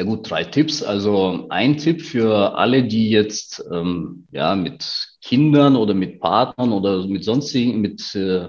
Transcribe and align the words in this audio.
Ja 0.00 0.06
gut, 0.06 0.30
drei 0.30 0.44
Tipps. 0.44 0.82
Also 0.82 1.44
ein 1.50 1.76
Tipp 1.76 2.00
für 2.00 2.56
alle, 2.56 2.84
die 2.84 3.10
jetzt 3.10 3.62
ähm, 3.70 4.26
ja 4.32 4.56
mit 4.56 5.10
Kindern 5.20 5.76
oder 5.76 5.92
mit 5.92 6.20
Partnern 6.20 6.72
oder 6.72 7.06
mit 7.06 7.22
sonstigen, 7.22 7.82
mit 7.82 8.14
äh, 8.14 8.48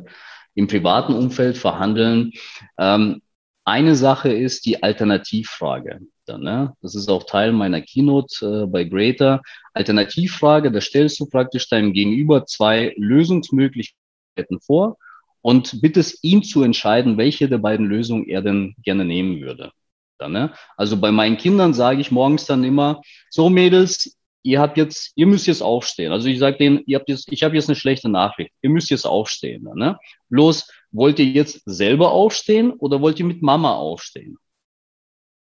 im 0.56 0.68
privaten 0.68 1.14
Umfeld 1.14 1.58
verhandeln. 1.58 2.32
Ähm, 2.78 3.22
eine 3.66 3.96
Sache 3.98 4.32
ist 4.32 4.66
die 4.66 4.82
Alternativfrage. 4.82 6.00
Dann, 6.26 6.42
ne? 6.42 6.74
Das 6.82 6.96
ist 6.96 7.10
auch 7.10 7.26
Teil 7.26 7.52
meiner 7.52 7.82
Keynote 7.82 8.64
äh, 8.64 8.68
bei 8.68 8.86
Greater. 8.86 9.42
Alternativfrage, 9.74 10.72
da 10.72 10.80
stellst 10.80 11.20
du 11.20 11.26
praktisch 11.26 11.68
deinem 11.68 11.92
Gegenüber 11.92 12.46
zwei 12.46 12.94
Lösungsmöglichkeiten 12.96 14.62
vor 14.62 14.96
und 15.42 15.82
bittest 15.82 16.24
ihn 16.24 16.44
zu 16.44 16.64
entscheiden, 16.64 17.18
welche 17.18 17.50
der 17.50 17.58
beiden 17.58 17.88
Lösungen 17.88 18.26
er 18.30 18.42
denn 18.42 18.74
gerne 18.84 19.04
nehmen 19.04 19.42
würde. 19.42 19.74
Dann, 20.22 20.34
ne? 20.34 20.54
Also 20.78 20.98
bei 20.98 21.12
meinen 21.12 21.38
Kindern 21.38 21.74
sage 21.74 22.00
ich 22.00 22.12
morgens 22.12 22.46
dann 22.46 22.64
immer, 22.64 23.02
so 23.32 23.50
Mädels, 23.50 24.18
ihr 24.44 24.60
habt 24.60 24.78
jetzt, 24.78 25.12
ihr 25.16 25.26
müsst 25.26 25.48
jetzt 25.48 25.64
aufstehen. 25.64 26.12
Also 26.12 26.28
ich 26.28 26.38
sage 26.38 26.58
denen, 26.58 26.84
ihr 26.86 27.00
habt 27.00 27.10
jetzt, 27.10 27.32
ich 27.32 27.44
habe 27.44 27.56
jetzt 27.56 27.70
eine 27.70 27.76
schlechte 27.76 28.08
Nachricht. 28.08 28.52
Ihr 28.62 28.70
müsst 28.70 28.92
jetzt 28.92 29.06
aufstehen. 29.06 29.68
Ne? 29.76 29.98
Bloß, 30.30 30.70
wollt 30.92 31.20
ihr 31.20 31.26
jetzt 31.26 31.62
selber 31.66 32.12
aufstehen 32.12 32.72
oder 32.72 33.02
wollt 33.02 33.20
ihr 33.20 33.26
mit 33.26 33.42
Mama 33.42 33.74
aufstehen? 33.76 34.38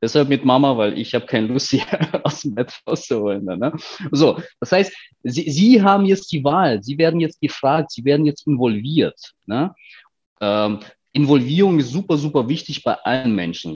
Deshalb 0.01 0.27
mit 0.27 0.43
Mama, 0.43 0.75
weil 0.75 0.97
ich 0.97 1.13
habe 1.13 1.27
keine 1.27 1.47
Lust, 1.47 1.69
hier 1.69 1.85
aus 2.23 2.41
dem 2.41 2.55
Bett 2.55 2.73
rauszuholen. 2.87 3.45
Ne? 3.45 3.73
So, 4.11 4.41
das 4.59 4.71
heißt, 4.71 4.93
sie, 5.23 5.49
sie 5.49 5.81
haben 5.81 6.05
jetzt 6.05 6.31
die 6.31 6.43
Wahl. 6.43 6.83
Sie 6.83 6.97
werden 6.97 7.19
jetzt 7.19 7.39
gefragt. 7.39 7.91
Sie 7.91 8.03
werden 8.03 8.25
jetzt 8.25 8.47
involviert. 8.47 9.33
Ne? 9.45 9.73
Ähm, 10.41 10.79
Involvierung 11.13 11.79
ist 11.79 11.91
super, 11.91 12.17
super 12.17 12.49
wichtig 12.49 12.83
bei 12.83 12.95
allen 12.95 13.35
Menschen. 13.35 13.75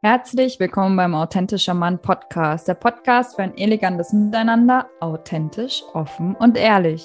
Herzlich 0.00 0.60
willkommen 0.60 0.96
beim 0.96 1.12
Authentischer 1.16 1.74
Mann 1.74 2.00
Podcast, 2.00 2.68
der 2.68 2.74
Podcast 2.74 3.34
für 3.34 3.42
ein 3.42 3.58
elegantes 3.58 4.12
Miteinander, 4.12 4.88
authentisch, 5.00 5.82
offen 5.92 6.36
und 6.36 6.56
ehrlich. 6.56 7.04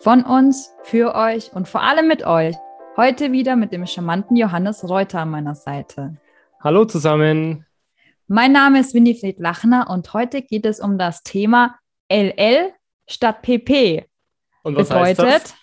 Von 0.00 0.22
uns, 0.24 0.70
für 0.82 1.14
euch 1.14 1.54
und 1.54 1.66
vor 1.66 1.80
allem 1.80 2.06
mit 2.06 2.26
euch. 2.26 2.54
Heute 2.98 3.32
wieder 3.32 3.56
mit 3.56 3.72
dem 3.72 3.86
charmanten 3.86 4.36
Johannes 4.36 4.86
Reuter 4.86 5.20
an 5.20 5.30
meiner 5.30 5.54
Seite. 5.54 6.18
Hallo 6.60 6.84
zusammen. 6.84 7.64
Mein 8.26 8.52
Name 8.52 8.80
ist 8.80 8.92
Winifred 8.92 9.40
Lachner 9.40 9.88
und 9.88 10.12
heute 10.12 10.42
geht 10.42 10.66
es 10.66 10.80
um 10.80 10.98
das 10.98 11.22
Thema 11.22 11.78
LL 12.12 12.74
statt 13.08 13.40
PP. 13.40 14.04
Und 14.64 14.76
was 14.76 14.90
bedeutet, 14.90 15.18
heißt 15.18 15.44
das? 15.44 15.54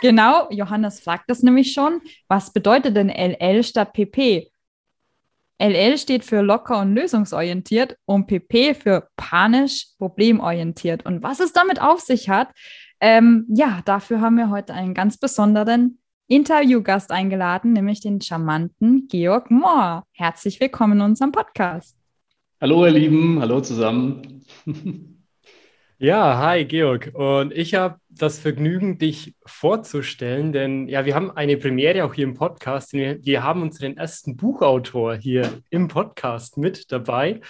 Genau, 0.00 0.48
Johannes 0.50 1.00
fragt 1.00 1.28
das 1.28 1.42
nämlich 1.42 1.72
schon. 1.72 2.00
Was 2.28 2.52
bedeutet 2.52 2.96
denn 2.96 3.08
LL 3.08 3.64
statt 3.64 3.92
PP? 3.94 4.48
LL 5.60 5.98
steht 5.98 6.24
für 6.24 6.40
locker 6.40 6.80
und 6.80 6.94
lösungsorientiert 6.94 7.96
und 8.06 8.26
PP 8.26 8.74
für 8.74 9.08
panisch, 9.16 9.88
problemorientiert. 9.98 11.04
Und 11.04 11.22
was 11.22 11.38
es 11.38 11.52
damit 11.52 11.82
auf 11.82 12.00
sich 12.00 12.30
hat, 12.30 12.48
ähm, 12.98 13.46
ja, 13.50 13.82
dafür 13.84 14.22
haben 14.22 14.38
wir 14.38 14.48
heute 14.48 14.72
einen 14.72 14.94
ganz 14.94 15.18
besonderen 15.18 15.98
Interviewgast 16.28 17.10
eingeladen, 17.10 17.74
nämlich 17.74 18.00
den 18.00 18.22
charmanten 18.22 19.06
Georg 19.08 19.50
Mohr. 19.50 20.04
Herzlich 20.12 20.60
willkommen 20.60 20.94
in 20.94 21.02
unserem 21.02 21.32
Podcast. 21.32 21.94
Hallo, 22.58 22.86
ihr 22.86 22.92
Lieben, 22.92 23.38
hallo 23.40 23.60
zusammen. 23.60 24.44
Ja, 26.02 26.38
hi 26.38 26.64
Georg. 26.64 27.10
Und 27.12 27.52
ich 27.52 27.74
habe 27.74 28.00
das 28.10 28.38
Vergnügen, 28.38 28.98
dich 28.98 29.34
vorzustellen, 29.46 30.52
denn 30.52 30.88
ja, 30.88 31.04
wir 31.04 31.14
haben 31.14 31.30
eine 31.30 31.56
Premiere 31.56 32.04
auch 32.04 32.14
hier 32.14 32.24
im 32.24 32.34
Podcast. 32.34 32.92
Wir, 32.92 33.24
wir 33.24 33.42
haben 33.42 33.62
unseren 33.62 33.96
ersten 33.96 34.36
Buchautor 34.36 35.14
hier 35.14 35.62
im 35.70 35.88
Podcast 35.88 36.58
mit 36.58 36.90
dabei. 36.90 37.40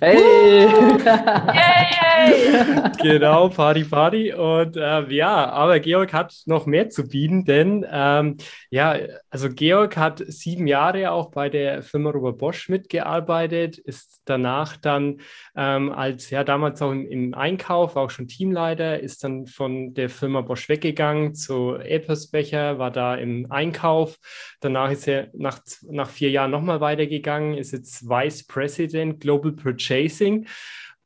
Hey! 0.00 0.68
Yay! 0.68 1.86
genau, 3.02 3.48
Party, 3.48 3.84
Party. 3.84 4.32
Und 4.32 4.76
äh, 4.76 5.10
ja, 5.14 5.48
aber 5.50 5.80
Georg 5.80 6.12
hat 6.12 6.34
noch 6.44 6.66
mehr 6.66 6.90
zu 6.90 7.08
bieten, 7.08 7.44
denn 7.44 7.86
ähm, 7.90 8.36
ja, 8.70 8.96
also 9.30 9.48
Georg 9.48 9.96
hat 9.96 10.22
sieben 10.26 10.66
Jahre 10.66 11.10
auch 11.12 11.30
bei 11.30 11.48
der 11.48 11.82
Firma 11.82 12.10
Robert 12.10 12.38
Bosch 12.38 12.68
mitgearbeitet, 12.68 13.78
ist 13.78 14.20
danach 14.26 14.76
dann 14.76 15.20
ähm, 15.56 15.92
als 15.92 16.28
ja 16.30 16.44
damals 16.44 16.82
auch 16.82 16.92
im, 16.92 17.06
im 17.06 17.34
Einkauf, 17.34 17.96
auch 17.96 18.10
schon 18.10 18.28
Teamleiter, 18.28 19.00
ist 19.00 19.24
dann 19.24 19.46
von 19.46 19.94
der 19.94 20.10
Firma 20.10 20.42
Bosch 20.42 20.68
weggegangen 20.68 21.34
zu 21.34 21.76
Eppersbecher, 21.76 22.78
war 22.78 22.90
da 22.90 23.14
im 23.14 23.50
Einkauf. 23.50 24.18
Danach 24.60 24.90
ist 24.90 25.08
er 25.08 25.28
nach, 25.32 25.60
nach 25.88 26.10
vier 26.10 26.30
Jahren 26.30 26.50
nochmal 26.50 26.80
weitergegangen, 26.80 27.56
ist 27.56 27.72
jetzt 27.72 28.08
Vice 28.08 28.46
President 28.46 29.05
Global 29.18 29.52
Purchasing 29.52 30.46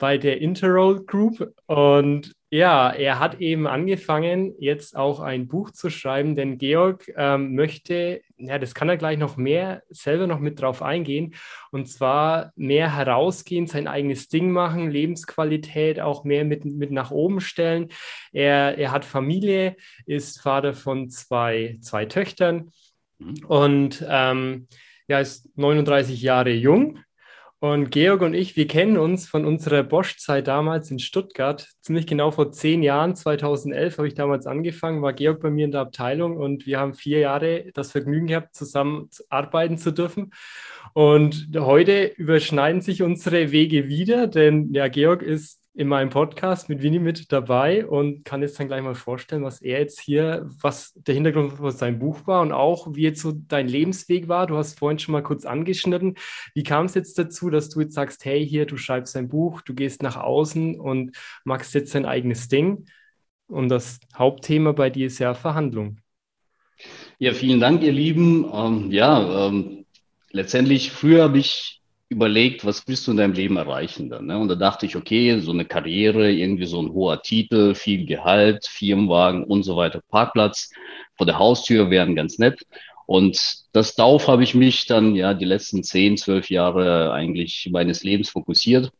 bei 0.00 0.18
der 0.18 0.40
Interroll 0.40 1.04
Group. 1.04 1.54
Und 1.66 2.32
ja, 2.52 2.90
er 2.90 3.20
hat 3.20 3.40
eben 3.40 3.68
angefangen, 3.68 4.56
jetzt 4.58 4.96
auch 4.96 5.20
ein 5.20 5.46
Buch 5.46 5.70
zu 5.70 5.88
schreiben, 5.88 6.34
denn 6.34 6.58
Georg 6.58 7.12
ähm, 7.16 7.54
möchte, 7.54 8.22
ja, 8.38 8.58
das 8.58 8.74
kann 8.74 8.88
er 8.88 8.96
gleich 8.96 9.18
noch 9.18 9.36
mehr 9.36 9.84
selber 9.88 10.26
noch 10.26 10.40
mit 10.40 10.60
drauf 10.60 10.82
eingehen, 10.82 11.34
und 11.70 11.86
zwar 11.86 12.52
mehr 12.56 12.96
herausgehen, 12.96 13.68
sein 13.68 13.86
eigenes 13.86 14.28
Ding 14.28 14.50
machen, 14.50 14.90
Lebensqualität 14.90 16.00
auch 16.00 16.24
mehr 16.24 16.44
mit, 16.44 16.64
mit 16.64 16.90
nach 16.90 17.12
oben 17.12 17.40
stellen. 17.40 17.88
Er, 18.32 18.76
er 18.78 18.90
hat 18.90 19.04
Familie, 19.04 19.76
ist 20.06 20.40
Vater 20.40 20.74
von 20.74 21.08
zwei, 21.08 21.78
zwei 21.82 22.06
Töchtern 22.06 22.72
mhm. 23.18 23.44
und 23.46 24.04
ähm, 24.08 24.66
ja, 25.06 25.20
ist 25.20 25.56
39 25.56 26.20
Jahre 26.20 26.50
jung 26.50 26.98
und 27.60 27.90
Georg 27.90 28.22
und 28.22 28.32
ich, 28.32 28.56
wir 28.56 28.66
kennen 28.66 28.96
uns 28.96 29.28
von 29.28 29.44
unserer 29.44 29.82
Bosch-Zeit 29.82 30.48
damals 30.48 30.90
in 30.90 30.98
Stuttgart. 30.98 31.68
Ziemlich 31.82 32.06
genau 32.06 32.30
vor 32.30 32.52
zehn 32.52 32.82
Jahren, 32.82 33.14
2011 33.14 33.98
habe 33.98 34.08
ich 34.08 34.14
damals 34.14 34.46
angefangen, 34.46 35.02
war 35.02 35.12
Georg 35.12 35.40
bei 35.42 35.50
mir 35.50 35.66
in 35.66 35.70
der 35.70 35.82
Abteilung 35.82 36.38
und 36.38 36.64
wir 36.64 36.80
haben 36.80 36.94
vier 36.94 37.18
Jahre 37.18 37.66
das 37.74 37.92
Vergnügen 37.92 38.28
gehabt, 38.28 38.54
zusammen 38.54 39.10
arbeiten 39.28 39.76
zu 39.76 39.90
dürfen. 39.90 40.32
Und 40.94 41.50
heute 41.54 42.06
überschneiden 42.16 42.80
sich 42.80 43.02
unsere 43.02 43.52
Wege 43.52 43.88
wieder, 43.88 44.26
denn 44.26 44.72
ja, 44.72 44.88
Georg 44.88 45.22
ist 45.22 45.59
in 45.74 45.86
meinem 45.86 46.10
Podcast 46.10 46.68
mit 46.68 46.82
Winnie 46.82 46.98
mit 46.98 47.30
dabei 47.30 47.86
und 47.86 48.24
kann 48.24 48.42
jetzt 48.42 48.58
dann 48.58 48.66
gleich 48.66 48.82
mal 48.82 48.96
vorstellen, 48.96 49.44
was 49.44 49.62
er 49.62 49.78
jetzt 49.78 50.00
hier, 50.00 50.48
was 50.60 50.92
der 50.94 51.14
Hintergrund 51.14 51.52
von 51.52 51.70
seinem 51.70 52.00
Buch 52.00 52.26
war 52.26 52.42
und 52.42 52.50
auch 52.50 52.88
wie 52.94 53.02
jetzt 53.02 53.20
so 53.20 53.32
dein 53.32 53.68
Lebensweg 53.68 54.26
war. 54.28 54.48
Du 54.48 54.56
hast 54.56 54.78
vorhin 54.78 54.98
schon 54.98 55.12
mal 55.12 55.22
kurz 55.22 55.44
angeschnitten. 55.44 56.16
Wie 56.54 56.64
kam 56.64 56.86
es 56.86 56.94
jetzt 56.94 57.18
dazu, 57.18 57.50
dass 57.50 57.68
du 57.68 57.80
jetzt 57.80 57.94
sagst, 57.94 58.24
hey, 58.24 58.44
hier, 58.46 58.66
du 58.66 58.76
schreibst 58.76 59.16
ein 59.16 59.28
Buch, 59.28 59.60
du 59.62 59.74
gehst 59.74 60.02
nach 60.02 60.16
außen 60.16 60.78
und 60.78 61.16
machst 61.44 61.72
jetzt 61.74 61.94
dein 61.94 62.04
eigenes 62.04 62.48
Ding? 62.48 62.86
Und 63.46 63.68
das 63.68 64.00
Hauptthema 64.16 64.72
bei 64.72 64.90
dir 64.90 65.06
ist 65.06 65.18
ja 65.18 65.34
Verhandlung. 65.34 66.00
Ja, 67.18 67.32
vielen 67.32 67.60
Dank, 67.60 67.82
ihr 67.82 67.92
Lieben. 67.92 68.50
Ähm, 68.52 68.90
ja, 68.90 69.46
ähm, 69.46 69.84
letztendlich 70.30 70.90
früher 70.90 71.24
habe 71.24 71.38
ich 71.38 71.79
überlegt, 72.10 72.64
was 72.64 72.86
willst 72.88 73.06
du 73.06 73.12
in 73.12 73.16
deinem 73.16 73.32
Leben 73.32 73.56
erreichen 73.56 74.10
dann? 74.10 74.26
Ne? 74.26 74.36
Und 74.36 74.48
da 74.48 74.56
dachte 74.56 74.84
ich, 74.84 74.96
okay, 74.96 75.38
so 75.40 75.52
eine 75.52 75.64
Karriere, 75.64 76.30
irgendwie 76.30 76.66
so 76.66 76.82
ein 76.82 76.92
hoher 76.92 77.22
Titel, 77.22 77.74
viel 77.74 78.04
Gehalt, 78.04 78.66
Firmenwagen 78.66 79.44
und 79.44 79.62
so 79.62 79.76
weiter, 79.76 80.02
Parkplatz 80.08 80.70
vor 81.16 81.26
der 81.26 81.38
Haustür 81.38 81.88
wären 81.88 82.16
ganz 82.16 82.38
nett. 82.38 82.66
Und 83.06 83.64
das 83.72 83.94
darauf 83.94 84.28
habe 84.28 84.42
ich 84.42 84.54
mich 84.54 84.86
dann 84.86 85.14
ja 85.14 85.34
die 85.34 85.44
letzten 85.44 85.84
zehn, 85.84 86.16
zwölf 86.16 86.50
Jahre 86.50 87.12
eigentlich 87.12 87.68
meines 87.70 88.02
Lebens 88.02 88.30
fokussiert. 88.30 88.92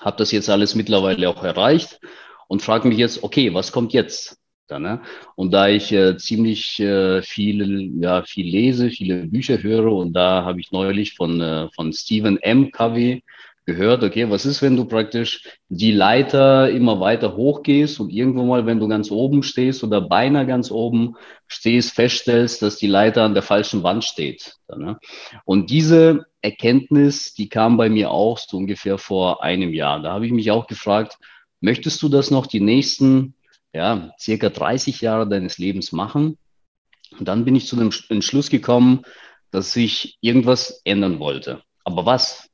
Habe 0.00 0.18
das 0.18 0.30
jetzt 0.30 0.50
alles 0.50 0.74
mittlerweile 0.74 1.28
auch 1.30 1.42
erreicht 1.42 2.00
und 2.48 2.62
frage 2.62 2.86
mich 2.86 2.98
jetzt, 2.98 3.22
okay, 3.22 3.54
was 3.54 3.72
kommt 3.72 3.94
jetzt? 3.94 4.35
Da, 4.68 4.78
ne? 4.80 5.00
Und 5.36 5.52
da 5.52 5.68
ich 5.68 5.92
äh, 5.92 6.16
ziemlich 6.16 6.80
äh, 6.80 7.22
viel, 7.22 7.92
ja, 8.02 8.22
viel 8.24 8.46
lese, 8.46 8.90
viele 8.90 9.26
Bücher 9.26 9.62
höre 9.62 9.92
und 9.92 10.12
da 10.12 10.44
habe 10.44 10.60
ich 10.60 10.72
neulich 10.72 11.14
von, 11.14 11.40
äh, 11.40 11.68
von 11.74 11.92
Stephen 11.92 12.36
M. 12.38 12.72
Covey 12.72 13.22
gehört, 13.66 14.04
okay, 14.04 14.30
was 14.30 14.46
ist, 14.46 14.62
wenn 14.62 14.76
du 14.76 14.84
praktisch 14.84 15.42
die 15.68 15.90
Leiter 15.92 16.70
immer 16.70 17.00
weiter 17.00 17.36
hochgehst 17.36 18.00
und 18.00 18.10
irgendwo 18.10 18.44
mal, 18.44 18.64
wenn 18.64 18.80
du 18.80 18.88
ganz 18.88 19.10
oben 19.10 19.42
stehst 19.42 19.82
oder 19.84 20.00
beinahe 20.00 20.46
ganz 20.46 20.70
oben 20.70 21.16
stehst, 21.48 21.92
feststellst, 21.92 22.62
dass 22.62 22.76
die 22.76 22.86
Leiter 22.86 23.22
an 23.24 23.34
der 23.34 23.42
falschen 23.42 23.82
Wand 23.82 24.04
steht. 24.04 24.54
Da, 24.66 24.76
ne? 24.76 24.98
Und 25.44 25.70
diese 25.70 26.26
Erkenntnis, 26.42 27.34
die 27.34 27.48
kam 27.48 27.76
bei 27.76 27.88
mir 27.88 28.10
auch 28.10 28.38
so 28.38 28.56
ungefähr 28.56 28.98
vor 28.98 29.42
einem 29.42 29.72
Jahr. 29.74 30.00
Da 30.00 30.12
habe 30.12 30.26
ich 30.26 30.32
mich 30.32 30.50
auch 30.50 30.66
gefragt, 30.66 31.18
möchtest 31.60 32.02
du 32.02 32.08
das 32.08 32.30
noch 32.30 32.46
die 32.46 32.60
nächsten 32.60 33.34
ja, 33.76 34.10
circa 34.18 34.48
30 34.48 35.02
Jahre 35.02 35.28
deines 35.28 35.58
Lebens 35.58 35.92
machen. 35.92 36.38
Und 37.18 37.28
dann 37.28 37.44
bin 37.44 37.54
ich 37.54 37.66
zu 37.66 37.76
dem 37.76 37.90
Entschluss 38.08 38.50
gekommen, 38.50 39.02
dass 39.50 39.76
ich 39.76 40.18
irgendwas 40.20 40.80
ändern 40.84 41.18
wollte. 41.18 41.62
Aber 41.84 42.04
was? 42.06 42.48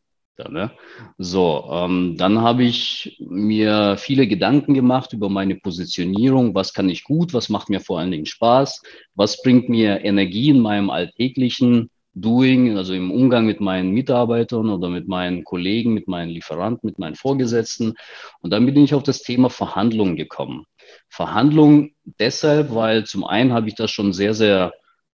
Ne? 0.51 0.73
So, 1.19 1.69
ähm, 1.71 2.17
dann 2.19 2.41
habe 2.41 2.65
ich 2.65 3.17
mir 3.21 3.97
viele 3.97 4.27
Gedanken 4.27 4.75
gemacht 4.75 5.13
über 5.13 5.29
meine 5.29 5.55
Positionierung. 5.55 6.55
Was 6.55 6.73
kann 6.73 6.89
ich 6.89 7.05
gut? 7.05 7.33
Was 7.33 7.49
macht 7.49 7.69
mir 7.69 7.81
vor 7.81 8.01
allen 8.01 8.11
Dingen 8.11 8.27
Spaß? 8.27 8.83
Was 9.15 9.41
bringt 9.43 9.69
mir 9.69 10.05
Energie 10.05 10.51
in 10.51 10.59
meinem 10.59 10.91
alltäglichen 10.91 11.91
Doing, 12.15 12.77
also 12.77 12.93
im 12.93 13.11
Umgang 13.11 13.47
mit 13.47 13.61
meinen 13.61 13.91
Mitarbeitern 13.91 14.69
oder 14.69 14.89
mit 14.89 15.07
meinen 15.07 15.45
Kollegen, 15.45 15.95
mit 15.95 16.09
meinen 16.09 16.31
Lieferanten, 16.31 16.89
mit 16.89 16.99
meinen 16.99 17.15
Vorgesetzten? 17.15 17.95
Und 18.41 18.51
dann 18.51 18.67
bin 18.67 18.83
ich 18.83 18.95
auf 18.95 19.05
das 19.05 19.23
Thema 19.23 19.49
Verhandlungen 19.49 20.17
gekommen. 20.17 20.65
Verhandlungen 21.13 21.95
deshalb, 22.19 22.75
weil 22.75 23.05
zum 23.05 23.25
einen 23.25 23.53
habe 23.53 23.69
ich 23.69 23.75
das 23.75 23.91
schon 23.91 24.15
sehr, 24.15 24.33
sehr 24.33 24.73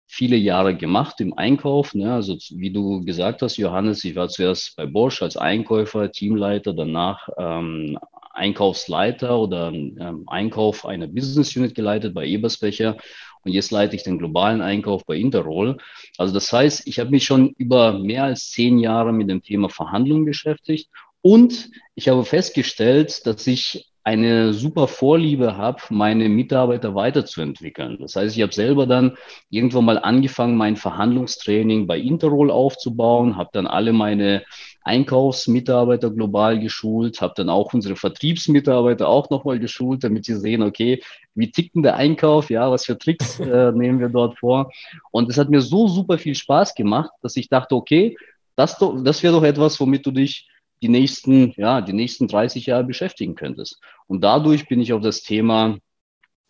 viele 0.08 0.36
Jahre 0.36 0.76
gemacht 0.76 1.22
im 1.22 1.38
Einkauf. 1.38 1.94
Ne? 1.94 2.12
Also 2.12 2.36
wie 2.50 2.72
du 2.72 3.06
gesagt 3.06 3.44
hast, 3.44 3.58
Johannes, 3.58 4.04
ich 4.04 4.16
war 4.16 4.28
zuerst 4.28 4.76
bei 4.76 4.88
Bosch 4.88 5.22
als 5.22 5.38
Einkäufer, 5.38 6.12
Teamleiter, 6.12 6.74
danach 6.74 7.30
ähm, 7.38 8.00
Einkaufsleiter 8.32 9.38
oder 9.38 9.68
ähm, 9.68 10.24
Einkauf 10.26 10.88
einer 10.88 11.06
Business 11.06 11.56
Unit 11.56 11.76
geleitet 11.76 12.16
bei 12.16 12.26
Ebersbecher 12.26 12.98
und 13.44 13.52
jetzt 13.52 13.70
leite 13.70 13.96
ich 13.96 14.02
den 14.02 14.18
globalen 14.18 14.62
Einkauf 14.62 15.06
bei 15.06 15.18
Interroll. 15.18 15.78
Also 16.18 16.34
das 16.34 16.52
heißt, 16.52 16.88
ich 16.88 16.98
habe 16.98 17.12
mich 17.12 17.24
schon 17.24 17.54
über 17.60 18.00
mehr 18.00 18.24
als 18.24 18.50
zehn 18.50 18.80
Jahre 18.80 19.14
mit 19.14 19.30
dem 19.30 19.44
Thema 19.44 19.70
Verhandlungen 19.70 20.26
beschäftigt 20.26 20.90
und 21.22 21.70
ich 21.94 22.10
habe 22.10 22.26
festgestellt, 22.26 23.28
dass 23.28 23.46
ich 23.46 23.93
eine 24.06 24.54
super 24.54 24.88
Vorliebe 24.88 25.56
habe, 25.56 25.82
meine 25.90 26.28
Mitarbeiter 26.28 26.94
weiterzuentwickeln. 26.94 27.98
Das 28.02 28.18
heißt, 28.18 28.36
ich 28.36 28.42
habe 28.42 28.54
selber 28.54 28.86
dann 28.86 29.18
irgendwann 29.50 29.86
mal 29.86 29.98
angefangen, 29.98 30.58
mein 30.58 30.76
Verhandlungstraining 30.76 31.88
bei 31.88 31.98
Interroll 31.98 32.52
aufzubauen, 32.52 33.38
habe 33.38 33.52
dann 33.54 33.66
alle 33.66 33.94
meine 33.94 34.44
Einkaufsmitarbeiter 34.84 36.12
global 36.12 36.60
geschult, 36.60 37.22
habe 37.22 37.34
dann 37.38 37.48
auch 37.50 37.74
unsere 37.74 37.96
Vertriebsmitarbeiter 37.96 39.08
auch 39.08 39.30
nochmal 39.30 39.60
geschult, 39.60 40.04
damit 40.04 40.26
sie 40.26 40.36
sehen, 40.36 40.64
okay, 40.64 41.02
wie 41.34 41.50
tickt 41.50 41.76
denn 41.76 41.84
der 41.84 41.96
Einkauf, 41.96 42.50
ja, 42.50 42.70
was 42.70 42.86
für 42.86 42.98
Tricks 42.98 43.40
äh, 43.40 43.72
nehmen 43.72 44.02
wir 44.02 44.10
dort 44.10 44.38
vor. 44.38 44.70
Und 45.12 45.30
es 45.30 45.38
hat 45.38 45.50
mir 45.50 45.62
so 45.62 45.88
super 45.88 46.18
viel 46.18 46.36
Spaß 46.36 46.76
gemacht, 46.76 47.12
dass 47.22 47.38
ich 47.38 47.48
dachte, 47.48 47.76
okay, 47.76 48.18
das, 48.58 48.78
das 49.04 49.24
wäre 49.24 49.34
doch 49.34 49.44
etwas, 49.44 49.80
womit 49.80 50.06
du 50.06 50.12
dich 50.12 50.50
die 50.84 50.90
nächsten, 50.90 51.54
ja, 51.56 51.80
die 51.82 51.94
nächsten 51.94 52.28
30 52.28 52.66
Jahre 52.66 52.84
beschäftigen 52.84 53.36
könntest. 53.36 53.80
Und 54.06 54.24
dadurch 54.24 54.68
bin 54.68 54.82
ich 54.82 54.92
auf 54.92 55.02
das 55.02 55.24
Thema 55.24 55.80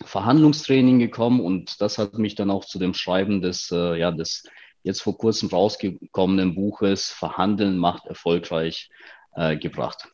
Verhandlungstraining 0.03 0.97
gekommen 0.97 1.39
und 1.39 1.80
das 1.80 2.00
hat 2.00 2.18
mich 2.18 2.35
dann 2.35 2.50
auch 2.50 2.65
zu 2.65 2.80
dem 2.80 2.95
Schreiben 2.95 3.41
des, 3.41 3.71
äh, 3.71 4.00
ja, 4.00 4.12
des 4.12 4.44
jetzt 4.81 5.01
vor 5.01 5.18
kurzem 5.18 5.50
rausgekommenen 5.50 6.56
Buches 6.56 7.06
Verhandeln 7.06 7.77
macht 7.77 8.07
erfolgreich 8.07 8.89
äh, 9.35 9.56
gebracht. 9.56 10.09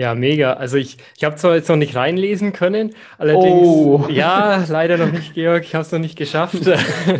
Ja, 0.00 0.14
mega. 0.14 0.54
Also 0.54 0.78
ich, 0.78 0.96
ich 1.14 1.24
habe 1.24 1.36
zwar 1.36 1.54
jetzt 1.56 1.68
noch 1.68 1.76
nicht 1.76 1.94
reinlesen 1.94 2.54
können, 2.54 2.94
allerdings, 3.18 3.66
oh. 3.66 4.06
ja, 4.08 4.64
leider 4.66 4.96
noch 4.96 5.12
nicht, 5.12 5.34
Georg, 5.34 5.62
ich 5.62 5.74
habe 5.74 5.82
es 5.82 5.92
noch 5.92 5.98
nicht 5.98 6.16
geschafft. 6.16 6.56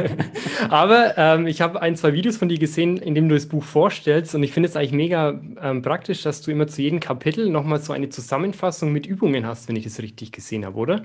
Aber 0.70 1.12
ähm, 1.18 1.46
ich 1.46 1.60
habe 1.60 1.82
ein, 1.82 1.94
zwei 1.94 2.14
Videos 2.14 2.38
von 2.38 2.48
dir 2.48 2.58
gesehen, 2.58 2.96
in 2.96 3.14
dem 3.14 3.28
du 3.28 3.34
das 3.34 3.48
Buch 3.48 3.64
vorstellst 3.64 4.34
und 4.34 4.42
ich 4.42 4.52
finde 4.52 4.70
es 4.70 4.76
eigentlich 4.76 4.92
mega 4.92 5.38
ähm, 5.60 5.82
praktisch, 5.82 6.22
dass 6.22 6.40
du 6.40 6.52
immer 6.52 6.68
zu 6.68 6.80
jedem 6.80 7.00
Kapitel 7.00 7.50
nochmal 7.50 7.80
so 7.80 7.92
eine 7.92 8.08
Zusammenfassung 8.08 8.92
mit 8.92 9.04
Übungen 9.04 9.44
hast, 9.44 9.68
wenn 9.68 9.76
ich 9.76 9.84
das 9.84 10.00
richtig 10.00 10.32
gesehen 10.32 10.64
habe, 10.64 10.78
oder? 10.78 11.04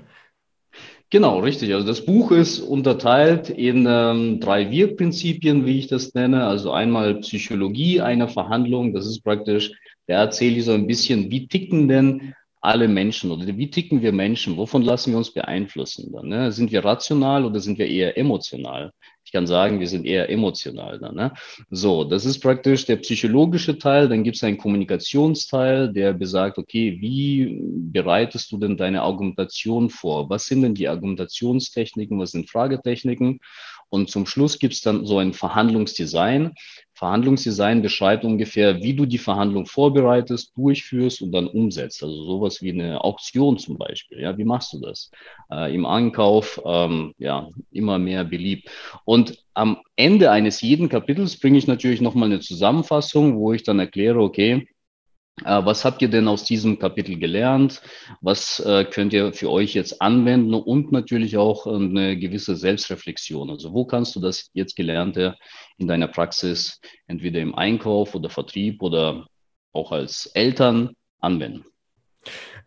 Genau, 1.10 1.38
richtig. 1.38 1.72
Also 1.72 1.86
das 1.86 2.04
Buch 2.04 2.32
ist 2.32 2.58
unterteilt 2.60 3.48
in 3.48 3.86
ähm, 3.88 4.40
drei 4.40 4.70
Wirkprinzipien, 4.70 5.64
wie 5.64 5.78
ich 5.78 5.86
das 5.86 6.14
nenne. 6.14 6.46
Also 6.46 6.72
einmal 6.72 7.20
Psychologie 7.20 8.00
einer 8.00 8.28
Verhandlung, 8.28 8.92
das 8.92 9.06
ist 9.06 9.22
praktisch 9.22 9.72
da 10.08 10.22
erzähle 10.22 10.58
ich 10.58 10.64
so 10.64 10.72
ein 10.72 10.86
bisschen, 10.86 11.30
wie 11.32 11.48
ticken 11.48 11.88
denn 11.88 12.32
alle 12.60 12.86
Menschen 12.86 13.32
oder 13.32 13.44
wie 13.46 13.70
ticken 13.70 14.02
wir 14.02 14.12
Menschen? 14.12 14.56
Wovon 14.56 14.82
lassen 14.82 15.10
wir 15.12 15.18
uns 15.18 15.32
beeinflussen? 15.32 16.12
Dann, 16.12 16.28
ne? 16.28 16.52
Sind 16.52 16.70
wir 16.70 16.84
rational 16.84 17.44
oder 17.44 17.58
sind 17.58 17.78
wir 17.78 17.88
eher 17.88 18.16
emotional? 18.16 18.92
Kann 19.36 19.46
sagen, 19.46 19.80
wir 19.80 19.86
sind 19.86 20.06
eher 20.06 20.30
emotional 20.30 20.98
dann. 20.98 21.14
Ne? 21.14 21.30
So, 21.68 22.04
das 22.04 22.24
ist 22.24 22.38
praktisch 22.40 22.86
der 22.86 22.96
psychologische 22.96 23.78
Teil. 23.78 24.08
Dann 24.08 24.24
gibt 24.24 24.36
es 24.36 24.42
einen 24.42 24.56
Kommunikationsteil, 24.56 25.92
der 25.92 26.14
besagt, 26.14 26.56
okay, 26.56 26.96
wie 27.02 27.60
bereitest 27.92 28.50
du 28.50 28.56
denn 28.56 28.78
deine 28.78 29.02
Argumentation 29.02 29.90
vor? 29.90 30.30
Was 30.30 30.46
sind 30.46 30.62
denn 30.62 30.74
die 30.74 30.88
Argumentationstechniken? 30.88 32.18
Was 32.18 32.30
sind 32.30 32.48
Fragetechniken? 32.48 33.40
Und 33.88 34.10
zum 34.10 34.26
Schluss 34.26 34.58
gibt 34.58 34.74
es 34.74 34.80
dann 34.80 35.06
so 35.06 35.18
ein 35.18 35.32
Verhandlungsdesign. 35.32 36.54
Verhandlungsdesign 36.94 37.82
beschreibt 37.82 38.24
ungefähr, 38.24 38.82
wie 38.82 38.94
du 38.94 39.04
die 39.04 39.18
Verhandlung 39.18 39.66
vorbereitest, 39.66 40.56
durchführst 40.56 41.20
und 41.22 41.32
dann 41.32 41.46
umsetzt. 41.46 42.02
Also 42.02 42.24
sowas 42.24 42.62
wie 42.62 42.72
eine 42.72 43.04
Auktion 43.04 43.58
zum 43.58 43.76
Beispiel. 43.76 44.20
Ja, 44.20 44.36
wie 44.38 44.44
machst 44.44 44.72
du 44.72 44.80
das? 44.80 45.10
Äh, 45.50 45.74
Im 45.74 45.84
Ankauf, 45.84 46.60
ähm, 46.64 47.12
ja, 47.18 47.48
immer 47.70 47.98
mehr 47.98 48.24
beliebt. 48.24 48.70
Und 49.04 49.44
am 49.54 49.78
Ende 49.94 50.30
eines 50.30 50.60
jeden 50.62 50.88
Kapitels 50.88 51.38
bringe 51.38 51.58
ich 51.58 51.66
natürlich 51.66 52.00
nochmal 52.00 52.30
eine 52.30 52.40
Zusammenfassung, 52.40 53.38
wo 53.38 53.52
ich 53.52 53.62
dann 53.62 53.78
erkläre, 53.78 54.20
okay, 54.20 54.66
was 55.44 55.84
habt 55.84 56.00
ihr 56.00 56.08
denn 56.08 56.28
aus 56.28 56.44
diesem 56.44 56.78
Kapitel 56.78 57.18
gelernt? 57.18 57.82
Was 58.20 58.58
äh, 58.60 58.84
könnt 58.84 59.12
ihr 59.12 59.32
für 59.32 59.50
euch 59.50 59.74
jetzt 59.74 60.00
anwenden? 60.00 60.54
Und 60.54 60.92
natürlich 60.92 61.36
auch 61.36 61.66
eine 61.66 62.18
gewisse 62.18 62.56
Selbstreflexion. 62.56 63.50
Also 63.50 63.72
wo 63.72 63.84
kannst 63.84 64.16
du 64.16 64.20
das 64.20 64.50
jetzt 64.54 64.76
Gelernte 64.76 65.36
in 65.76 65.88
deiner 65.88 66.08
Praxis, 66.08 66.80
entweder 67.06 67.40
im 67.40 67.54
Einkauf 67.54 68.14
oder 68.14 68.30
Vertrieb 68.30 68.82
oder 68.82 69.26
auch 69.72 69.92
als 69.92 70.26
Eltern 70.26 70.94
anwenden? 71.20 71.66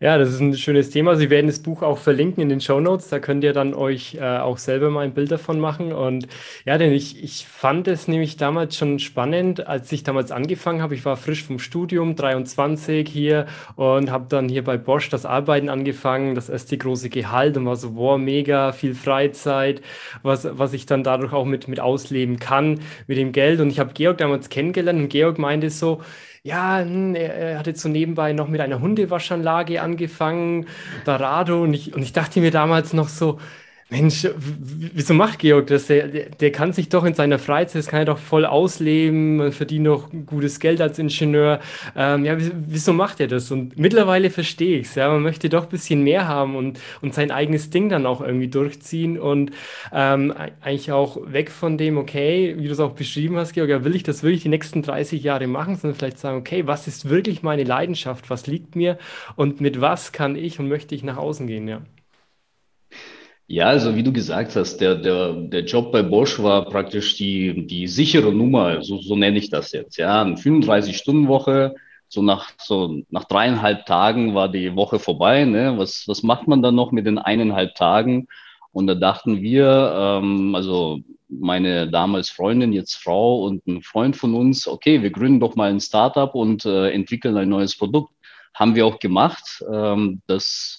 Ja, 0.01 0.17
das 0.17 0.29
ist 0.29 0.39
ein 0.39 0.55
schönes 0.55 0.91
Thema. 0.91 1.17
Sie 1.17 1.29
werden 1.29 1.47
das 1.47 1.59
Buch 1.59 1.81
auch 1.83 1.97
verlinken 1.97 2.41
in 2.41 2.47
den 2.47 2.61
Show 2.61 2.79
Notes. 2.79 3.09
Da 3.09 3.19
könnt 3.19 3.43
ihr 3.43 3.51
dann 3.51 3.73
euch 3.73 4.15
äh, 4.15 4.37
auch 4.37 4.57
selber 4.57 4.89
mal 4.89 5.01
ein 5.01 5.13
Bild 5.13 5.29
davon 5.29 5.59
machen. 5.59 5.91
Und 5.91 6.25
ja, 6.65 6.77
denn 6.77 6.93
ich, 6.93 7.21
ich 7.21 7.45
fand 7.45 7.85
es 7.89 8.07
nämlich 8.07 8.37
damals 8.37 8.77
schon 8.77 8.99
spannend, 8.99 9.67
als 9.67 9.91
ich 9.91 10.03
damals 10.03 10.31
angefangen 10.31 10.81
habe. 10.81 10.95
Ich 10.95 11.03
war 11.03 11.17
frisch 11.17 11.43
vom 11.43 11.59
Studium, 11.59 12.15
23 12.15 13.09
hier 13.09 13.47
und 13.75 14.09
habe 14.09 14.27
dann 14.29 14.47
hier 14.47 14.63
bei 14.63 14.77
Bosch 14.77 15.09
das 15.09 15.25
Arbeiten 15.25 15.67
angefangen, 15.67 16.33
das 16.33 16.47
erste 16.47 16.77
große 16.77 17.09
Gehalt 17.09 17.57
und 17.57 17.65
war 17.65 17.75
so, 17.75 17.97
wow, 17.97 18.17
mega 18.17 18.71
viel 18.71 18.95
Freizeit, 18.95 19.81
was, 20.23 20.47
was 20.49 20.71
ich 20.71 20.85
dann 20.85 21.03
dadurch 21.03 21.33
auch 21.33 21.45
mit, 21.45 21.67
mit 21.67 21.81
ausleben 21.81 22.39
kann, 22.39 22.79
mit 23.07 23.17
dem 23.17 23.33
Geld. 23.33 23.59
Und 23.59 23.69
ich 23.69 23.79
habe 23.79 23.91
Georg 23.93 24.17
damals 24.19 24.47
kennengelernt 24.47 24.97
und 25.01 25.09
Georg 25.09 25.39
meinte 25.39 25.69
so, 25.69 26.01
ja, 26.43 26.79
hm, 26.81 27.15
er, 27.15 27.33
er 27.33 27.59
hat 27.59 27.67
jetzt 27.67 27.81
so 27.81 27.89
nebenbei 27.89 28.33
noch 28.33 28.47
mit 28.47 28.61
einer 28.61 28.79
Hundewaschanlage 28.81 29.81
angefangen, 29.81 30.67
Dorado. 31.05 31.63
Und 31.63 31.73
ich, 31.73 31.93
und 31.93 32.01
ich 32.01 32.13
dachte 32.13 32.39
mir 32.39 32.51
damals 32.51 32.93
noch 32.93 33.09
so, 33.09 33.39
Mensch, 33.91 34.27
wieso 34.37 35.15
macht 35.15 35.39
Georg 35.39 35.65
das? 35.65 35.87
Der, 35.87 36.07
der, 36.07 36.51
kann 36.51 36.73
sich 36.73 36.89
doch 36.89 37.05
in 37.05 37.15
seiner 37.15 37.39
Freizeit, 37.39 37.79
das 37.79 37.87
kann 37.87 38.01
er 38.01 38.05
doch 38.05 38.19
voll 38.19 38.45
ausleben, 38.45 39.51
verdient 39.51 39.85
noch 39.85 40.11
gutes 40.27 40.59
Geld 40.59 40.79
als 40.79 40.99
Ingenieur. 40.99 41.59
Ähm, 41.95 42.23
ja, 42.23 42.37
wieso 42.37 42.93
macht 42.93 43.19
er 43.19 43.27
das? 43.27 43.49
Und 43.49 43.79
mittlerweile 43.79 44.29
verstehe 44.29 44.77
ich 44.77 44.89
es. 44.89 44.95
Ja, 44.95 45.09
man 45.09 45.23
möchte 45.23 45.49
doch 45.49 45.63
ein 45.63 45.69
bisschen 45.69 46.03
mehr 46.03 46.27
haben 46.27 46.55
und, 46.55 46.79
und 47.01 47.15
sein 47.15 47.31
eigenes 47.31 47.71
Ding 47.71 47.89
dann 47.89 48.05
auch 48.05 48.21
irgendwie 48.21 48.47
durchziehen 48.47 49.17
und 49.17 49.53
ähm, 49.91 50.35
eigentlich 50.61 50.91
auch 50.91 51.17
weg 51.25 51.49
von 51.49 51.79
dem, 51.79 51.97
okay, 51.97 52.55
wie 52.59 52.67
du 52.67 52.73
es 52.73 52.79
auch 52.79 52.93
beschrieben 52.93 53.37
hast, 53.37 53.53
Georg, 53.53 53.69
ja, 53.69 53.83
will 53.83 53.95
ich 53.95 54.03
das 54.03 54.21
wirklich 54.21 54.43
die 54.43 54.49
nächsten 54.49 54.83
30 54.83 55.23
Jahre 55.23 55.47
machen, 55.47 55.75
sondern 55.77 55.97
vielleicht 55.97 56.19
sagen, 56.19 56.37
okay, 56.37 56.67
was 56.67 56.87
ist 56.87 57.09
wirklich 57.09 57.41
meine 57.41 57.63
Leidenschaft? 57.63 58.29
Was 58.29 58.45
liegt 58.45 58.75
mir? 58.75 58.99
Und 59.35 59.61
mit 59.61 59.81
was 59.81 60.11
kann 60.11 60.35
ich 60.35 60.59
und 60.59 60.67
möchte 60.67 60.93
ich 60.93 61.03
nach 61.03 61.17
außen 61.17 61.47
gehen? 61.47 61.67
Ja. 61.67 61.81
Ja, 63.51 63.65
also 63.65 63.95
wie 63.95 64.03
du 64.03 64.13
gesagt 64.13 64.55
hast, 64.55 64.77
der, 64.77 64.93
der, 64.93 65.33
der 65.33 65.65
Job 65.65 65.91
bei 65.91 66.03
Bosch 66.03 66.37
war 66.37 66.65
praktisch 66.65 67.15
die, 67.15 67.65
die 67.65 67.87
sichere 67.87 68.31
Nummer, 68.31 68.83
so, 68.83 69.01
so 69.01 69.15
nenne 69.15 69.39
ich 69.39 69.49
das 69.49 69.71
jetzt. 69.71 69.97
Ja, 69.97 70.21
eine 70.21 70.35
35-Stunden-Woche, 70.35 71.73
so 72.07 72.21
nach, 72.21 72.51
so 72.59 73.01
nach 73.09 73.23
dreieinhalb 73.23 73.87
Tagen 73.87 74.35
war 74.35 74.49
die 74.49 74.75
Woche 74.75 74.99
vorbei. 74.99 75.45
Ne? 75.45 75.73
Was, 75.77 76.07
was 76.07 76.21
macht 76.21 76.47
man 76.47 76.61
dann 76.61 76.75
noch 76.75 76.91
mit 76.91 77.07
den 77.07 77.17
eineinhalb 77.17 77.73
Tagen? 77.73 78.27
Und 78.71 78.85
da 78.85 78.93
dachten 78.93 79.41
wir, 79.41 79.93
ähm, 79.97 80.53
also 80.53 80.99
meine 81.27 81.89
damals 81.89 82.29
Freundin, 82.29 82.71
jetzt 82.71 82.97
Frau 82.97 83.43
und 83.45 83.65
ein 83.65 83.81
Freund 83.81 84.15
von 84.15 84.35
uns, 84.35 84.67
okay, 84.67 85.01
wir 85.01 85.09
gründen 85.09 85.39
doch 85.39 85.55
mal 85.55 85.71
ein 85.71 85.79
Startup 85.81 86.35
und 86.35 86.65
äh, 86.65 86.91
entwickeln 86.91 87.35
ein 87.35 87.49
neues 87.49 87.75
Produkt. 87.75 88.13
Haben 88.53 88.75
wir 88.75 88.85
auch 88.85 88.99
gemacht. 88.99 89.63
Ähm, 89.73 90.21
das 90.27 90.78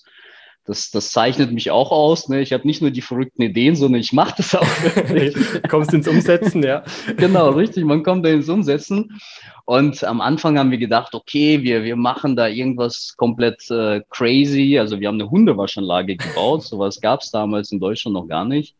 das, 0.71 0.93
das 0.93 1.11
zeichnet 1.11 1.51
mich 1.51 1.73
auch 1.73 1.91
aus. 1.91 2.29
Ne? 2.29 2.41
Ich 2.43 2.53
habe 2.53 2.65
nicht 2.65 2.81
nur 2.81 2.93
die 2.93 3.03
verrückten 3.03 3.43
Ideen, 3.43 3.75
sondern 3.75 4.01
ich 4.01 4.13
mache 4.13 4.35
das 4.37 4.55
auch. 4.55 4.65
du 5.09 5.63
kommst 5.69 5.93
ins 5.93 6.07
Umsetzen, 6.07 6.63
ja. 6.63 6.85
genau, 7.17 7.51
richtig. 7.51 7.85
Man 7.85 8.05
kommt 8.05 8.25
da 8.25 8.31
ins 8.31 8.49
Umsetzen. 8.49 9.21
Und 9.65 10.05
am 10.05 10.21
Anfang 10.21 10.61
haben 10.61 10.71
wir 10.71 10.79
gedacht, 10.79 11.13
okay, 11.17 11.65
wir, 11.65 11.83
wir 11.83 11.97
machen 11.97 12.37
da 12.37 12.47
irgendwas 12.47 13.15
komplett 13.17 13.69
äh, 13.69 14.03
crazy. 14.11 14.79
Also 14.79 15.01
wir 15.01 15.09
haben 15.09 15.21
eine 15.21 15.29
Hundewaschanlage 15.29 16.17
gebaut. 16.17 16.63
Sowas 16.63 17.01
gab 17.01 17.23
es 17.23 17.33
damals 17.33 17.73
in 17.73 17.81
Deutschland 17.81 18.15
noch 18.15 18.29
gar 18.29 18.45
nicht. 18.45 18.77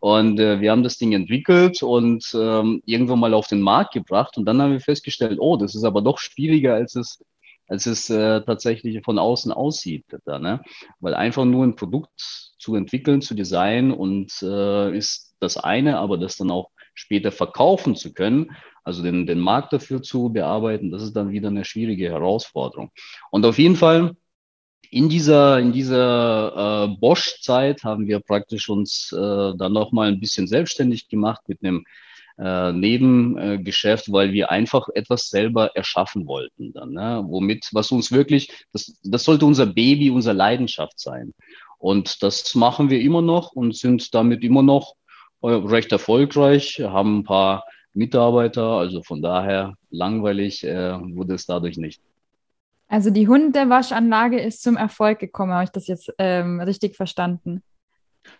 Und 0.00 0.40
äh, 0.40 0.60
wir 0.60 0.72
haben 0.72 0.82
das 0.82 0.98
Ding 0.98 1.12
entwickelt 1.12 1.84
und 1.84 2.34
ähm, 2.34 2.82
irgendwann 2.84 3.20
mal 3.20 3.34
auf 3.34 3.46
den 3.46 3.60
Markt 3.60 3.94
gebracht. 3.94 4.36
Und 4.36 4.44
dann 4.44 4.60
haben 4.60 4.72
wir 4.72 4.80
festgestellt, 4.80 5.38
oh, 5.40 5.56
das 5.56 5.76
ist 5.76 5.84
aber 5.84 6.02
doch 6.02 6.18
schwieriger, 6.18 6.74
als 6.74 6.96
es, 6.96 7.24
als 7.68 7.86
es 7.86 8.10
äh, 8.10 8.40
tatsächlich 8.42 9.02
von 9.04 9.18
außen 9.18 9.52
aussieht. 9.52 10.04
Da, 10.24 10.38
ne? 10.38 10.62
Weil 11.00 11.14
einfach 11.14 11.44
nur 11.44 11.64
ein 11.64 11.76
Produkt 11.76 12.54
zu 12.58 12.74
entwickeln, 12.74 13.22
zu 13.22 13.34
designen 13.34 13.92
und 13.92 14.32
äh, 14.42 14.96
ist 14.96 15.36
das 15.38 15.56
eine, 15.56 15.98
aber 15.98 16.18
das 16.18 16.36
dann 16.36 16.50
auch 16.50 16.70
später 16.94 17.30
verkaufen 17.30 17.94
zu 17.94 18.12
können, 18.12 18.56
also 18.82 19.02
den, 19.02 19.26
den 19.26 19.38
Markt 19.38 19.72
dafür 19.72 20.02
zu 20.02 20.30
bearbeiten, 20.30 20.90
das 20.90 21.02
ist 21.02 21.14
dann 21.14 21.30
wieder 21.30 21.48
eine 21.48 21.64
schwierige 21.64 22.08
Herausforderung. 22.08 22.90
Und 23.30 23.44
auf 23.44 23.58
jeden 23.58 23.76
Fall 23.76 24.16
in 24.90 25.08
dieser, 25.08 25.58
in 25.58 25.72
dieser 25.72 26.86
äh, 26.86 26.96
Bosch-Zeit 26.98 27.84
haben 27.84 28.06
wir 28.08 28.20
praktisch 28.20 28.68
uns 28.68 29.12
äh, 29.12 29.52
dann 29.56 29.72
nochmal 29.72 30.08
ein 30.08 30.20
bisschen 30.20 30.46
selbstständig 30.46 31.08
gemacht 31.08 31.42
mit 31.46 31.62
einem 31.62 31.84
äh, 32.38 32.72
Nebengeschäft, 32.72 34.12
weil 34.12 34.32
wir 34.32 34.50
einfach 34.50 34.88
etwas 34.94 35.28
selber 35.28 35.74
erschaffen 35.76 36.26
wollten. 36.26 36.72
Dann, 36.72 36.92
ne? 36.92 37.24
Womit, 37.26 37.68
was 37.72 37.90
uns 37.90 38.12
wirklich, 38.12 38.52
das, 38.72 38.98
das 39.02 39.24
sollte 39.24 39.44
unser 39.46 39.66
Baby, 39.66 40.10
unsere 40.10 40.36
Leidenschaft 40.36 40.98
sein. 40.98 41.34
Und 41.78 42.22
das 42.22 42.54
machen 42.54 42.90
wir 42.90 43.00
immer 43.00 43.22
noch 43.22 43.52
und 43.52 43.76
sind 43.76 44.14
damit 44.14 44.42
immer 44.42 44.62
noch 44.62 44.94
äh, 45.42 45.48
recht 45.48 45.92
erfolgreich, 45.92 46.80
haben 46.80 47.20
ein 47.20 47.24
paar 47.24 47.64
Mitarbeiter, 47.94 48.62
also 48.62 49.02
von 49.02 49.22
daher 49.22 49.74
langweilig 49.90 50.64
äh, 50.64 50.98
wurde 51.16 51.34
es 51.34 51.46
dadurch 51.46 51.76
nicht. 51.76 52.00
Also 52.88 53.10
die 53.10 53.28
Hundewaschanlage 53.28 54.40
ist 54.40 54.62
zum 54.62 54.76
Erfolg 54.76 55.18
gekommen, 55.18 55.52
habe 55.52 55.64
ich 55.64 55.70
das 55.70 55.86
jetzt 55.88 56.12
ähm, 56.18 56.60
richtig 56.60 56.96
verstanden? 56.96 57.62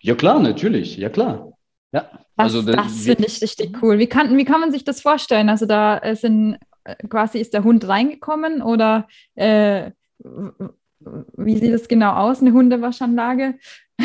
Ja 0.00 0.14
klar, 0.14 0.40
natürlich, 0.40 0.96
ja 0.96 1.08
klar. 1.08 1.52
Ja, 1.92 2.10
das, 2.36 2.54
also 2.54 2.62
das 2.62 3.04
finde 3.04 3.26
ich 3.26 3.40
richtig 3.40 3.82
cool. 3.82 3.98
Wie 3.98 4.06
kann, 4.06 4.36
wie 4.36 4.44
kann 4.44 4.60
man 4.60 4.72
sich 4.72 4.84
das 4.84 5.00
vorstellen? 5.00 5.48
Also 5.48 5.66
da 5.66 6.00
sind 6.14 6.58
äh, 6.84 6.94
quasi 7.08 7.38
ist 7.38 7.54
der 7.54 7.64
Hund 7.64 7.88
reingekommen 7.88 8.62
oder 8.62 9.08
äh, 9.34 9.90
wie 10.20 11.56
sieht 11.56 11.72
es 11.72 11.88
genau 11.88 12.12
aus, 12.12 12.40
eine 12.40 12.52
Hundewaschanlage? 12.52 13.54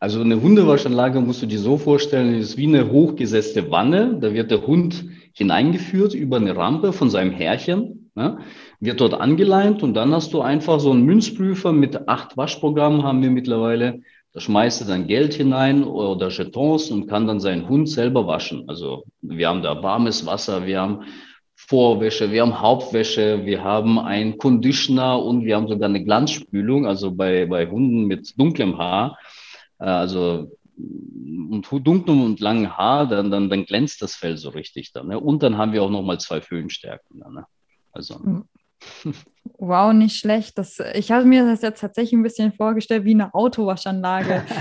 Also 0.00 0.20
eine 0.20 0.40
Hundewaschanlage 0.40 1.20
musst 1.20 1.42
du 1.42 1.46
dir 1.46 1.58
so 1.58 1.76
vorstellen, 1.76 2.32
ist 2.38 2.56
wie 2.56 2.68
eine 2.68 2.88
hochgesetzte 2.88 3.68
Wanne. 3.72 4.16
Da 4.20 4.32
wird 4.32 4.52
der 4.52 4.64
Hund 4.64 5.04
hineingeführt 5.32 6.14
über 6.14 6.36
eine 6.36 6.54
Rampe 6.54 6.92
von 6.92 7.10
seinem 7.10 7.32
Herrchen, 7.32 8.10
ne? 8.14 8.38
wird 8.78 9.00
dort 9.00 9.14
angeleint 9.14 9.82
und 9.82 9.94
dann 9.94 10.12
hast 10.12 10.32
du 10.32 10.40
einfach 10.40 10.78
so 10.78 10.92
einen 10.92 11.04
Münzprüfer 11.04 11.72
mit 11.72 12.08
acht 12.08 12.36
Waschprogrammen 12.36 13.02
haben 13.02 13.22
wir 13.22 13.30
mittlerweile. 13.30 14.02
Schmeißt 14.40 14.82
er 14.82 14.86
dann 14.88 15.06
Geld 15.06 15.34
hinein 15.34 15.84
oder 15.84 16.28
Jetons 16.28 16.90
und 16.90 17.06
kann 17.06 17.26
dann 17.26 17.40
seinen 17.40 17.68
Hund 17.68 17.88
selber 17.88 18.26
waschen. 18.26 18.68
Also 18.68 19.04
wir 19.20 19.48
haben 19.48 19.62
da 19.62 19.82
warmes 19.82 20.26
Wasser, 20.26 20.66
wir 20.66 20.80
haben 20.80 21.04
Vorwäsche, 21.54 22.30
wir 22.30 22.42
haben 22.42 22.60
Hauptwäsche, 22.60 23.44
wir 23.44 23.64
haben 23.64 23.98
einen 23.98 24.38
Conditioner 24.38 25.22
und 25.22 25.44
wir 25.44 25.56
haben 25.56 25.68
sogar 25.68 25.88
eine 25.88 26.04
Glanzspülung, 26.04 26.86
also 26.86 27.10
bei, 27.10 27.46
bei 27.46 27.66
Hunden 27.66 28.06
mit 28.06 28.38
dunklem 28.38 28.78
Haar. 28.78 29.18
Äh, 29.78 29.84
also 29.84 30.50
und 30.78 31.66
dunklem 31.70 32.22
und 32.22 32.40
langem 32.40 32.76
Haar, 32.76 33.06
dann, 33.08 33.30
dann, 33.30 33.50
dann 33.50 33.64
glänzt 33.64 34.00
das 34.02 34.14
Fell 34.14 34.36
so 34.36 34.50
richtig 34.50 34.92
dann. 34.92 35.08
Ne? 35.08 35.18
Und 35.18 35.42
dann 35.42 35.58
haben 35.58 35.72
wir 35.72 35.82
auch 35.82 35.90
nochmal 35.90 36.20
zwei 36.20 36.40
Föhnstärken. 36.40 37.18
Ne? 37.18 37.44
Also. 37.92 38.22
Hm. 38.22 38.44
Wow, 39.58 39.92
nicht 39.92 40.16
schlecht. 40.16 40.58
Das, 40.58 40.78
ich 40.94 41.10
habe 41.10 41.24
mir 41.24 41.44
das 41.44 41.62
jetzt 41.62 41.80
tatsächlich 41.80 42.12
ein 42.12 42.22
bisschen 42.22 42.52
vorgestellt 42.52 43.04
wie 43.04 43.14
eine 43.14 43.34
Autowaschanlage. 43.34 44.44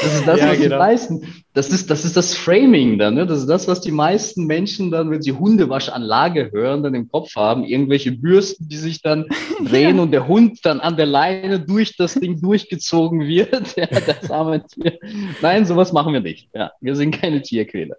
Das 0.00 0.14
ist 0.14 0.28
das, 0.28 0.40
ja, 0.40 0.48
was 0.48 0.58
genau. 0.58 0.76
die 0.76 0.78
meisten, 0.78 1.44
das 1.54 1.70
ist, 1.70 1.90
das 1.90 2.04
ist 2.04 2.16
das 2.16 2.34
Framing 2.34 2.98
dann, 2.98 3.14
ne? 3.14 3.26
Das 3.26 3.40
ist 3.40 3.48
das, 3.48 3.66
was 3.66 3.80
die 3.80 3.90
meisten 3.90 4.46
Menschen 4.46 4.90
dann, 4.90 5.10
wenn 5.10 5.22
sie 5.22 5.32
Hundewaschanlage 5.32 6.52
hören, 6.52 6.82
dann 6.82 6.94
im 6.94 7.08
Kopf 7.08 7.34
haben. 7.34 7.64
Irgendwelche 7.64 8.12
Bürsten, 8.12 8.68
die 8.68 8.76
sich 8.76 9.02
dann 9.02 9.26
drehen 9.64 9.96
ja. 9.96 10.02
und 10.02 10.12
der 10.12 10.28
Hund 10.28 10.60
dann 10.62 10.80
an 10.80 10.96
der 10.96 11.06
Leine 11.06 11.60
durch 11.60 11.96
das 11.96 12.14
Ding 12.14 12.40
durchgezogen 12.40 13.26
wird. 13.26 13.48
Ja, 13.78 13.86
das 13.86 14.30
arme 14.30 14.64
Tier. 14.66 14.98
Nein, 15.40 15.64
sowas 15.64 15.92
machen 15.92 16.12
wir 16.12 16.20
nicht. 16.20 16.48
Ja, 16.52 16.72
wir 16.80 16.96
sind 16.96 17.12
keine 17.12 17.42
Tierquäler. 17.42 17.96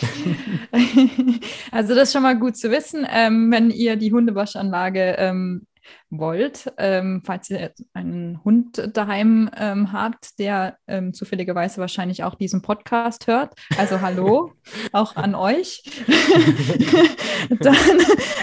Also 1.70 1.94
das 1.94 2.08
ist 2.08 2.12
schon 2.12 2.22
mal 2.22 2.38
gut 2.38 2.56
zu 2.56 2.70
wissen, 2.70 3.06
ähm, 3.10 3.50
wenn 3.50 3.70
ihr 3.70 3.96
die 3.96 4.12
Hundewaschanlage 4.12 5.16
ähm, 5.18 5.66
wollt, 6.10 6.72
ähm, 6.78 7.22
falls 7.24 7.50
ihr 7.50 7.72
einen 7.92 8.42
Hund 8.44 8.90
daheim 8.94 9.50
ähm, 9.56 9.92
habt, 9.92 10.38
der 10.38 10.78
ähm, 10.86 11.12
zufälligerweise 11.12 11.80
wahrscheinlich 11.80 12.24
auch 12.24 12.34
diesen 12.34 12.62
Podcast 12.62 13.26
hört. 13.26 13.54
Also 13.76 14.00
hallo, 14.00 14.52
auch 14.92 15.16
an 15.16 15.34
euch. 15.34 15.82
dann, 17.60 17.74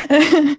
äh, 0.10 0.56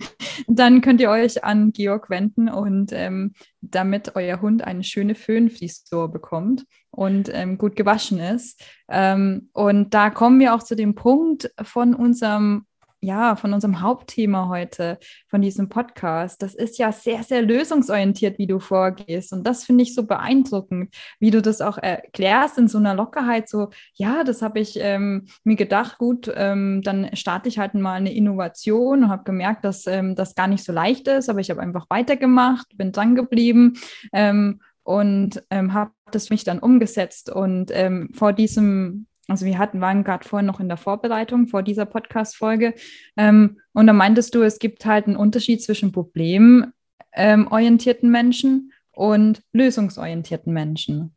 dann, 0.49 0.81
könnt 0.81 1.01
ihr 1.01 1.11
euch 1.11 1.45
an 1.45 1.73
Georg 1.73 2.11
wenden 2.11 2.49
und 2.49 2.93
ähm, 2.93 3.35
damit 3.61 4.17
euer 4.17 4.41
Hund 4.41 4.65
eine 4.65 4.83
schöne 4.83 5.15
Föhnfrisur 5.15 6.11
bekommt 6.11 6.65
und 6.93 7.31
ähm, 7.33 7.59
gut 7.59 7.75
gewaschen 7.75 8.21
ist. 8.21 8.63
Ähm, 8.89 9.49
und 9.53 9.95
da 9.95 10.11
kommen 10.11 10.39
wir 10.39 10.55
auch 10.55 10.63
zu 10.63 10.77
dem 10.77 10.95
Punkt 10.95 11.51
von 11.63 11.95
unserem 11.95 12.67
ja, 13.05 13.35
von 13.35 13.53
unserem 13.53 13.81
Hauptthema 13.81 14.49
heute, 14.49 14.99
von 15.27 15.43
diesem 15.43 15.69
Podcast. 15.69 16.41
Das 16.41 16.55
ist 16.55 16.79
ja 16.79 16.93
sehr, 16.93 17.25
sehr 17.25 17.43
lösungsorientiert, 17.43 18.39
wie 18.39 18.47
du 18.47 18.61
vorgehst. 18.61 19.33
Und 19.33 19.45
das 19.45 19.65
finde 19.65 19.83
ich 19.83 19.95
so 19.97 20.07
beeindruckend, 20.07 20.95
wie 21.19 21.33
du 21.33 21.43
das 21.43 21.61
auch 21.61 21.79
erklärst 21.79 22.59
in 22.59 22.69
so 22.69 22.79
einer 22.79 22.95
Lockerheit. 22.95 23.49
So, 23.49 23.71
ja, 23.95 24.23
das 24.23 24.41
habe 24.41 24.61
ich 24.61 24.79
ähm, 24.81 25.27
mir 25.43 25.57
gedacht, 25.57 25.99
gut, 25.99 26.33
ähm, 26.33 26.81
dann 26.83 27.11
starte 27.15 27.49
ich 27.49 27.59
halt 27.59 27.75
mal 27.75 27.95
eine 27.95 28.15
Innovation 28.15 29.03
und 29.03 29.11
habe 29.11 29.25
gemerkt, 29.25 29.65
dass 29.65 29.89
ähm, 29.89 30.15
das 30.15 30.37
gar 30.37 30.47
nicht 30.47 30.63
so 30.63 30.73
leicht 30.73 31.09
ist, 31.09 31.29
aber 31.29 31.41
ich 31.41 31.51
habe 31.51 31.61
einfach 31.61 31.87
weitergemacht, 31.91 32.69
bin 32.77 32.93
dran 32.93 33.17
geblieben 33.17 33.75
ähm, 34.13 34.61
und 34.83 35.43
ähm, 35.51 35.73
habe 35.73 35.93
das 36.11 36.31
mich 36.31 36.45
dann 36.45 36.59
umgesetzt. 36.59 37.31
Und 37.31 37.71
ähm, 37.73 38.11
vor 38.15 38.33
diesem 38.33 39.07
also 39.29 39.47
wir 39.47 39.59
hatten, 39.59 39.81
waren 39.81 40.03
gerade 40.05 40.29
vorhin 40.29 40.47
noch 40.47 40.61
in 40.61 40.69
der 40.69 40.77
Vorbereitung 40.77 41.47
vor 41.47 41.63
dieser 41.63 41.87
Podcast-Folge. 41.87 42.75
Ähm, 43.17 43.61
und 43.73 43.87
da 43.87 43.93
meintest 43.93 44.35
du, 44.35 44.43
es 44.43 44.59
gibt 44.59 44.85
halt 44.85 45.07
einen 45.07 45.15
Unterschied 45.17 45.63
zwischen 45.63 45.93
problemorientierten 45.93 48.11
Menschen 48.11 48.73
und 48.91 49.45
lösungsorientierten 49.53 50.53
Menschen. 50.53 51.15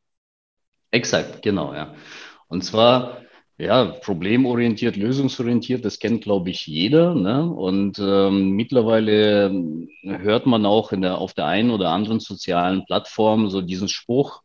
Exakt, 0.91 1.41
genau, 1.41 1.73
ja. 1.73 1.95
Und 2.47 2.63
zwar, 2.63 3.23
ja, 3.57 3.85
problemorientiert, 3.85 4.97
lösungsorientiert, 4.97 5.85
das 5.85 5.99
kennt, 5.99 6.23
glaube 6.23 6.49
ich, 6.49 6.67
jeder. 6.67 7.15
Ne? 7.15 7.45
Und 7.45 7.99
ähm, 7.99 8.51
mittlerweile 8.51 9.51
hört 10.03 10.45
man 10.45 10.65
auch 10.65 10.91
in 10.91 11.01
der, 11.01 11.17
auf 11.17 11.33
der 11.33 11.45
einen 11.45 11.71
oder 11.71 11.89
anderen 11.89 12.19
sozialen 12.19 12.85
Plattform 12.85 13.49
so 13.49 13.61
diesen 13.61 13.87
Spruch, 13.87 14.41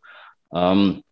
ähm, 0.54 1.02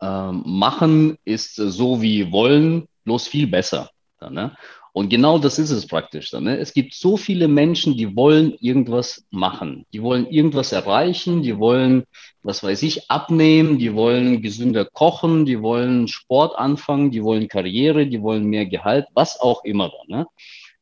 ähm, 0.00 0.42
machen 0.44 1.16
ist 1.24 1.56
so 1.56 2.02
wie 2.02 2.30
wollen, 2.32 2.86
bloß 3.04 3.28
viel 3.28 3.46
besser. 3.46 3.90
Ne? 4.20 4.54
Und 4.96 5.10
genau 5.10 5.38
das 5.38 5.58
ist 5.58 5.72
es 5.72 5.86
praktisch. 5.86 6.30
Dann, 6.30 6.44
ne? 6.44 6.56
Es 6.56 6.72
gibt 6.72 6.94
so 6.94 7.18
viele 7.18 7.48
Menschen, 7.48 7.98
die 7.98 8.16
wollen 8.16 8.54
irgendwas 8.60 9.26
machen. 9.30 9.84
Die 9.92 10.02
wollen 10.02 10.26
irgendwas 10.26 10.72
erreichen, 10.72 11.42
die 11.42 11.58
wollen, 11.58 12.04
was 12.42 12.62
weiß 12.62 12.82
ich, 12.82 13.10
abnehmen, 13.10 13.76
die 13.76 13.92
wollen 13.92 14.40
gesünder 14.40 14.86
kochen, 14.86 15.44
die 15.44 15.60
wollen 15.60 16.08
Sport 16.08 16.58
anfangen, 16.58 17.10
die 17.10 17.22
wollen 17.22 17.46
Karriere, 17.46 18.06
die 18.06 18.22
wollen 18.22 18.46
mehr 18.46 18.64
Gehalt, 18.64 19.04
was 19.12 19.38
auch 19.38 19.64
immer. 19.64 19.90
Dann, 19.90 20.20
ne? 20.20 20.26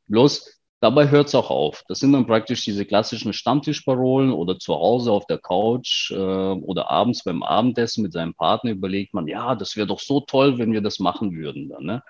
Bloß 0.07 0.61
Dabei 0.81 1.09
hört 1.09 1.29
es 1.29 1.35
auch 1.35 1.51
auf. 1.51 1.83
Das 1.89 1.99
sind 1.99 2.13
dann 2.13 2.27
praktisch 2.27 2.63
diese 2.63 2.85
klassischen 2.85 3.33
Stammtischparolen 3.33 4.31
oder 4.31 4.59
zu 4.59 4.75
Hause 4.75 5.11
auf 5.13 5.27
der 5.27 5.39
Couch 5.39 6.11
äh, 6.11 6.15
oder 6.15 6.91
abends 6.91 7.25
beim 7.25 7.43
Abendessen 7.43 8.03
mit 8.03 8.13
seinem 8.13 8.35
Partner 8.35 8.73
überlegt 8.73 9.15
man, 9.15 9.27
ja, 9.27 9.55
das 9.55 9.77
wäre 9.77 9.87
doch 9.87 9.99
so 9.99 10.21
toll, 10.21 10.59
wenn 10.59 10.73
wir 10.73 10.83
das 10.83 11.01
machen 11.01 11.33
würden. 11.35 11.71
Dann, 11.71 11.85
ne? 11.85 12.03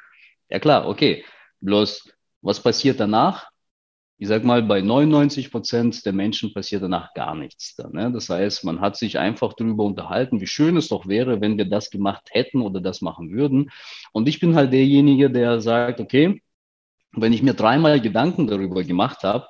Ja 0.50 0.58
klar, 0.58 0.88
okay. 0.88 1.24
Bloß, 1.64 2.10
was 2.42 2.60
passiert 2.60 3.00
danach? 3.00 3.48
Ich 4.18 4.28
sag 4.28 4.44
mal, 4.44 4.62
bei 4.62 4.80
99 4.80 5.50
Prozent 5.50 6.04
der 6.04 6.12
Menschen 6.12 6.52
passiert 6.52 6.82
danach 6.82 7.14
gar 7.14 7.34
nichts. 7.34 7.74
Dann, 7.74 7.92
ne? 7.92 8.12
Das 8.12 8.28
heißt, 8.28 8.64
man 8.64 8.80
hat 8.80 8.96
sich 8.96 9.18
einfach 9.18 9.54
darüber 9.54 9.84
unterhalten, 9.84 10.40
wie 10.40 10.46
schön 10.46 10.76
es 10.76 10.88
doch 10.88 11.08
wäre, 11.08 11.40
wenn 11.40 11.56
wir 11.58 11.64
das 11.64 11.90
gemacht 11.90 12.28
hätten 12.30 12.60
oder 12.60 12.80
das 12.80 13.00
machen 13.00 13.30
würden. 13.30 13.70
Und 14.12 14.28
ich 14.28 14.40
bin 14.40 14.54
halt 14.54 14.72
derjenige, 14.72 15.30
der 15.30 15.60
sagt, 15.60 16.00
okay, 16.00 16.42
wenn 17.12 17.32
ich 17.32 17.42
mir 17.42 17.54
dreimal 17.54 18.00
Gedanken 18.00 18.46
darüber 18.46 18.84
gemacht 18.84 19.24
habe 19.24 19.46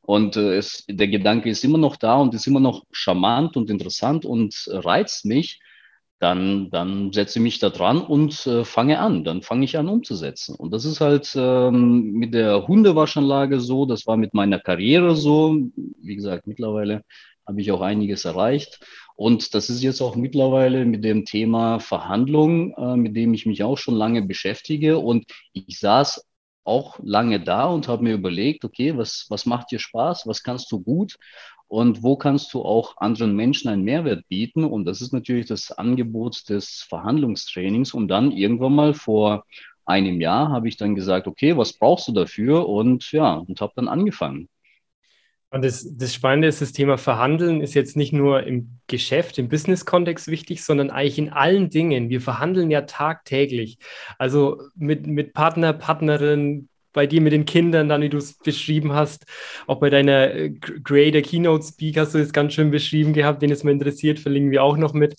und 0.00 0.36
äh, 0.36 0.56
es, 0.56 0.84
der 0.88 1.08
Gedanke 1.08 1.50
ist 1.50 1.64
immer 1.64 1.78
noch 1.78 1.96
da 1.96 2.16
und 2.16 2.34
ist 2.34 2.46
immer 2.46 2.60
noch 2.60 2.84
charmant 2.90 3.56
und 3.56 3.70
interessant 3.70 4.24
und 4.24 4.68
reizt 4.68 5.26
mich, 5.26 5.60
dann, 6.20 6.70
dann 6.70 7.12
setze 7.12 7.38
ich 7.38 7.42
mich 7.42 7.58
da 7.60 7.70
dran 7.70 8.00
und 8.00 8.46
äh, 8.46 8.64
fange 8.64 8.98
an. 8.98 9.24
Dann 9.24 9.42
fange 9.42 9.64
ich 9.64 9.78
an 9.78 9.88
umzusetzen. 9.88 10.56
Und 10.56 10.72
das 10.72 10.84
ist 10.84 11.00
halt 11.00 11.32
ähm, 11.36 12.12
mit 12.12 12.34
der 12.34 12.66
Hundewaschanlage 12.66 13.60
so, 13.60 13.86
das 13.86 14.06
war 14.06 14.16
mit 14.16 14.34
meiner 14.34 14.58
Karriere 14.58 15.14
so. 15.14 15.56
Wie 15.76 16.16
gesagt, 16.16 16.46
mittlerweile 16.46 17.02
habe 17.46 17.60
ich 17.60 17.70
auch 17.70 17.80
einiges 17.80 18.24
erreicht. 18.24 18.80
Und 19.14 19.54
das 19.54 19.70
ist 19.70 19.82
jetzt 19.82 20.00
auch 20.00 20.16
mittlerweile 20.16 20.84
mit 20.84 21.04
dem 21.04 21.24
Thema 21.24 21.78
Verhandlung, 21.78 22.74
äh, 22.74 22.96
mit 22.96 23.16
dem 23.16 23.32
ich 23.32 23.46
mich 23.46 23.62
auch 23.62 23.78
schon 23.78 23.94
lange 23.94 24.22
beschäftige. 24.22 24.98
Und 24.98 25.24
ich 25.52 25.78
saß 25.78 26.24
auch 26.64 26.98
lange 27.02 27.40
da 27.40 27.66
und 27.66 27.88
habe 27.88 28.02
mir 28.02 28.14
überlegt, 28.14 28.64
okay, 28.64 28.96
was, 28.96 29.26
was 29.30 29.46
macht 29.46 29.70
dir 29.70 29.78
Spaß, 29.78 30.26
was 30.26 30.42
kannst 30.42 30.70
du 30.72 30.80
gut 30.80 31.16
und 31.68 32.02
wo 32.02 32.16
kannst 32.16 32.52
du 32.54 32.62
auch 32.62 32.96
anderen 32.96 33.36
Menschen 33.36 33.68
einen 33.68 33.84
Mehrwert 33.84 34.26
bieten. 34.28 34.64
Und 34.64 34.86
das 34.86 35.02
ist 35.02 35.12
natürlich 35.12 35.46
das 35.46 35.70
Angebot 35.70 36.48
des 36.48 36.86
Verhandlungstrainings. 36.88 37.92
Und 37.92 38.08
dann 38.08 38.32
irgendwann 38.32 38.74
mal 38.74 38.94
vor 38.94 39.44
einem 39.84 40.20
Jahr 40.20 40.48
habe 40.50 40.68
ich 40.68 40.78
dann 40.78 40.94
gesagt, 40.94 41.26
okay, 41.26 41.56
was 41.56 41.74
brauchst 41.74 42.08
du 42.08 42.12
dafür? 42.12 42.68
Und 42.68 43.12
ja, 43.12 43.34
und 43.34 43.60
habe 43.60 43.72
dann 43.76 43.88
angefangen. 43.88 44.48
Und 45.50 45.64
das, 45.64 45.86
das 45.96 46.12
Spannende 46.12 46.48
ist, 46.48 46.60
das 46.60 46.72
Thema 46.72 46.98
Verhandeln 46.98 47.62
ist 47.62 47.74
jetzt 47.74 47.96
nicht 47.96 48.12
nur 48.12 48.42
im 48.44 48.80
Geschäft, 48.86 49.38
im 49.38 49.48
Business-Kontext 49.48 50.28
wichtig, 50.28 50.62
sondern 50.62 50.90
eigentlich 50.90 51.18
in 51.18 51.30
allen 51.30 51.70
Dingen. 51.70 52.10
Wir 52.10 52.20
verhandeln 52.20 52.70
ja 52.70 52.82
tagtäglich. 52.82 53.78
Also 54.18 54.60
mit, 54.74 55.06
mit 55.06 55.32
Partner, 55.32 55.72
Partnerin, 55.72 56.68
bei 56.92 57.06
dir 57.06 57.20
mit 57.20 57.32
den 57.32 57.44
Kindern, 57.44 57.88
dann 57.88 58.02
wie 58.02 58.08
du 58.08 58.18
es 58.18 58.38
beschrieben 58.38 58.92
hast, 58.92 59.26
auch 59.66 59.78
bei 59.78 59.90
deiner 59.90 60.34
äh, 60.34 60.50
Creator 60.50 61.22
Keynote 61.22 61.64
Speak 61.64 61.98
hast 61.98 62.14
du 62.14 62.18
es 62.18 62.32
ganz 62.32 62.54
schön 62.54 62.70
beschrieben 62.70 63.12
gehabt, 63.12 63.42
den 63.42 63.50
es 63.50 63.64
mal 63.64 63.72
interessiert, 63.72 64.18
verlinken 64.18 64.50
wir 64.50 64.62
auch 64.62 64.76
noch 64.76 64.92
mit. 64.92 65.16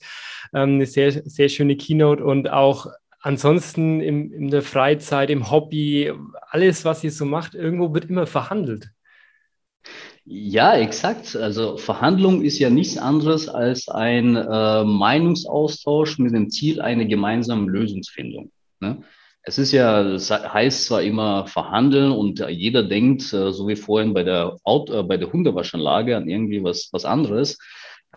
Ähm, 0.54 0.76
eine 0.76 0.86
sehr, 0.86 1.12
sehr 1.12 1.50
schöne 1.50 1.78
Keynote 1.78 2.24
und 2.24 2.50
auch 2.50 2.88
ansonsten 3.22 4.02
im, 4.02 4.32
in 4.32 4.50
der 4.50 4.62
Freizeit, 4.62 5.30
im 5.30 5.52
Hobby, 5.52 6.12
alles, 6.50 6.86
was 6.86 7.04
ihr 7.04 7.12
so 7.12 7.26
macht, 7.26 7.56
irgendwo 7.56 7.94
wird 7.94 8.06
immer 8.06 8.28
verhandelt. 8.28 8.90
Ja, 10.26 10.76
exakt. 10.76 11.36
Also 11.36 11.78
Verhandlung 11.78 12.44
ist 12.44 12.60
ja 12.60 12.70
nichts 12.70 12.98
anderes 12.98 13.50
als 13.50 13.90
ein 13.90 14.36
äh, 14.36 14.84
Meinungsaustausch 14.84 16.20
mit 16.20 16.34
dem 16.34 16.52
Ziel 16.52 16.82
einer 16.82 17.06
gemeinsamen 17.06 17.68
Lösungsfindung. 17.68 18.52
Ne? 18.80 19.02
Es 19.50 19.58
ist 19.58 19.72
ja, 19.72 20.04
es 20.04 20.30
heißt 20.30 20.86
zwar 20.86 21.02
immer 21.02 21.48
verhandeln 21.48 22.12
und 22.12 22.40
jeder 22.52 22.84
denkt, 22.84 23.34
äh, 23.34 23.52
so 23.52 23.68
wie 23.68 23.76
vorhin 23.76 24.14
bei 24.14 24.22
der, 24.22 24.56
Auto, 24.64 24.94
äh, 24.94 25.02
bei 25.02 25.18
der 25.18 25.34
Hundewaschanlage, 25.34 26.16
an 26.16 26.30
irgendwie 26.30 26.64
was, 26.64 26.90
was 26.92 27.04
anderes, 27.04 27.58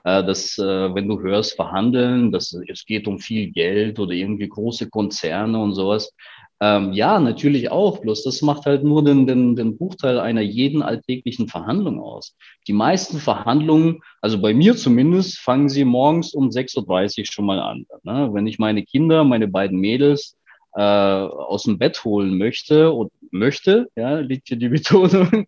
äh, 0.04 0.22
dass, 0.22 0.58
wenn 0.58 1.08
du 1.08 1.20
hörst 1.22 1.56
verhandeln, 1.56 2.32
dass 2.32 2.52
es 2.68 2.84
geht 2.84 3.08
um 3.08 3.18
viel 3.18 3.50
Geld 3.50 3.98
oder 3.98 4.12
irgendwie 4.12 4.46
große 4.46 4.90
Konzerne 4.90 5.58
und 5.58 5.72
sowas. 5.72 6.12
Ähm, 6.60 6.92
ja, 6.92 7.18
natürlich 7.18 7.70
auch. 7.70 8.02
Bloß 8.02 8.24
das 8.24 8.42
macht 8.42 8.66
halt 8.66 8.84
nur 8.84 9.02
den, 9.02 9.26
den, 9.26 9.56
den 9.56 9.78
Bruchteil 9.78 10.20
einer 10.20 10.42
jeden 10.42 10.82
alltäglichen 10.82 11.48
Verhandlung 11.48 11.98
aus. 11.98 12.36
Die 12.68 12.74
meisten 12.74 13.16
Verhandlungen, 13.18 14.02
also 14.20 14.38
bei 14.38 14.52
mir 14.52 14.76
zumindest, 14.76 15.38
fangen 15.38 15.70
sie 15.70 15.86
morgens 15.86 16.34
um 16.34 16.50
6.30 16.50 17.20
Uhr 17.20 17.24
schon 17.24 17.46
mal 17.46 17.58
an. 17.58 17.86
Ne? 18.02 18.28
Wenn 18.34 18.46
ich 18.46 18.58
meine 18.58 18.84
Kinder, 18.84 19.24
meine 19.24 19.48
beiden 19.48 19.80
Mädels 19.80 20.36
äh, 20.74 20.80
aus 20.80 21.64
dem 21.64 21.78
Bett 21.78 22.04
holen 22.04 22.38
möchte 22.38 22.92
und 22.92 23.12
möchte, 23.30 23.90
ja, 23.96 24.18
liegt 24.18 24.48
hier 24.48 24.56
die 24.56 24.68
Betonung, 24.70 25.46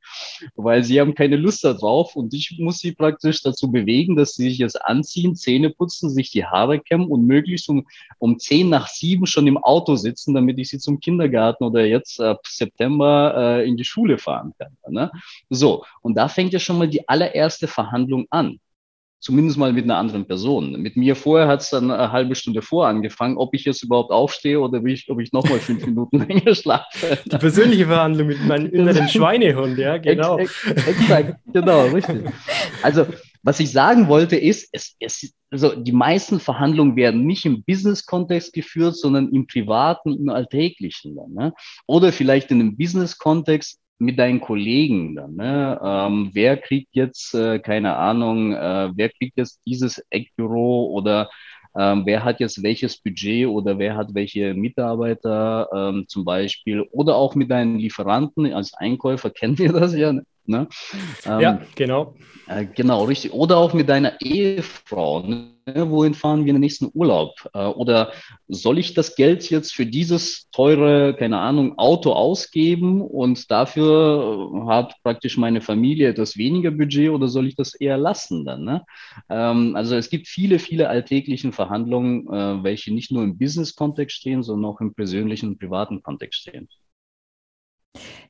weil 0.57 0.85
sie 0.85 1.01
haben 1.01 1.15
keine 1.15 1.37
Lust 1.37 1.65
darauf 1.65 2.17
und 2.17 2.33
ich 2.35 2.57
muss 2.59 2.79
sie 2.79 2.93
praktisch 2.93 3.43
dazu 3.43 3.71
bewegen, 3.71 4.17
dass 4.17 4.35
sie 4.35 4.49
sich 4.49 4.59
jetzt 4.59 4.83
anziehen, 4.83 5.37
Zähne 5.37 5.71
putzen, 5.71 6.11
sich 6.11 6.31
die 6.31 6.45
Haare 6.45 6.81
kämmen 6.81 7.09
und 7.09 7.27
möglichst 7.27 7.69
um, 7.69 7.87
um 8.19 8.39
zehn 8.39 8.69
nach 8.69 8.89
sieben 8.89 9.27
schon 9.27 9.47
im 9.47 9.59
Auto 9.59 9.97
sitzen, 9.97 10.35
damit 10.35 10.59
ich 10.59 10.69
sie 10.69 10.79
zum 10.79 11.01
Kindergarten 11.01 11.65
oder 11.65 11.85
jetzt 11.85 12.21
ab 12.21 12.41
September 12.47 13.35
äh, 13.37 13.69
in 13.69 13.77
die 13.77 13.85
Schule 13.85 14.19
fahren 14.19 14.53
kann. 14.59 14.77
Ne? 14.89 15.11
So, 15.51 15.85
und 16.03 16.17
da 16.17 16.29
fängt 16.29 16.53
ja 16.53 16.59
schon 16.59 16.79
mal 16.79 16.89
die 16.89 17.09
allererste 17.09 17.69
Verhandlung 17.69 18.27
an 18.31 18.59
zumindest 19.25 19.57
mal 19.57 19.73
mit 19.73 19.85
einer 19.85 19.97
anderen 19.97 20.27
Person. 20.27 20.73
Mit 20.83 20.97
mir 20.97 21.17
vorher 21.17 21.49
hat 21.49 21.63
es 21.63 21.71
dann 21.71 21.91
eine 21.91 22.13
halbe 22.13 22.35
Stunde 22.35 22.61
vor 22.61 22.87
angefangen, 22.87 23.39
ob 23.39 23.55
ich 23.55 23.65
jetzt 23.65 23.83
überhaupt 23.83 24.11
aufstehe 24.11 24.61
oder 24.61 24.85
ich, 24.85 25.11
ob 25.11 25.19
ich 25.19 25.33
nochmal 25.33 25.59
fünf 25.59 25.85
Minuten 25.87 26.19
länger 26.19 26.55
schlafe. 26.55 27.19
Die 27.25 27.39
persönliche 27.39 27.87
Verhandlung 27.87 28.27
mit 28.29 28.45
meinem 28.45 28.71
inneren 28.71 29.09
Schweinehund, 29.09 29.79
ja, 29.79 29.97
genau. 29.97 30.37
Ex, 30.37 30.67
ex, 30.67 30.87
exakt, 30.87 31.37
genau, 31.55 31.87
richtig. 31.87 32.23
Also, 32.83 33.07
was 33.43 33.61
ich 33.61 33.73
sagen 33.73 34.09
wollte, 34.09 34.37
ist, 34.37 34.69
es, 34.73 34.95
es, 35.01 35.35
also 35.51 35.75
die 35.75 35.93
meisten 35.93 36.39
Verhandlungen 36.39 36.95
werden 36.97 37.27
nicht 37.27 37.47
im 37.47 37.63
Business-Kontext 37.65 38.53
geführt, 38.53 38.97
sondern 38.97 39.31
im 39.31 39.47
privaten, 39.47 40.19
im 40.19 40.29
alltäglichen. 40.29 41.17
Dann, 41.17 41.33
ne? 41.33 41.55
Oder 41.87 42.13
vielleicht 42.13 42.51
in 42.51 42.61
einem 42.61 42.77
Business-Kontext 42.77 43.81
mit 43.99 44.19
deinen 44.19 44.41
Kollegen 44.41 45.15
dann, 45.15 45.37
ne? 45.37 45.81
Ähm, 45.83 46.31
wer 46.33 46.57
kriegt 46.57 46.89
jetzt, 46.93 47.35
äh, 47.35 47.59
keine 47.59 47.97
Ahnung, 47.97 48.53
äh, 48.53 48.91
wer 48.95 49.09
kriegt 49.09 49.37
jetzt 49.37 49.61
dieses 49.67 50.05
Eckbüro 50.11 50.87
oder 50.87 51.31
ähm, 51.77 52.03
wer 52.07 52.23
hat 52.25 52.41
jetzt 52.41 52.63
welches 52.63 52.99
Budget 52.99 53.49
oder 53.49 53.79
wer 53.79 53.97
hat 53.97 54.15
welche 54.15 54.55
Mitarbeiter 54.55 55.69
ähm, 55.75 56.05
zum 56.07 56.25
Beispiel 56.25 56.83
oder 56.93 57.17
auch 57.17 57.35
mit 57.35 57.51
deinen 57.51 57.79
Lieferanten 57.79 58.53
als 58.53 58.75
Einkäufer 58.75 59.31
kennen 59.35 59.59
wir 59.59 59.73
das 59.73 59.95
ja. 59.95 60.13
Ne? 60.47 60.69
Ähm, 61.25 61.41
ja, 61.41 61.61
genau. 61.75 62.15
Äh, 62.47 62.67
genau, 62.67 63.05
richtig. 63.05 63.33
Oder 63.33 63.57
auch 63.57 63.73
mit 63.73 63.89
deiner 63.89 64.21
Ehefrau. 64.21 65.21
Ne? 65.21 65.54
Wohin 65.67 66.13
fahren 66.13 66.45
wir 66.45 66.51
in 66.51 66.57
den 66.57 66.61
nächsten 66.61 66.91
Urlaub? 66.93 67.49
Äh, 67.55 67.65
oder 67.65 68.13
soll 68.49 68.79
ich 68.79 68.93
das 68.93 69.17
Geld 69.17 69.49
jetzt 69.49 69.75
für 69.75 69.87
dieses 69.87 70.51
teure, 70.51 71.17
keine 71.17 71.39
Ahnung, 71.39 71.79
Auto 71.79 72.13
ausgeben 72.13 73.01
und 73.01 73.51
dafür 73.51 74.51
hat 74.67 74.95
praktisch 75.03 75.39
meine 75.39 75.63
Familie 75.63 76.11
etwas 76.11 76.37
weniger 76.37 76.71
Budget 76.71 77.11
oder 77.11 77.29
soll 77.29 77.47
ich 77.47 77.57
das 77.57 77.75
eher 77.75 77.97
lassen 77.97 78.45
dann? 78.45 78.65
Ne? 78.65 78.85
Ähm, 79.31 79.75
also 79.75 79.97
es 79.97 80.11
gibt 80.11 80.29
viele, 80.29 80.59
viele 80.59 80.91
alltäglichen 80.91 81.53
Verhandlungen, 81.53 82.29
äh, 82.29 82.63
welche 82.63 82.93
nicht 82.93 83.11
nur 83.11 83.23
im 83.23 83.39
Business-Kontext 83.39 84.17
stehen, 84.17 84.43
sondern 84.43 84.71
auch 84.71 84.81
im 84.83 84.93
persönlichen 84.93 85.49
und 85.49 85.59
privaten 85.59 86.03
Kontext 86.03 86.41
stehen. 86.41 86.69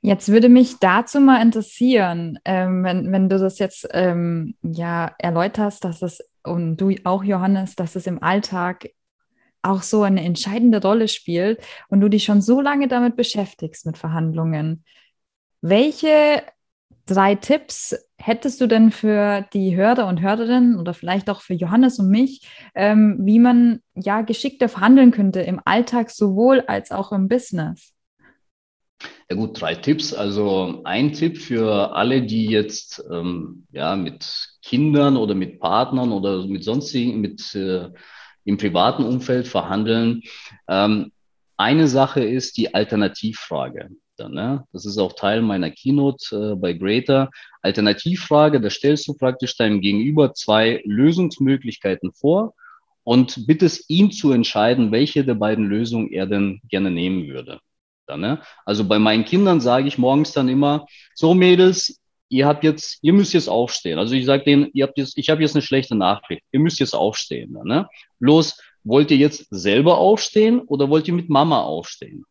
Jetzt 0.03 0.29
würde 0.29 0.49
mich 0.49 0.79
dazu 0.79 1.19
mal 1.19 1.43
interessieren, 1.43 2.39
ähm, 2.45 2.85
wenn, 2.85 3.11
wenn 3.11 3.29
du 3.29 3.39
das 3.39 3.59
jetzt 3.59 3.89
ähm, 3.93 4.55
ja 4.63 5.15
erläuterst, 5.19 5.85
dass 5.85 6.03
es 6.03 6.21
und 6.45 6.77
du 6.77 6.95
auch, 7.05 7.25
Johannes, 7.25 7.75
dass 7.75 7.97
es 7.97 8.07
im 8.07 8.23
Alltag 8.23 8.91
auch 9.63 9.83
so 9.83 10.03
eine 10.03 10.23
entscheidende 10.23 10.81
Rolle 10.81 11.09
spielt 11.09 11.63
und 11.89 12.01
du 12.01 12.09
dich 12.09 12.25
schon 12.25 12.43
so 12.43 12.61
lange 12.61 12.87
damit 12.87 13.17
beschäftigst 13.17 13.87
mit 13.87 13.97
Verhandlungen. 13.97 14.85
Welche 15.63 16.43
drei 17.07 17.35
Tipps 17.35 17.95
hättest 18.17 18.61
du 18.61 18.67
denn 18.67 18.91
für 18.91 19.47
die 19.53 19.75
Hörer 19.75 20.07
und 20.07 20.21
Hörerinnen 20.21 20.79
oder 20.79 20.95
vielleicht 20.95 21.29
auch 21.31 21.41
für 21.41 21.55
Johannes 21.55 21.99
und 21.99 22.09
mich, 22.09 22.47
ähm, 22.75 23.19
wie 23.21 23.39
man 23.39 23.81
ja 23.95 24.23
geschickter 24.23 24.69
verhandeln 24.69 25.11
könnte 25.11 25.41
im 25.41 25.61
Alltag 25.65 26.11
sowohl 26.11 26.63
als 26.67 26.91
auch 26.91 27.13
im 27.13 27.29
Business? 27.29 27.93
Ja 29.31 29.37
gut, 29.37 29.61
drei 29.61 29.75
Tipps. 29.75 30.13
Also 30.13 30.83
ein 30.85 31.13
Tipp 31.13 31.39
für 31.39 31.95
alle, 31.95 32.23
die 32.23 32.47
jetzt 32.47 33.03
ähm, 33.11 33.67
ja 33.71 33.97
mit 33.97 34.54
Kindern 34.65 35.17
oder 35.17 35.35
mit 35.35 35.61
Partnern 35.61 36.11
oder 36.13 36.47
mit 36.47 36.65
sonstigen, 36.65 37.21
mit 37.21 37.55
äh, 37.55 37.91
im 38.45 38.57
privaten 38.57 39.05
Umfeld 39.05 39.47
verhandeln. 39.47 40.23
Ähm, 40.69 41.13
eine 41.57 41.87
Sache 41.87 42.25
ist 42.25 42.57
die 42.57 42.75
Alternativfrage. 42.75 43.91
Dann, 44.17 44.33
ne? 44.33 44.65
Das 44.73 44.87
ist 44.87 44.99
auch 44.99 45.13
Teil 45.15 45.43
meiner 45.43 45.71
Keynote 45.71 46.53
äh, 46.53 46.57
bei 46.57 46.73
Greater. 46.73 47.31
Alternativfrage, 47.63 48.61
da 48.61 48.71
stellst 48.71 49.09
du 49.09 49.15
praktisch 49.15 49.57
deinem 49.57 49.81
Gegenüber 49.81 50.35
zwei 50.35 50.81
Lösungsmöglichkeiten 50.85 52.13
vor 52.13 52.55
und 53.03 53.47
bittest 53.47 53.91
ihn 53.91 54.13
zu 54.13 54.33
entscheiden, 54.33 54.93
welche 54.93 55.25
der 55.25 55.35
beiden 55.35 55.67
Lösungen 55.67 56.11
er 56.13 56.27
denn 56.27 56.61
gerne 56.69 56.91
nehmen 56.91 57.29
würde. 57.29 57.61
Dann, 58.07 58.21
ne? 58.21 58.41
Also 58.65 58.85
bei 58.85 58.99
meinen 58.99 59.25
Kindern 59.25 59.61
sage 59.61 59.89
ich 59.89 59.99
morgens 59.99 60.33
dann 60.33 60.49
immer, 60.49 60.87
so 61.15 61.35
Mädels, 61.35 62.01
ihr 62.35 62.49
habt 62.49 62.65
jetzt, 62.65 62.99
ihr 63.01 63.13
müsst 63.13 63.33
jetzt 63.33 63.49
aufstehen. 63.49 63.97
Also 63.99 64.15
ich 64.15 64.27
sage 64.27 64.43
denen, 64.43 64.69
ihr 64.73 64.85
habt 64.87 64.99
jetzt, 64.99 65.17
ich 65.17 65.31
habe 65.31 65.41
jetzt 65.43 65.55
eine 65.55 65.63
schlechte 65.63 65.95
Nachricht, 65.95 66.43
ihr 66.51 66.59
müsst 66.59 66.81
jetzt 66.81 66.95
aufstehen. 66.95 67.57
Ne? 67.65 67.89
Bloß, 68.19 68.61
wollt 68.83 69.13
ihr 69.13 69.17
jetzt 69.17 69.47
selber 69.51 69.99
aufstehen 69.99 70.59
oder 70.61 70.91
wollt 70.91 71.07
ihr 71.07 71.15
mit 71.15 71.29
Mama 71.29 71.63
aufstehen? 71.63 72.25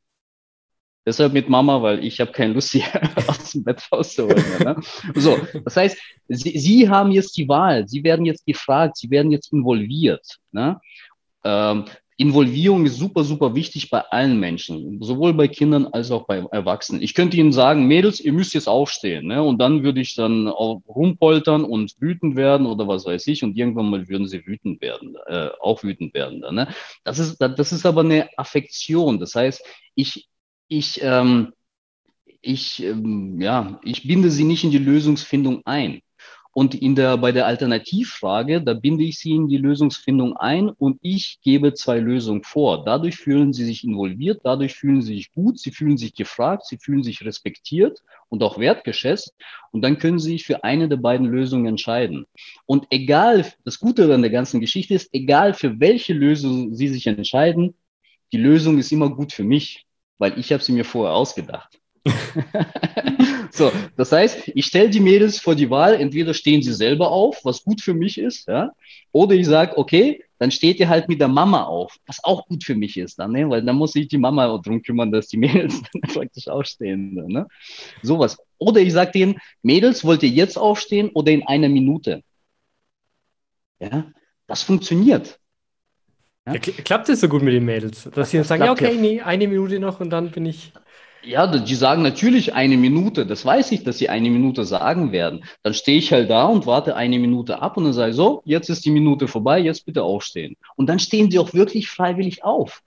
Deshalb 1.05 1.31
mit 1.31 1.47
Mama, 1.47 1.81
weil 1.81 2.03
ich 2.03 2.19
habe 2.19 2.33
keine 2.33 2.53
Lust, 2.53 2.71
hier 2.73 2.83
aus 3.27 3.51
dem 3.51 3.63
Bett 3.63 3.81
rauszuholen. 3.89 4.43
Ne? 4.59 4.75
So, 5.15 5.39
das 5.63 5.77
heißt, 5.77 5.97
sie, 6.27 6.57
sie 6.57 6.89
haben 6.89 7.11
jetzt 7.11 7.37
die 7.37 7.47
Wahl, 7.47 7.87
sie 7.87 8.03
werden 8.03 8.25
jetzt 8.25 8.45
gefragt, 8.45 8.97
sie 8.97 9.09
werden 9.09 9.31
jetzt 9.31 9.53
involviert. 9.53 10.37
Ne? 10.51 10.81
Ähm, 11.45 11.85
Involvierung 12.17 12.85
ist 12.85 12.97
super, 12.97 13.23
super 13.23 13.55
wichtig 13.55 13.89
bei 13.89 13.99
allen 13.99 14.39
Menschen, 14.39 15.01
sowohl 15.01 15.33
bei 15.33 15.47
Kindern 15.47 15.87
als 15.87 16.11
auch 16.11 16.25
bei 16.25 16.45
Erwachsenen. 16.51 17.01
Ich 17.01 17.13
könnte 17.15 17.37
Ihnen 17.37 17.51
sagen, 17.51 17.87
Mädels, 17.87 18.19
ihr 18.19 18.33
müsst 18.33 18.53
jetzt 18.53 18.67
aufstehen, 18.67 19.27
ne? 19.27 19.41
Und 19.41 19.59
dann 19.59 19.83
würde 19.83 20.01
ich 20.01 20.15
dann 20.15 20.47
auch 20.47 20.81
rumpoltern 20.87 21.63
und 21.63 21.95
wütend 21.99 22.35
werden 22.35 22.67
oder 22.67 22.87
was 22.87 23.05
weiß 23.05 23.25
ich, 23.27 23.43
und 23.43 23.57
irgendwann 23.57 23.89
mal 23.89 24.07
würden 24.07 24.27
sie 24.27 24.45
wütend 24.45 24.81
werden, 24.81 25.15
äh, 25.25 25.49
auch 25.59 25.83
wütend 25.83 26.13
werden. 26.13 26.41
Dann, 26.41 26.55
ne? 26.55 26.67
Das 27.03 27.19
ist, 27.19 27.37
das 27.39 27.71
ist 27.71 27.85
aber 27.85 28.01
eine 28.01 28.29
Affektion. 28.37 29.19
Das 29.19 29.35
heißt, 29.35 29.65
ich, 29.95 30.27
ich, 30.67 31.01
ähm, 31.01 31.53
ich, 32.41 32.83
ähm, 32.83 33.41
ja, 33.41 33.79
ich 33.83 34.07
binde 34.07 34.29
sie 34.29 34.43
nicht 34.43 34.63
in 34.63 34.71
die 34.71 34.77
Lösungsfindung 34.77 35.61
ein. 35.65 36.01
Und 36.53 36.75
in 36.75 36.93
der, 36.93 37.17
bei 37.17 37.31
der 37.31 37.47
Alternativfrage, 37.47 38.61
da 38.61 38.75
binde 38.75 39.03
ich 39.03 39.17
Sie 39.17 39.31
in 39.31 39.47
die 39.47 39.57
Lösungsfindung 39.57 40.37
ein 40.37 40.69
und 40.69 40.99
ich 41.01 41.39
gebe 41.41 41.73
zwei 41.73 41.99
Lösungen 41.99 42.43
vor. 42.43 42.85
Dadurch 42.85 43.15
fühlen 43.15 43.53
Sie 43.53 43.65
sich 43.65 43.83
involviert, 43.83 44.41
dadurch 44.43 44.75
fühlen 44.75 45.01
Sie 45.01 45.15
sich 45.15 45.33
gut, 45.33 45.59
Sie 45.59 45.71
fühlen 45.71 45.97
sich 45.97 46.13
gefragt, 46.13 46.67
Sie 46.67 46.77
fühlen 46.77 47.01
sich 47.01 47.25
respektiert 47.25 48.03
und 48.29 48.43
auch 48.43 48.59
wertgeschätzt. 48.59 49.33
Und 49.71 49.81
dann 49.81 49.97
können 49.97 50.19
Sie 50.19 50.29
sich 50.31 50.45
für 50.45 50.63
eine 50.63 50.87
der 50.87 50.97
beiden 50.97 51.25
Lösungen 51.25 51.65
entscheiden. 51.65 52.27
Und 52.67 52.85
egal, 52.91 53.51
das 53.65 53.79
Gute 53.79 54.13
an 54.13 54.21
der 54.21 54.31
ganzen 54.31 54.59
Geschichte 54.59 54.93
ist, 54.93 55.09
egal 55.11 55.55
für 55.55 55.79
welche 55.79 56.13
Lösung 56.13 56.75
Sie 56.75 56.87
sich 56.87 57.07
entscheiden, 57.07 57.73
die 58.31 58.37
Lösung 58.37 58.77
ist 58.77 58.91
immer 58.91 59.09
gut 59.09 59.33
für 59.33 59.43
mich, 59.43 59.87
weil 60.19 60.37
ich 60.37 60.53
habe 60.53 60.63
sie 60.63 60.71
mir 60.71 60.85
vorher 60.85 61.15
ausgedacht. 61.15 61.79
so, 63.53 63.71
das 63.95 64.11
heißt, 64.11 64.51
ich 64.55 64.65
stelle 64.65 64.89
die 64.89 64.99
Mädels 64.99 65.39
vor 65.39 65.53
die 65.53 65.69
Wahl, 65.69 65.93
entweder 65.93 66.33
stehen 66.33 66.63
sie 66.63 66.73
selber 66.73 67.11
auf, 67.11 67.39
was 67.43 67.63
gut 67.63 67.81
für 67.81 67.93
mich 67.93 68.17
ist, 68.17 68.47
ja, 68.47 68.71
oder 69.11 69.35
ich 69.35 69.45
sage, 69.45 69.77
okay, 69.77 70.23
dann 70.39 70.51
steht 70.51 70.79
ihr 70.79 70.89
halt 70.89 71.07
mit 71.07 71.21
der 71.21 71.27
Mama 71.27 71.63
auf, 71.63 71.97
was 72.05 72.21
auch 72.23 72.47
gut 72.47 72.63
für 72.63 72.75
mich 72.75 72.97
ist, 72.97 73.19
dann, 73.19 73.31
ne? 73.31 73.49
weil 73.49 73.63
dann 73.63 73.75
muss 73.75 73.93
sich 73.93 74.07
die 74.07 74.17
Mama 74.17 74.47
darum 74.57 74.81
kümmern, 74.81 75.11
dass 75.11 75.27
die 75.27 75.37
Mädels 75.37 75.81
dann 75.93 76.01
praktisch 76.01 76.47
aufstehen. 76.47 77.13
Ne? 77.13 77.47
Sowas. 78.01 78.37
Oder 78.57 78.81
ich 78.81 78.91
sage 78.91 79.11
denen, 79.11 79.39
Mädels, 79.61 80.03
wollt 80.03 80.23
ihr 80.23 80.29
jetzt 80.29 80.57
aufstehen 80.57 81.11
oder 81.13 81.31
in 81.31 81.43
einer 81.43 81.69
Minute? 81.69 82.23
Ja, 83.79 84.11
das 84.47 84.63
funktioniert. 84.63 85.39
Ja? 86.45 86.57
Klappt 86.57 87.07
es 87.07 87.21
so 87.21 87.29
gut 87.29 87.41
mit 87.41 87.53
den 87.53 87.65
Mädels, 87.65 88.09
dass 88.13 88.31
sie 88.31 88.37
dann 88.37 88.45
sagen, 88.45 88.65
ja, 88.65 88.71
okay, 88.71 88.97
nee, 88.99 89.21
eine 89.21 89.47
Minute 89.47 89.79
noch 89.79 89.99
und 90.01 90.09
dann 90.09 90.31
bin 90.31 90.45
ich. 90.45 90.73
Ja, 91.25 91.47
die 91.47 91.75
sagen 91.75 92.01
natürlich 92.01 92.53
eine 92.53 92.75
Minute. 92.75 93.25
Das 93.25 93.45
weiß 93.45 93.71
ich, 93.71 93.83
dass 93.83 93.97
sie 93.97 94.09
eine 94.09 94.29
Minute 94.29 94.65
sagen 94.65 95.11
werden. 95.11 95.45
Dann 95.61 95.73
stehe 95.73 95.97
ich 95.97 96.11
halt 96.11 96.29
da 96.29 96.45
und 96.45 96.65
warte 96.65 96.95
eine 96.95 97.17
Minute 97.17 97.61
ab 97.61 97.77
und 97.77 97.85
dann 97.85 97.93
sage 97.93 98.11
ich 98.11 98.17
so, 98.17 98.41
jetzt 98.45 98.69
ist 98.69 98.83
die 98.83 98.91
Minute 98.91 99.27
vorbei, 99.27 99.59
jetzt 99.59 99.85
bitte 99.85 100.03
aufstehen. 100.03 100.57
Und 100.75 100.87
dann 100.87 100.99
stehen 100.99 101.31
sie 101.31 101.39
auch 101.39 101.53
wirklich 101.53 101.89
freiwillig 101.89 102.43
auf. 102.43 102.81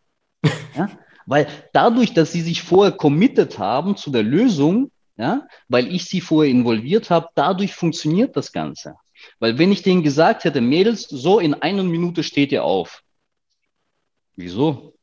Ja? 0.76 0.90
Weil 1.24 1.48
dadurch, 1.72 2.12
dass 2.12 2.32
sie 2.32 2.42
sich 2.42 2.62
vorher 2.62 2.92
committed 2.92 3.58
haben 3.58 3.96
zu 3.96 4.10
der 4.10 4.22
Lösung, 4.22 4.90
ja, 5.16 5.46
weil 5.68 5.92
ich 5.92 6.04
sie 6.04 6.20
vorher 6.20 6.50
involviert 6.50 7.10
habe, 7.10 7.28
dadurch 7.34 7.74
funktioniert 7.74 8.36
das 8.36 8.52
Ganze. 8.52 8.96
Weil 9.38 9.58
wenn 9.58 9.72
ich 9.72 9.82
denen 9.82 10.02
gesagt 10.02 10.44
hätte, 10.44 10.60
Mädels, 10.60 11.02
so 11.02 11.38
in 11.40 11.54
einer 11.54 11.82
Minute 11.82 12.22
steht 12.22 12.52
ihr 12.52 12.64
auf. 12.64 13.02
Wieso? 14.36 14.95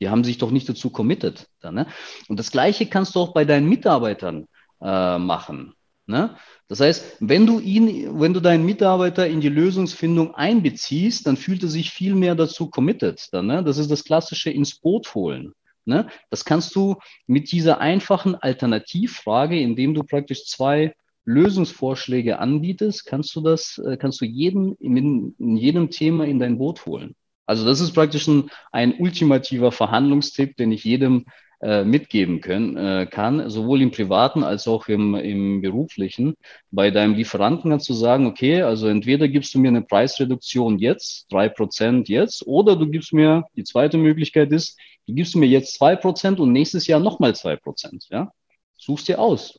Die 0.00 0.08
haben 0.08 0.24
sich 0.24 0.38
doch 0.38 0.50
nicht 0.50 0.68
dazu 0.68 0.90
committed. 0.90 1.46
Dann, 1.60 1.74
ne? 1.74 1.86
Und 2.28 2.38
das 2.38 2.50
Gleiche 2.50 2.86
kannst 2.86 3.14
du 3.14 3.20
auch 3.20 3.32
bei 3.32 3.44
deinen 3.44 3.68
Mitarbeitern 3.68 4.46
äh, 4.80 5.18
machen. 5.18 5.74
Ne? 6.06 6.36
Das 6.68 6.80
heißt, 6.80 7.18
wenn 7.20 7.46
du 7.46 7.60
ihn, 7.60 8.18
wenn 8.20 8.34
du 8.34 8.40
deinen 8.40 8.64
Mitarbeiter 8.64 9.26
in 9.26 9.40
die 9.40 9.48
Lösungsfindung 9.48 10.34
einbeziehst, 10.34 11.26
dann 11.26 11.36
fühlt 11.36 11.62
er 11.62 11.68
sich 11.68 11.90
viel 11.90 12.14
mehr 12.14 12.34
dazu 12.34 12.68
committed. 12.68 13.28
Dann, 13.32 13.46
ne? 13.46 13.62
Das 13.62 13.78
ist 13.78 13.90
das 13.90 14.04
klassische 14.04 14.50
ins 14.50 14.74
Boot 14.74 15.14
holen. 15.14 15.52
Ne? 15.84 16.08
Das 16.30 16.44
kannst 16.44 16.74
du 16.74 16.96
mit 17.26 17.52
dieser 17.52 17.80
einfachen 17.80 18.34
Alternativfrage, 18.34 19.58
indem 19.60 19.94
du 19.94 20.02
praktisch 20.02 20.44
zwei 20.46 20.94
Lösungsvorschläge 21.24 22.38
anbietest, 22.38 23.06
kannst 23.06 23.34
du 23.36 23.40
das, 23.40 23.78
äh, 23.78 23.96
kannst 23.96 24.20
du 24.20 24.24
jeden 24.24 24.74
in, 24.76 25.34
in 25.38 25.56
jedem 25.56 25.90
Thema 25.90 26.26
in 26.26 26.38
dein 26.38 26.58
Boot 26.58 26.86
holen. 26.86 27.14
Also 27.50 27.64
das 27.64 27.80
ist 27.80 27.94
praktisch 27.94 28.28
ein, 28.28 28.48
ein 28.70 28.94
ultimativer 29.00 29.72
Verhandlungstipp, 29.72 30.56
den 30.56 30.70
ich 30.70 30.84
jedem 30.84 31.26
äh, 31.60 31.82
mitgeben 31.82 32.40
können, 32.40 32.76
äh, 32.76 33.08
kann, 33.10 33.50
sowohl 33.50 33.82
im 33.82 33.90
privaten 33.90 34.44
als 34.44 34.68
auch 34.68 34.86
im, 34.86 35.16
im 35.16 35.60
beruflichen. 35.60 36.36
Bei 36.70 36.92
deinem 36.92 37.14
Lieferanten 37.14 37.76
du 37.76 37.92
sagen, 37.92 38.26
okay, 38.26 38.62
also 38.62 38.86
entweder 38.86 39.26
gibst 39.26 39.52
du 39.52 39.58
mir 39.58 39.66
eine 39.66 39.82
Preisreduktion 39.82 40.78
jetzt, 40.78 41.26
drei 41.28 41.48
Prozent 41.48 42.08
jetzt, 42.08 42.46
oder 42.46 42.76
du 42.76 42.88
gibst 42.88 43.12
mir, 43.12 43.42
die 43.56 43.64
zweite 43.64 43.98
Möglichkeit 43.98 44.52
ist, 44.52 44.78
du 45.08 45.14
gibst 45.14 45.34
mir 45.34 45.48
jetzt 45.48 45.74
zwei 45.74 45.96
Prozent 45.96 46.38
und 46.38 46.52
nächstes 46.52 46.86
Jahr 46.86 47.00
nochmal 47.00 47.34
zwei 47.34 47.56
Prozent. 47.56 48.06
Ja? 48.10 48.30
Suchst 48.76 49.08
dir 49.08 49.18
aus. 49.18 49.58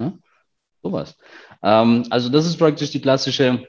Ja? 0.00 0.12
Sowas. 0.82 1.16
Ähm, 1.62 2.02
also 2.10 2.28
das 2.30 2.46
ist 2.46 2.56
praktisch 2.56 2.90
die 2.90 3.00
klassische 3.00 3.64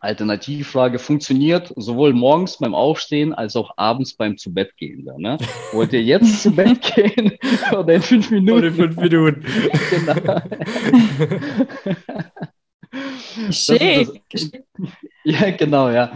Alternativfrage 0.00 0.98
funktioniert 0.98 1.72
sowohl 1.76 2.12
morgens 2.12 2.58
beim 2.58 2.74
Aufstehen 2.74 3.32
als 3.32 3.56
auch 3.56 3.72
abends 3.76 4.14
beim 4.14 4.36
zu 4.36 4.52
Bett 4.52 4.76
gehen. 4.76 5.08
Ne? 5.18 5.38
Wollt 5.72 5.92
ihr 5.92 6.02
jetzt 6.02 6.42
zu 6.42 6.50
Bett 6.50 6.80
gehen 6.94 7.32
oder 7.72 7.94
in 7.94 8.02
fünf 8.02 8.30
Minuten? 8.30 8.58
Oder 8.58 8.68
in 8.68 8.74
fünf 8.74 8.96
Minuten. 8.96 9.44
genau. 9.90 10.40
Schick. 13.50 14.22
Ja, 15.28 15.50
genau, 15.50 15.90
ja. 15.90 16.12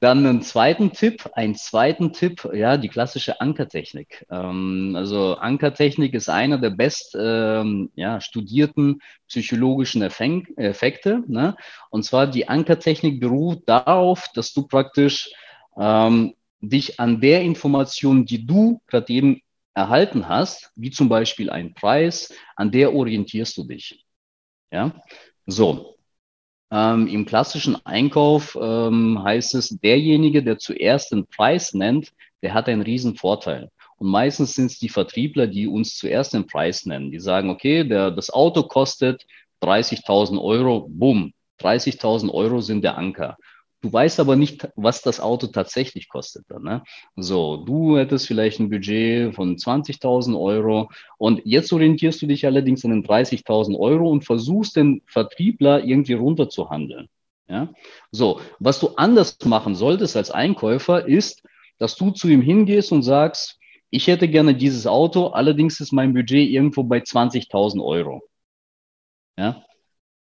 Dann 0.00 0.26
einen 0.26 0.42
zweiten 0.42 0.92
Tipp, 0.92 1.30
einen 1.32 1.54
zweiten 1.54 2.12
Tipp, 2.12 2.46
ja, 2.52 2.76
die 2.76 2.90
klassische 2.90 3.40
Ankertechnik. 3.40 4.26
Ähm, 4.30 4.92
also 4.94 5.36
Ankertechnik 5.36 6.12
ist 6.12 6.28
einer 6.28 6.58
der 6.58 6.68
best 6.68 7.16
ähm, 7.18 7.90
ja, 7.94 8.20
studierten 8.20 9.00
psychologischen 9.26 10.02
Effekte. 10.02 11.22
Ne? 11.28 11.56
Und 11.88 12.04
zwar 12.04 12.26
die 12.26 12.46
Ankertechnik 12.46 13.20
beruht 13.20 13.62
darauf, 13.66 14.28
dass 14.34 14.52
du 14.52 14.66
praktisch 14.66 15.30
ähm, 15.78 16.34
dich 16.60 17.00
an 17.00 17.22
der 17.22 17.40
Information, 17.40 18.26
die 18.26 18.46
du 18.46 18.82
gerade 18.86 19.10
eben 19.14 19.40
erhalten 19.72 20.28
hast, 20.28 20.72
wie 20.76 20.90
zum 20.90 21.08
Beispiel 21.08 21.48
ein 21.48 21.72
Preis, 21.72 22.34
an 22.56 22.70
der 22.70 22.94
orientierst 22.94 23.56
du 23.56 23.64
dich. 23.64 24.04
Ja, 24.70 24.92
so. 25.46 25.96
Ähm, 26.72 27.06
Im 27.06 27.26
klassischen 27.26 27.76
Einkauf 27.84 28.58
ähm, 28.60 29.22
heißt 29.22 29.54
es, 29.56 29.68
derjenige, 29.68 30.42
der 30.42 30.56
zuerst 30.58 31.12
den 31.12 31.26
Preis 31.26 31.74
nennt, 31.74 32.14
der 32.42 32.54
hat 32.54 32.66
einen 32.66 32.80
riesen 32.80 33.14
Vorteil. 33.14 33.70
Und 33.98 34.08
meistens 34.08 34.54
sind 34.54 34.66
es 34.66 34.78
die 34.78 34.88
Vertriebler, 34.88 35.46
die 35.46 35.66
uns 35.66 35.96
zuerst 35.96 36.32
den 36.32 36.46
Preis 36.46 36.86
nennen. 36.86 37.10
Die 37.10 37.20
sagen, 37.20 37.50
okay, 37.50 37.84
der, 37.84 38.10
das 38.10 38.30
Auto 38.30 38.62
kostet 38.62 39.26
30.000 39.62 40.42
Euro, 40.42 40.88
bumm, 40.88 41.34
30.000 41.60 42.32
Euro 42.32 42.62
sind 42.62 42.82
der 42.82 42.96
Anker. 42.96 43.36
Du 43.82 43.92
weißt 43.92 44.20
aber 44.20 44.36
nicht, 44.36 44.68
was 44.76 45.02
das 45.02 45.18
Auto 45.18 45.48
tatsächlich 45.48 46.08
kostet. 46.08 46.44
Dann, 46.48 46.62
ne? 46.62 46.84
So, 47.16 47.56
du 47.56 47.98
hättest 47.98 48.28
vielleicht 48.28 48.60
ein 48.60 48.70
Budget 48.70 49.34
von 49.34 49.56
20.000 49.56 50.38
Euro 50.38 50.88
und 51.18 51.42
jetzt 51.44 51.72
orientierst 51.72 52.22
du 52.22 52.26
dich 52.28 52.46
allerdings 52.46 52.84
an 52.84 52.92
den 52.92 53.04
30.000 53.04 53.76
Euro 53.76 54.08
und 54.08 54.24
versuchst 54.24 54.76
den 54.76 55.02
Vertriebler 55.06 55.84
irgendwie 55.84 56.12
runterzuhandeln. 56.12 57.08
Ja? 57.48 57.74
So, 58.12 58.40
was 58.60 58.78
du 58.78 58.90
anders 58.96 59.36
machen 59.44 59.74
solltest 59.74 60.16
als 60.16 60.30
Einkäufer 60.30 61.06
ist, 61.06 61.42
dass 61.78 61.96
du 61.96 62.12
zu 62.12 62.28
ihm 62.28 62.40
hingehst 62.40 62.92
und 62.92 63.02
sagst, 63.02 63.58
ich 63.90 64.06
hätte 64.06 64.28
gerne 64.28 64.54
dieses 64.54 64.86
Auto, 64.86 65.26
allerdings 65.28 65.80
ist 65.80 65.92
mein 65.92 66.14
Budget 66.14 66.48
irgendwo 66.48 66.84
bei 66.84 66.98
20.000 66.98 67.84
Euro. 67.84 68.22
Ja, 69.36 69.64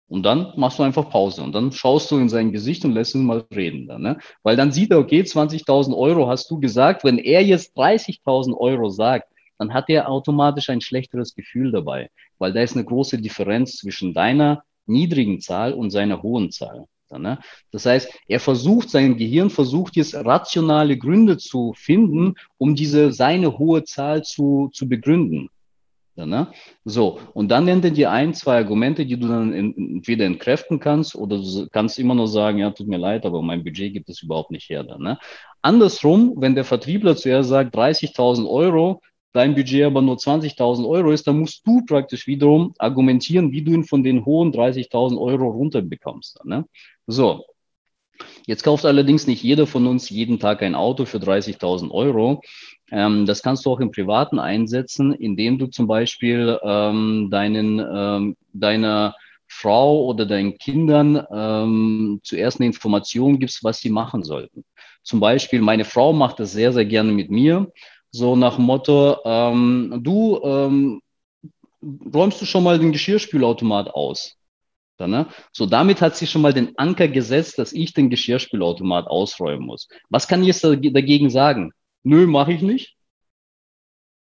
und 0.09 0.23
dann 0.23 0.53
machst 0.57 0.79
du 0.79 0.83
einfach 0.83 1.11
Pause 1.11 1.43
und 1.43 1.55
dann 1.55 1.71
schaust 1.71 2.11
du 2.11 2.17
in 2.17 2.29
sein 2.29 2.51
Gesicht 2.51 2.85
und 2.85 2.93
lässt 2.93 3.15
ihn 3.15 3.25
mal 3.25 3.45
reden. 3.55 3.87
Dann, 3.87 4.03
ne? 4.03 4.19
Weil 4.43 4.57
dann 4.57 4.73
sieht 4.73 4.91
er, 4.91 4.99
okay, 4.99 5.21
20.000 5.21 5.97
Euro 5.97 6.29
hast 6.29 6.51
du 6.51 6.59
gesagt. 6.59 7.05
Wenn 7.05 7.19
er 7.19 7.43
jetzt 7.43 7.77
30.000 7.77 8.57
Euro 8.57 8.89
sagt, 8.89 9.29
dann 9.59 9.75
hat 9.75 9.91
er 9.91 10.09
automatisch 10.09 10.71
ein 10.71 10.81
schlechteres 10.81 11.35
Gefühl 11.35 11.73
dabei, 11.73 12.11
weil 12.39 12.53
da 12.53 12.63
ist 12.63 12.75
eine 12.75 12.85
große 12.85 13.19
Differenz 13.19 13.77
zwischen 13.77 14.15
deiner 14.15 14.63
niedrigen 14.87 15.41
Zahl 15.41 15.75
und 15.75 15.91
seiner 15.91 16.23
hohen 16.23 16.51
Zahl. 16.51 16.87
Dann, 17.09 17.23
ne? 17.23 17.39
Das 17.71 17.85
heißt, 17.85 18.11
er 18.29 18.41
versucht, 18.41 18.91
sein 18.91 19.17
Gehirn 19.17 19.51
versucht 19.51 19.97
jetzt 19.97 20.15
rationale 20.15 20.97
Gründe 20.97 21.37
zu 21.39 21.75
finden, 21.77 22.35
um 22.57 22.75
diese 22.75 23.13
seine 23.13 23.59
hohe 23.59 23.85
Zahl 23.85 24.23
zu, 24.23 24.71
zu 24.73 24.89
begründen. 24.89 25.51
Ne? 26.27 26.49
So, 26.85 27.21
und 27.35 27.49
dann 27.49 27.65
nennt 27.65 27.85
er 27.85 27.91
dir 27.91 28.11
ein, 28.11 28.35
zwei 28.35 28.57
Argumente, 28.57 29.07
die 29.07 29.19
du 29.19 29.29
dann 29.29 29.53
entweder 29.53 30.27
entkräften 30.27 30.81
kannst 30.81 31.15
oder 31.15 31.39
du 31.39 31.69
kannst 31.71 31.99
immer 31.99 32.15
nur 32.15 32.29
sagen, 32.29 32.59
ja, 32.59 32.71
tut 32.71 32.89
mir 32.89 32.99
leid, 32.99 33.27
aber 33.27 33.43
mein 33.43 33.65
Budget 33.65 33.93
gibt 33.93 34.09
es 34.09 34.23
überhaupt 34.23 34.51
nicht 34.51 34.69
her. 34.69 34.85
Dann, 34.85 35.03
ne? 35.03 35.19
Andersrum, 35.63 36.35
wenn 36.37 36.55
der 36.55 36.65
Vertriebler 36.65 37.17
zuerst 37.17 37.49
sagt 37.49 37.75
30.000 37.75 38.49
Euro, 38.49 39.03
dein 39.33 39.55
Budget 39.55 39.85
aber 39.85 40.03
nur 40.03 40.17
20.000 40.17 40.89
Euro 40.89 41.11
ist, 41.11 41.27
dann 41.27 41.39
musst 41.39 41.67
du 41.67 41.85
praktisch 41.85 42.27
wiederum 42.27 42.75
argumentieren, 42.79 43.53
wie 43.53 43.63
du 43.63 43.73
ihn 43.73 43.85
von 43.85 44.03
den 44.03 44.25
hohen 44.25 44.53
30.000 44.53 45.21
Euro 45.21 45.49
runterbekommst. 45.49 46.39
Dann, 46.41 46.49
ne? 46.49 46.65
So, 47.07 47.45
Jetzt 48.47 48.65
kauft 48.65 48.85
allerdings 48.85 49.27
nicht 49.27 49.43
jeder 49.43 49.67
von 49.67 49.87
uns 49.87 50.11
jeden 50.11 50.39
Tag 50.41 50.63
ein 50.63 50.75
Auto 50.75 51.05
für 51.05 51.19
30.000 51.19 51.91
Euro. 51.91 52.41
Ähm, 52.91 53.27
das 53.27 53.43
kannst 53.43 53.67
du 53.67 53.71
auch 53.71 53.81
im 53.81 53.91
Privaten 53.91 54.39
einsetzen, 54.39 55.13
indem 55.13 55.59
du 55.59 55.67
zum 55.67 55.87
Beispiel 55.87 56.59
ähm, 56.63 57.29
deinen, 57.31 57.79
ähm, 57.79 58.37
deiner 58.53 59.15
Frau 59.47 60.05
oder 60.05 60.27
deinen 60.27 60.59
Kindern 60.59 61.25
ähm, 61.33 62.21
zuerst 62.23 62.61
eine 62.61 62.67
Information 62.67 63.39
gibst, 63.39 63.65
was 63.65 63.79
sie 63.79 63.91
machen 63.91 64.23
sollten. 64.23 64.65
Zum 65.03 65.21
Beispiel, 65.21 65.61
meine 65.61 65.85
Frau 65.85 66.13
macht 66.13 66.39
das 66.39 66.53
sehr, 66.53 66.73
sehr 66.73 66.85
gerne 66.85 67.13
mit 67.13 67.31
mir. 67.31 67.73
So 68.11 68.37
nach 68.37 68.59
Motto, 68.59 69.17
ähm, 69.25 70.01
du 70.03 70.41
ähm, 70.43 71.01
räumst 71.83 72.41
du 72.41 72.47
schon 72.47 72.65
mal 72.65 72.79
den 72.79 72.93
Geschirrspülautomat 72.93 73.89
aus? 73.89 74.37
Dann, 74.99 75.11
ne? 75.11 75.27
So, 75.53 75.67
damit 75.67 76.01
hat 76.01 76.17
sie 76.17 76.27
schon 76.27 76.43
mal 76.43 76.53
den 76.53 76.77
Anker 76.77 77.09
gesetzt, 77.09 77.59
dass 77.59 77.73
ich 77.73 77.95
den 77.95 78.11
Geschirrspülautomat 78.11 79.07
ausräumen 79.07 79.65
muss. 79.65 79.89
Was 80.11 80.27
kann 80.27 80.43
ich 80.43 80.49
jetzt 80.49 80.65
dagegen 80.65 81.31
sagen? 81.31 81.73
Nö, 82.03 82.27
mache 82.27 82.53
ich 82.53 82.63
nicht. 82.63 82.97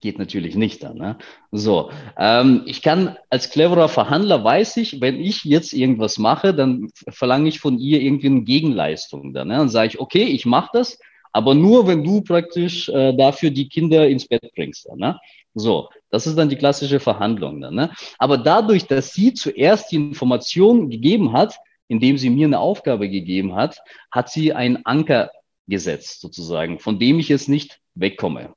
Geht 0.00 0.18
natürlich 0.18 0.54
nicht 0.54 0.84
dann. 0.84 0.96
Ne? 0.96 1.18
So, 1.50 1.90
ähm, 2.16 2.62
ich 2.66 2.82
kann 2.82 3.16
als 3.30 3.50
cleverer 3.50 3.88
Verhandler 3.88 4.44
weiß 4.44 4.76
ich, 4.76 5.00
wenn 5.00 5.20
ich 5.20 5.44
jetzt 5.44 5.72
irgendwas 5.72 6.18
mache, 6.18 6.54
dann 6.54 6.90
verlange 7.08 7.48
ich 7.48 7.58
von 7.58 7.78
ihr 7.78 8.00
irgendwie 8.00 8.28
eine 8.28 8.42
Gegenleistung. 8.42 9.32
Dann, 9.32 9.48
ne? 9.48 9.56
dann 9.56 9.68
sage 9.68 9.88
ich, 9.88 10.00
okay, 10.00 10.22
ich 10.22 10.46
mache 10.46 10.70
das, 10.72 10.98
aber 11.32 11.54
nur 11.54 11.88
wenn 11.88 12.04
du 12.04 12.20
praktisch 12.20 12.88
äh, 12.88 13.12
dafür 13.12 13.50
die 13.50 13.68
Kinder 13.68 14.08
ins 14.08 14.28
Bett 14.28 14.48
bringst. 14.54 14.86
Dann, 14.88 14.98
ne? 14.98 15.20
So, 15.54 15.88
das 16.10 16.28
ist 16.28 16.38
dann 16.38 16.48
die 16.48 16.56
klassische 16.56 17.00
Verhandlung. 17.00 17.60
Dann, 17.60 17.74
ne? 17.74 17.90
Aber 18.18 18.38
dadurch, 18.38 18.86
dass 18.86 19.12
sie 19.12 19.34
zuerst 19.34 19.90
die 19.90 19.96
Information 19.96 20.90
gegeben 20.90 21.32
hat, 21.32 21.58
indem 21.88 22.18
sie 22.18 22.30
mir 22.30 22.46
eine 22.46 22.60
Aufgabe 22.60 23.08
gegeben 23.08 23.56
hat, 23.56 23.80
hat 24.12 24.30
sie 24.30 24.52
einen 24.52 24.84
Anker 24.84 25.30
gesetzt 25.68 26.20
sozusagen, 26.20 26.78
von 26.78 26.98
dem 26.98 27.18
ich 27.18 27.28
jetzt 27.28 27.48
nicht 27.48 27.80
wegkomme. 27.94 28.54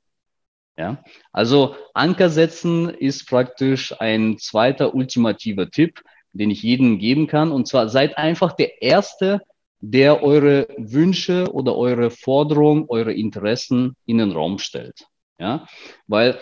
Ja, 0.76 1.04
also 1.32 1.76
Anker 1.92 2.30
setzen 2.30 2.88
ist 2.88 3.28
praktisch 3.28 4.00
ein 4.00 4.38
zweiter 4.38 4.94
ultimativer 4.94 5.70
Tipp, 5.70 6.02
den 6.32 6.50
ich 6.50 6.62
jedem 6.62 6.98
geben 6.98 7.26
kann. 7.26 7.52
Und 7.52 7.68
zwar 7.68 7.90
seid 7.90 8.16
einfach 8.16 8.52
der 8.52 8.80
Erste, 8.80 9.42
der 9.80 10.22
eure 10.22 10.66
Wünsche 10.78 11.52
oder 11.52 11.76
eure 11.76 12.10
Forderungen, 12.10 12.86
eure 12.88 13.12
Interessen 13.12 13.96
in 14.06 14.18
den 14.18 14.32
Raum 14.32 14.58
stellt. 14.58 15.06
Ja, 15.38 15.66
weil 16.06 16.38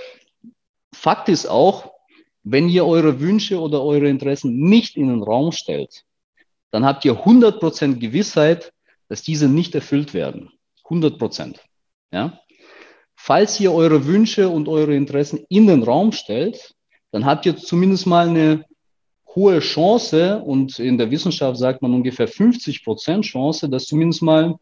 Fakt 0.92 1.28
ist 1.28 1.46
auch, 1.46 1.92
wenn 2.42 2.68
ihr 2.68 2.87
eure 2.87 3.20
Wünsche 3.20 3.61
oder 3.61 3.83
eure 3.83 4.09
Interessen 4.09 4.61
nicht 4.61 4.96
in 4.96 5.09
den 5.09 5.22
Raum 5.22 5.52
stellt, 5.52 6.04
dann 6.70 6.85
habt 6.85 7.04
ihr 7.04 7.24
100% 7.24 7.98
Gewissheit, 7.98 8.72
dass 9.09 9.22
diese 9.22 9.48
nicht 9.48 9.74
erfüllt 9.74 10.14
werden. 10.14 10.52
100%. 10.90 11.57
Ja? 12.12 12.40
Falls 13.14 13.61
ihr 13.61 13.72
eure 13.72 14.07
Wünsche 14.07 14.48
und 14.48 14.68
eure 14.68 14.94
Interessen 14.94 15.44
in 15.48 15.66
den 15.66 15.83
Raum 15.83 16.12
stellt, 16.12 16.74
dann 17.12 17.24
habt 17.24 17.46
ihr 17.46 17.57
zumindest 17.57 18.07
mal 18.07 18.29
eine 18.29 18.64
hohe 19.35 19.61
Chance 19.61 20.40
und 20.40 20.79
in 20.79 20.98
der 20.98 21.11
Wissenschaft 21.11 21.59
sagt 21.59 21.83
man 21.83 21.94
ungefähr 21.94 22.29
50 22.29 22.85
Prozent 22.85 23.24
Chance, 23.24 23.68
dass 23.68 23.87
zumindest 23.87 24.22
mal, 24.22 24.57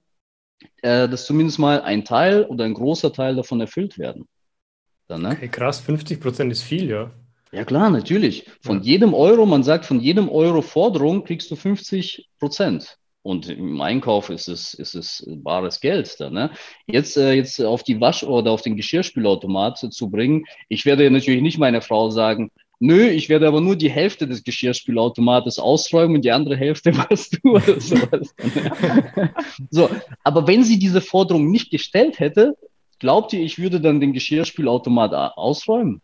äh, 0.83 1.09
dass 1.09 1.27
zumindest 1.27 1.59
mal 1.59 1.81
ein 1.83 2.05
Teil 2.05 2.45
oder 2.45 2.65
ein 2.65 2.75
großer 2.75 3.13
Teil 3.13 3.37
davon 3.37 3.61
erfüllt 3.61 3.99
werden. 3.99 4.29
Dann, 5.07 5.23
ne? 5.23 5.31
Okay, 5.31 5.49
krass, 5.49 5.81
50 5.81 6.21
Prozent 6.21 6.53
ist 6.53 6.63
viel, 6.63 6.91
ja. 6.91 7.11
Ja 7.51 7.65
klar, 7.65 7.89
natürlich. 7.89 8.47
Von 8.61 8.79
ja. 8.79 8.85
jedem 8.85 9.15
Euro, 9.15 9.47
man 9.47 9.63
sagt, 9.63 9.87
von 9.87 10.01
jedem 10.01 10.29
Euro 10.29 10.61
Forderung 10.61 11.25
kriegst 11.25 11.51
du 11.51 11.57
50 11.57 12.29
Prozent. 12.39 12.99
Und 13.29 13.47
im 13.51 13.79
Einkauf 13.83 14.31
ist 14.31 14.49
es, 14.49 14.73
ist 14.73 14.95
es 14.95 15.23
bares 15.29 15.81
Geld. 15.81 16.19
Dann, 16.19 16.33
ne? 16.33 16.51
jetzt, 16.87 17.19
äh, 17.19 17.35
jetzt 17.35 17.61
auf 17.61 17.83
die 17.83 18.01
Wasch- 18.01 18.25
oder 18.25 18.53
auf 18.53 18.63
den 18.63 18.75
Geschirrspülautomat 18.75 19.77
zu 19.93 20.09
bringen. 20.09 20.47
Ich 20.71 20.87
werde 20.87 21.11
natürlich 21.11 21.43
nicht 21.43 21.59
meiner 21.59 21.83
Frau 21.83 22.09
sagen, 22.09 22.51
nö, 22.81 23.07
ich 23.07 23.29
werde 23.29 23.47
aber 23.47 23.61
nur 23.61 23.77
die 23.77 23.91
Hälfte 23.91 24.27
des 24.27 24.45
Geschirrspülautomates 24.45 25.59
ausräumen 25.59 26.17
und 26.17 26.25
die 26.25 26.33
andere 26.33 26.57
Hälfte 26.57 26.91
machst 27.11 27.39
du 27.43 27.57
oder 27.57 27.79
sowas. 27.79 28.35
Ne? 28.43 29.35
so, 29.71 29.91
aber 30.25 30.47
wenn 30.47 30.65
sie 30.65 30.79
diese 30.79 31.03
Forderung 31.03 31.51
nicht 31.51 31.71
gestellt 31.71 32.21
hätte, 32.21 32.57
glaubt 32.99 33.35
ihr, 33.35 33.43
ich 33.43 33.59
würde 33.59 33.83
dann 33.83 34.01
den 34.01 34.15
Geschirrspülautomat 34.15 35.13
ausräumen? 35.37 36.01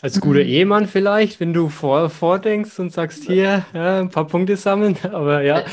Als 0.00 0.20
guter 0.20 0.44
mhm. 0.44 0.48
Ehemann 0.48 0.86
vielleicht, 0.86 1.40
wenn 1.40 1.52
du 1.52 1.68
vor, 1.68 2.08
vordenkst 2.08 2.78
und 2.78 2.92
sagst, 2.92 3.24
hier, 3.24 3.64
ja, 3.74 3.98
ein 3.98 4.10
paar 4.10 4.28
Punkte 4.28 4.56
sammeln, 4.56 4.96
aber 5.12 5.42
ja. 5.42 5.64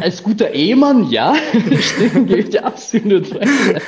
Als 0.00 0.20
guter 0.24 0.50
Ehemann, 0.50 1.08
ja, 1.10 1.32
stimmt, 1.80 2.26
gebe 2.26 2.40
ich 2.40 2.48
dir 2.50 2.66
absolut 2.66 3.32
recht. 3.36 3.82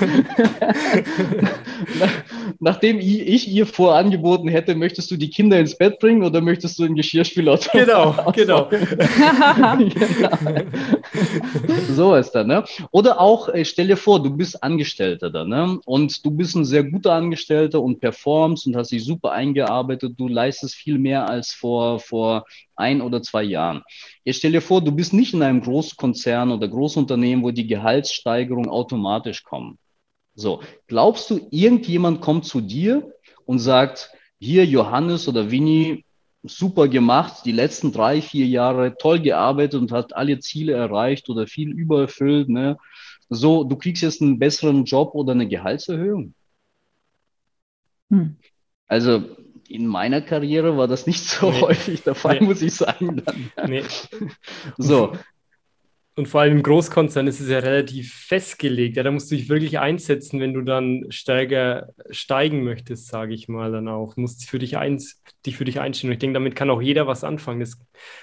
Nachdem 2.61 2.99
ich 3.01 3.49
ihr 3.49 3.67
vorangeboten 3.67 4.49
hätte, 4.49 4.75
möchtest 4.75 5.11
du 5.11 5.17
die 5.17 5.31
Kinder 5.31 5.59
ins 5.59 5.77
Bett 5.77 5.99
bringen 5.99 6.23
oder 6.23 6.41
möchtest 6.41 6.79
du 6.79 6.85
ein 6.85 6.95
Geschirrspülauto? 6.95 7.71
Genau, 7.73 8.15
genau. 8.35 8.69
genau. 8.69 10.39
so 11.91 12.15
ist 12.15 12.33
das, 12.33 12.47
ne? 12.47 12.65
Oder 12.91 13.21
auch, 13.21 13.49
äh, 13.49 13.65
stell 13.65 13.89
dir 13.89 13.97
vor, 13.97 14.23
du 14.23 14.31
bist 14.31 14.63
Angestellter 14.63 15.31
da, 15.31 15.45
ne? 15.45 15.79
Und 15.85 16.25
du 16.25 16.31
bist 16.31 16.57
ein 16.57 16.65
sehr 16.65 16.85
guter 16.85 17.13
Angestellter 17.13 17.83
und 17.83 18.01
performst 18.01 18.67
und 18.67 18.77
hast 18.77 18.93
dich 18.93 19.05
super 19.05 19.33
eingearbeitet, 19.33 20.15
du 20.17 20.29
leistest 20.29 20.75
viel 20.75 20.99
mehr 20.99 21.29
als 21.29 21.53
vor, 21.53 22.01
vor 22.01 22.45
ein 22.77 23.01
oder 23.01 23.23
zwei 23.23 23.43
Jahren. 23.43 23.83
Jetzt 24.25 24.39
stell 24.39 24.53
dir 24.53 24.63
vor, 24.63 24.83
du 24.83 24.93
bist 24.93 25.13
nicht 25.13 25.35
in 25.35 25.43
einem 25.43 25.61
Großkonzern 25.61 26.53
oder 26.53 26.69
Großunternehmen, 26.69 27.45
wo 27.45 27.51
die 27.51 27.67
Gehaltssteigerungen 27.67 28.71
automatisch 28.71 29.43
kommen. 29.43 29.79
So, 30.39 30.63
glaubst 30.87 31.31
du, 31.31 31.49
irgendjemand 31.51 32.21
kommt 32.21 32.45
zu 32.45 32.61
dir 32.61 33.13
und 33.45 33.59
sagt, 33.59 34.13
hier 34.39 34.65
Johannes 34.65 35.27
oder 35.27 35.51
Winnie, 35.51 36.05
super 36.45 36.87
gemacht, 36.87 37.45
die 37.45 37.51
letzten 37.51 37.91
drei, 37.91 38.23
vier 38.23 38.47
Jahre 38.47 38.97
toll 38.97 39.19
gearbeitet 39.19 39.81
und 39.81 39.91
hat 39.91 40.15
alle 40.15 40.39
Ziele 40.39 40.75
erreicht 40.75 41.29
oder 41.29 41.49
viel 41.49 41.73
übererfüllt. 41.73 42.49
Ne? 42.49 42.79
So, 43.29 43.65
du 43.65 43.75
kriegst 43.75 44.05
jetzt 44.05 44.23
einen 44.23 44.39
besseren 44.39 44.85
Job 44.85 45.17
oder 45.17 45.33
eine 45.33 45.49
Gehaltserhöhung. 45.49 46.35
Hm. 48.11 48.37
Also 48.87 49.25
in 49.67 49.89
meiner 49.89 50.21
Karriere 50.21 50.77
war 50.77 50.87
das 50.87 51.09
nicht 51.09 51.25
so 51.25 51.51
nee. 51.51 51.61
häufig 51.63 52.05
der 52.05 52.15
Fall, 52.15 52.39
nee. 52.39 52.47
muss 52.47 52.63
ich 52.63 52.75
sagen. 52.75 53.25
Nee. 53.67 53.83
So. 54.77 55.15
Und 56.19 56.27
vor 56.27 56.41
allem 56.41 56.57
im 56.57 56.63
Großkonzern 56.65 57.29
ist 57.29 57.39
es 57.39 57.49
ja 57.49 57.61
relativ 57.61 58.13
festgelegt. 58.13 58.97
Ja, 58.97 59.05
da 59.05 59.13
musst 59.13 59.31
du 59.31 59.37
dich 59.37 59.49
wirklich 59.49 59.79
einsetzen, 59.79 60.41
wenn 60.41 60.53
du 60.53 60.63
dann 60.63 61.07
stärker 61.11 61.91
steigen 62.11 62.65
möchtest, 62.65 63.07
sage 63.07 63.35
ich 63.35 63.47
mal 63.47 63.71
dann 63.71 63.87
auch. 63.87 64.15
Du 64.15 64.23
musst 64.23 64.51
für 64.51 64.59
dich, 64.59 64.77
eins, 64.77 65.23
dich 65.47 65.57
für 65.57 65.65
dich 65.65 65.79
einstellen. 65.79 66.11
Und 66.11 66.15
ich 66.15 66.19
denke, 66.19 66.35
damit 66.35 66.57
kann 66.57 66.71
auch 66.71 66.83
jeder 66.83 67.07
was 67.07 67.23
anfangen. 67.23 67.61
Das 67.61 67.79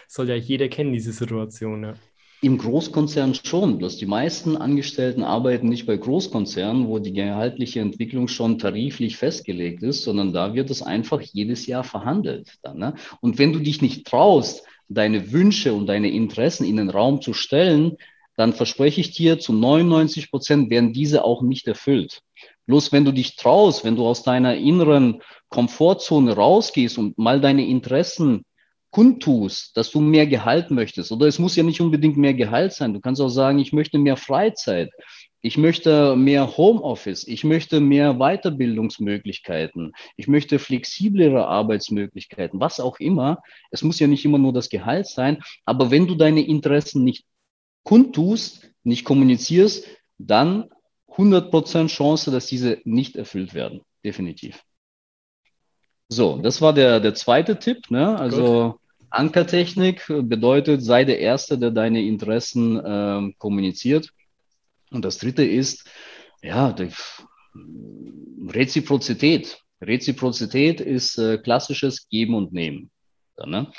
soll 0.10 0.28
ja 0.28 0.36
jeder 0.36 0.68
kennen, 0.68 0.92
diese 0.92 1.14
Situation. 1.14 1.84
Ja. 1.84 1.94
Im 2.42 2.58
Großkonzern 2.58 3.34
schon, 3.34 3.78
bloß 3.78 3.96
die 3.96 4.08
meisten 4.08 4.58
Angestellten 4.58 5.24
arbeiten 5.24 5.70
nicht 5.70 5.86
bei 5.86 5.96
Großkonzernen, 5.96 6.90
wo 6.90 7.00
die 7.00 7.14
gehaltliche 7.14 7.80
Entwicklung 7.80 8.28
schon 8.28 8.60
tariflich 8.60 9.16
festgelegt 9.16 9.84
ist, 9.84 10.04
sondern 10.04 10.34
da 10.34 10.54
wird 10.54 10.70
es 10.70 10.82
einfach 10.82 11.22
jedes 11.22 11.66
Jahr 11.66 11.86
verhandelt. 11.86 12.58
Dann, 12.62 12.78
ne? 12.78 12.96
Und 13.22 13.40
wenn 13.40 13.54
du 13.54 13.60
dich 13.60 13.82
nicht 13.82 14.06
traust, 14.06 14.66
deine 14.88 15.32
Wünsche 15.32 15.74
und 15.74 15.88
deine 15.88 16.12
Interessen 16.12 16.66
in 16.66 16.78
den 16.78 16.90
Raum 16.90 17.22
zu 17.22 17.34
stellen, 17.34 17.98
dann 18.38 18.54
verspreche 18.54 19.02
ich 19.02 19.12
dir, 19.12 19.40
zu 19.40 19.54
99 19.54 20.30
Prozent 20.30 20.70
werden 20.70 20.94
diese 20.94 21.24
auch 21.24 21.42
nicht 21.42 21.68
erfüllt. 21.68 22.22
Bloß 22.68 22.92
wenn 22.92 23.06
du 23.06 23.12
dich 23.12 23.36
traust, 23.36 23.84
wenn 23.84 23.96
du 23.96 24.06
aus 24.06 24.24
deiner 24.24 24.56
inneren 24.56 25.22
Komfortzone 25.50 26.34
rausgehst 26.34 26.98
und 26.98 27.18
mal 27.18 27.40
deine 27.40 27.66
Interessen 27.66 28.44
kundtust, 28.92 29.76
dass 29.78 29.92
du 29.92 30.00
mehr 30.00 30.26
Gehalt 30.26 30.72
möchtest, 30.72 31.12
oder 31.12 31.28
es 31.28 31.40
muss 31.40 31.56
ja 31.56 31.64
nicht 31.64 31.82
unbedingt 31.82 32.18
mehr 32.18 32.34
Gehalt 32.34 32.74
sein, 32.74 32.94
du 32.94 33.02
kannst 33.02 33.22
auch 33.22 33.30
sagen, 33.30 33.60
ich 33.60 33.74
möchte 33.74 33.98
mehr 33.98 34.18
Freizeit, 34.18 34.90
ich 35.46 35.60
möchte 35.60 36.16
mehr 36.16 36.58
Homeoffice, 36.58 37.28
ich 37.28 37.44
möchte 37.44 37.80
mehr 37.80 38.16
Weiterbildungsmöglichkeiten, 38.16 39.94
ich 40.18 40.28
möchte 40.28 40.58
flexiblere 40.58 41.46
Arbeitsmöglichkeiten, 41.46 42.60
was 42.60 42.80
auch 42.80 43.00
immer. 43.00 43.44
Es 43.70 43.84
muss 43.84 44.00
ja 44.00 44.08
nicht 44.08 44.26
immer 44.26 44.40
nur 44.40 44.54
das 44.54 44.70
Gehalt 44.70 45.06
sein, 45.06 45.44
aber 45.64 45.92
wenn 45.92 46.08
du 46.08 46.16
deine 46.16 46.42
Interessen 46.42 47.04
nicht 47.04 47.26
kundtust, 47.84 48.72
nicht 48.84 49.06
kommunizierst, 49.06 49.88
dann 50.18 50.72
100% 51.10 51.90
Chance, 51.90 52.32
dass 52.32 52.48
diese 52.48 52.80
nicht 52.84 53.16
erfüllt 53.16 53.54
werden. 53.54 53.82
Definitiv. 54.04 54.64
So, 56.10 56.38
das 56.38 56.60
war 56.60 56.74
der, 56.74 57.00
der 57.00 57.14
zweite 57.14 57.60
Tipp. 57.60 57.92
Ne? 57.92 58.18
Also 58.18 58.72
Gut. 58.72 58.82
Ankertechnik 59.12 60.08
bedeutet, 60.08 60.82
sei 60.82 61.06
der 61.06 61.20
Erste, 61.20 61.60
der 61.60 61.70
deine 61.70 62.02
Interessen 62.02 62.84
äh, 62.84 63.32
kommuniziert. 63.38 64.10
Und 64.96 65.06
das 65.06 65.18
dritte 65.18 65.44
ist, 65.44 65.88
ja, 66.42 66.72
die 66.74 66.90
Reziprozität. 68.48 69.60
Reziprozität 69.82 70.82
ist 70.82 71.18
äh, 71.18 71.38
klassisches 71.38 72.08
Geben 72.10 72.36
und 72.36 72.54
Nehmen. 72.54 72.90
Ja, 73.38 73.46
ne? 73.46 73.72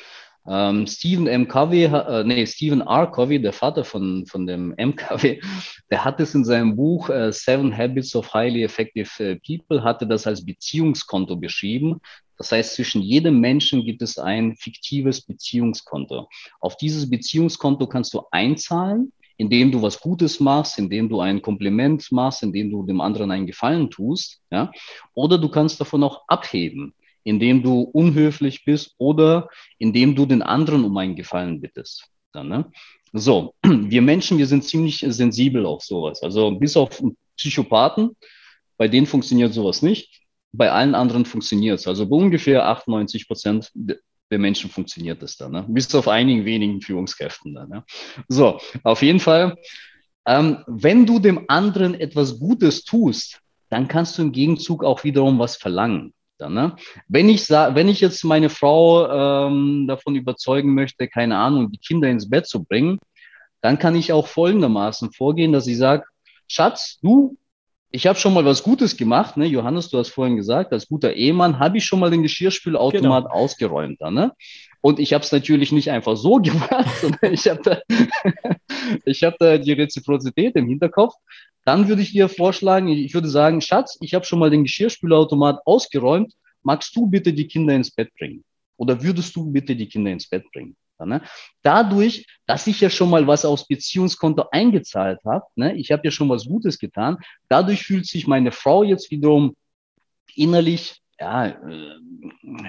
ähm, 0.49 0.87
Stephen 0.87 1.27
M. 1.27 1.49
Covey, 1.49 1.85
äh, 1.85 2.25
nee, 2.25 2.47
Stephen 2.47 2.81
R. 2.81 3.11
Covey, 3.11 3.41
der 3.41 3.53
Vater 3.53 3.85
von, 3.85 4.27
von 4.27 4.47
dem 4.47 4.75
M. 4.77 4.95
Covey, 4.95 5.41
der 5.91 6.05
hat 6.05 6.21
es 6.21 6.35
in 6.35 6.45
seinem 6.45 6.77
Buch 6.77 7.09
äh, 7.09 7.33
Seven 7.33 7.77
Habits 7.77 8.15
of 8.15 8.33
Highly 8.33 8.63
Effective 8.63 9.11
äh, 9.23 9.37
People, 9.37 9.83
hatte 9.83 10.07
das 10.07 10.27
als 10.27 10.45
Beziehungskonto 10.45 11.37
beschrieben. 11.37 12.01
Das 12.39 12.53
heißt, 12.53 12.75
zwischen 12.75 13.03
jedem 13.03 13.41
Menschen 13.41 13.85
gibt 13.85 14.03
es 14.03 14.19
ein 14.19 14.57
fiktives 14.57 15.23
Beziehungskonto. 15.23 16.29
Auf 16.61 16.77
dieses 16.77 17.09
Beziehungskonto 17.09 17.87
kannst 17.87 18.13
du 18.13 18.23
einzahlen, 18.31 19.13
indem 19.37 19.71
du 19.71 19.83
was 19.83 20.01
Gutes 20.01 20.41
machst, 20.41 20.79
indem 20.79 21.09
du 21.09 21.21
ein 21.21 21.43
Kompliment 21.43 22.11
machst, 22.11 22.43
indem 22.43 22.71
du 22.71 22.85
dem 22.85 23.01
anderen 23.01 23.31
einen 23.31 23.47
Gefallen 23.47 23.91
tust, 23.91 24.41
ja. 24.51 24.71
Oder 25.15 25.39
du 25.39 25.49
kannst 25.49 25.81
davon 25.81 26.03
auch 26.03 26.23
abheben, 26.29 26.95
indem 27.25 27.63
du 27.63 27.81
unhöflich 27.81 28.65
bist 28.65 28.95
oder 28.99 29.49
indem 29.79 30.15
du 30.15 30.27
den 30.27 30.43
anderen 30.43 30.85
um 30.85 30.97
einen 30.97 31.17
Gefallen 31.17 31.61
bittest. 31.61 32.09
Dann, 32.33 32.49
ne? 32.49 32.71
So, 33.13 33.55
wir 33.63 34.03
Menschen, 34.03 34.39
wir 34.39 34.47
sind 34.47 34.65
ziemlich 34.65 35.05
sensibel 35.09 35.67
auf 35.67 35.83
sowas. 35.83 36.23
Also 36.23 36.53
bis 36.53 36.77
auf 36.77 37.03
Psychopathen, 37.37 38.17
bei 38.77 38.89
denen 38.89 39.07
funktioniert 39.07 39.53
sowas 39.53 39.83
nicht. 39.83 40.23
Bei 40.53 40.71
allen 40.71 40.95
anderen 40.95 41.25
funktioniert 41.25 41.81
es. 41.81 41.87
Also 41.87 42.09
bei 42.09 42.17
ungefähr 42.17 42.67
98 42.67 43.27
Prozent 43.27 43.73
der 44.31 44.39
Menschen 44.39 44.71
funktioniert 44.71 45.23
das 45.23 45.37
dann. 45.37 45.53
Ne? 45.53 45.65
Bis 45.69 45.95
auf 45.95 46.09
einigen 46.09 46.45
wenigen 46.45 46.81
Führungskräften 46.81 47.55
dann. 47.55 47.69
Ne? 47.69 47.85
So, 48.29 48.59
auf 48.83 49.03
jeden 49.03 49.21
Fall, 49.21 49.57
ähm, 50.27 50.65
wenn 50.67 51.07
du 51.07 51.19
dem 51.19 51.45
anderen 51.49 51.95
etwas 51.95 52.39
Gutes 52.39 52.85
tust, 52.85 53.41
dann 53.69 53.89
kannst 53.89 54.19
du 54.19 54.23
im 54.23 54.33
Gegenzug 54.33 54.85
auch 54.85 55.05
wiederum 55.05 55.39
was 55.39 55.57
verlangen. 55.57 56.13
Dann, 56.39 56.53
ne? 56.53 56.77
wenn, 57.09 57.29
ich 57.29 57.49
wenn 57.49 57.89
ich 57.89 58.01
jetzt 58.01 58.25
meine 58.25 58.51
Frau 58.51 59.49
ähm, 59.49 59.87
davon 59.89 60.17
überzeugen 60.17 60.75
möchte, 60.75 61.09
keine 61.09 61.39
Ahnung, 61.39 61.71
die 61.71 61.79
Kinder 61.79 62.09
ins 62.09 62.29
Bett 62.29 62.47
zu 62.47 62.65
bringen, 62.65 62.99
dann 63.63 63.79
kann 63.79 63.97
ich 63.97 64.13
auch 64.13 64.27
folgendermaßen 64.27 65.13
vorgehen, 65.13 65.53
dass 65.53 65.67
ich 65.67 65.79
sage, 65.79 66.05
Schatz, 66.47 66.99
du, 67.03 67.37
ich 67.97 68.07
habe 68.07 68.19
schon 68.19 68.35
mal 68.35 68.45
was 68.45 68.63
Gutes 68.63 68.99
gemacht, 68.99 69.39
ne? 69.39 69.47
Johannes, 69.47 69.89
du 69.89 69.97
hast 69.97 70.11
vorhin 70.11 70.37
gesagt, 70.37 70.71
als 70.75 70.87
guter 70.87 71.15
Ehemann 71.15 71.59
habe 71.59 71.79
ich 71.79 71.87
schon 71.87 71.99
mal 71.99 72.11
den 72.11 72.23
Geschirrspülautomat 72.23 73.25
genau. 73.25 73.35
ausgeräumt. 73.35 74.03
Dann, 74.03 74.13
ne? 74.13 74.33
Und 74.83 74.99
ich 74.99 75.15
habe 75.15 75.25
es 75.25 75.33
natürlich 75.33 75.73
nicht 75.73 75.91
einfach 75.91 76.15
so 76.15 76.37
gemacht, 76.43 76.95
sondern 77.01 77.33
ich 77.33 77.49
habe 77.49 77.63
da, 77.63 77.81
ich 79.07 79.25
hab 79.25 79.39
da 79.39 79.57
die 79.57 79.73
Reziprozität 79.73 80.57
im 80.57 80.69
Hinterkopf. 80.69 81.15
Dann 81.65 81.89
würde 81.89 82.03
ich 82.03 82.13
dir 82.13 82.29
vorschlagen, 82.29 82.89
ich 82.89 83.15
würde 83.15 83.31
sagen, 83.31 83.63
Schatz, 83.63 83.97
ich 84.03 84.13
habe 84.13 84.27
schon 84.27 84.41
mal 84.41 84.51
den 84.51 84.65
Geschirrspülautomat 84.65 85.61
ausgeräumt. 85.65 86.35
Magst 86.63 86.95
du 86.95 87.07
bitte 87.07 87.33
die 87.33 87.47
Kinder 87.47 87.75
ins 87.75 87.91
Bett 87.91 88.11
bringen? 88.19 88.45
Oder 88.77 89.03
würdest 89.03 89.35
du 89.35 89.51
bitte 89.51 89.75
die 89.75 89.89
Kinder 89.89 90.11
ins 90.11 90.29
Bett 90.29 90.45
bringen? 90.53 90.77
Ne? 91.05 91.23
Dadurch, 91.63 92.27
dass 92.47 92.67
ich 92.67 92.81
ja 92.81 92.89
schon 92.89 93.11
mal 93.11 93.27
was 93.27 93.45
aufs 93.45 93.67
Beziehungskonto 93.67 94.47
eingezahlt 94.51 95.21
habe, 95.25 95.45
ne? 95.57 95.77
ich 95.77 95.93
habe 95.93 96.03
ja 96.05 96.11
schon 96.11 96.29
was 96.29 96.47
Gutes 96.47 96.79
getan, 96.79 97.19
dadurch 97.49 97.83
fühlt 97.83 98.07
sich 98.07 98.27
meine 98.27 98.53
Frau 98.53 98.83
jetzt 98.83 99.11
wiederum 99.11 99.55
innerlich 100.35 101.03
ja, 101.19 101.47
äh, 101.47 101.99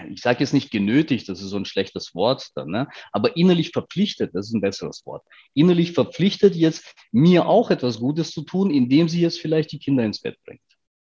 ich 0.09 0.21
sage 0.21 0.39
jetzt 0.39 0.53
nicht 0.53 0.71
genötigt, 0.71 1.27
das 1.27 1.41
ist 1.41 1.49
so 1.49 1.57
ein 1.57 1.65
schlechtes 1.65 2.15
Wort 2.15 2.49
dann, 2.55 2.69
ne? 2.69 2.87
aber 3.11 3.35
innerlich 3.35 3.71
verpflichtet, 3.71 4.33
das 4.33 4.47
ist 4.47 4.53
ein 4.53 4.61
besseres 4.61 5.05
Wort, 5.05 5.23
innerlich 5.53 5.93
verpflichtet 5.93 6.55
jetzt 6.55 6.93
mir 7.11 7.45
auch 7.45 7.71
etwas 7.71 7.99
Gutes 7.99 8.31
zu 8.31 8.43
tun, 8.43 8.71
indem 8.71 9.09
sie 9.09 9.21
jetzt 9.21 9.39
vielleicht 9.39 9.71
die 9.71 9.79
Kinder 9.79 10.05
ins 10.05 10.21
Bett 10.21 10.37
bringt. 10.45 10.61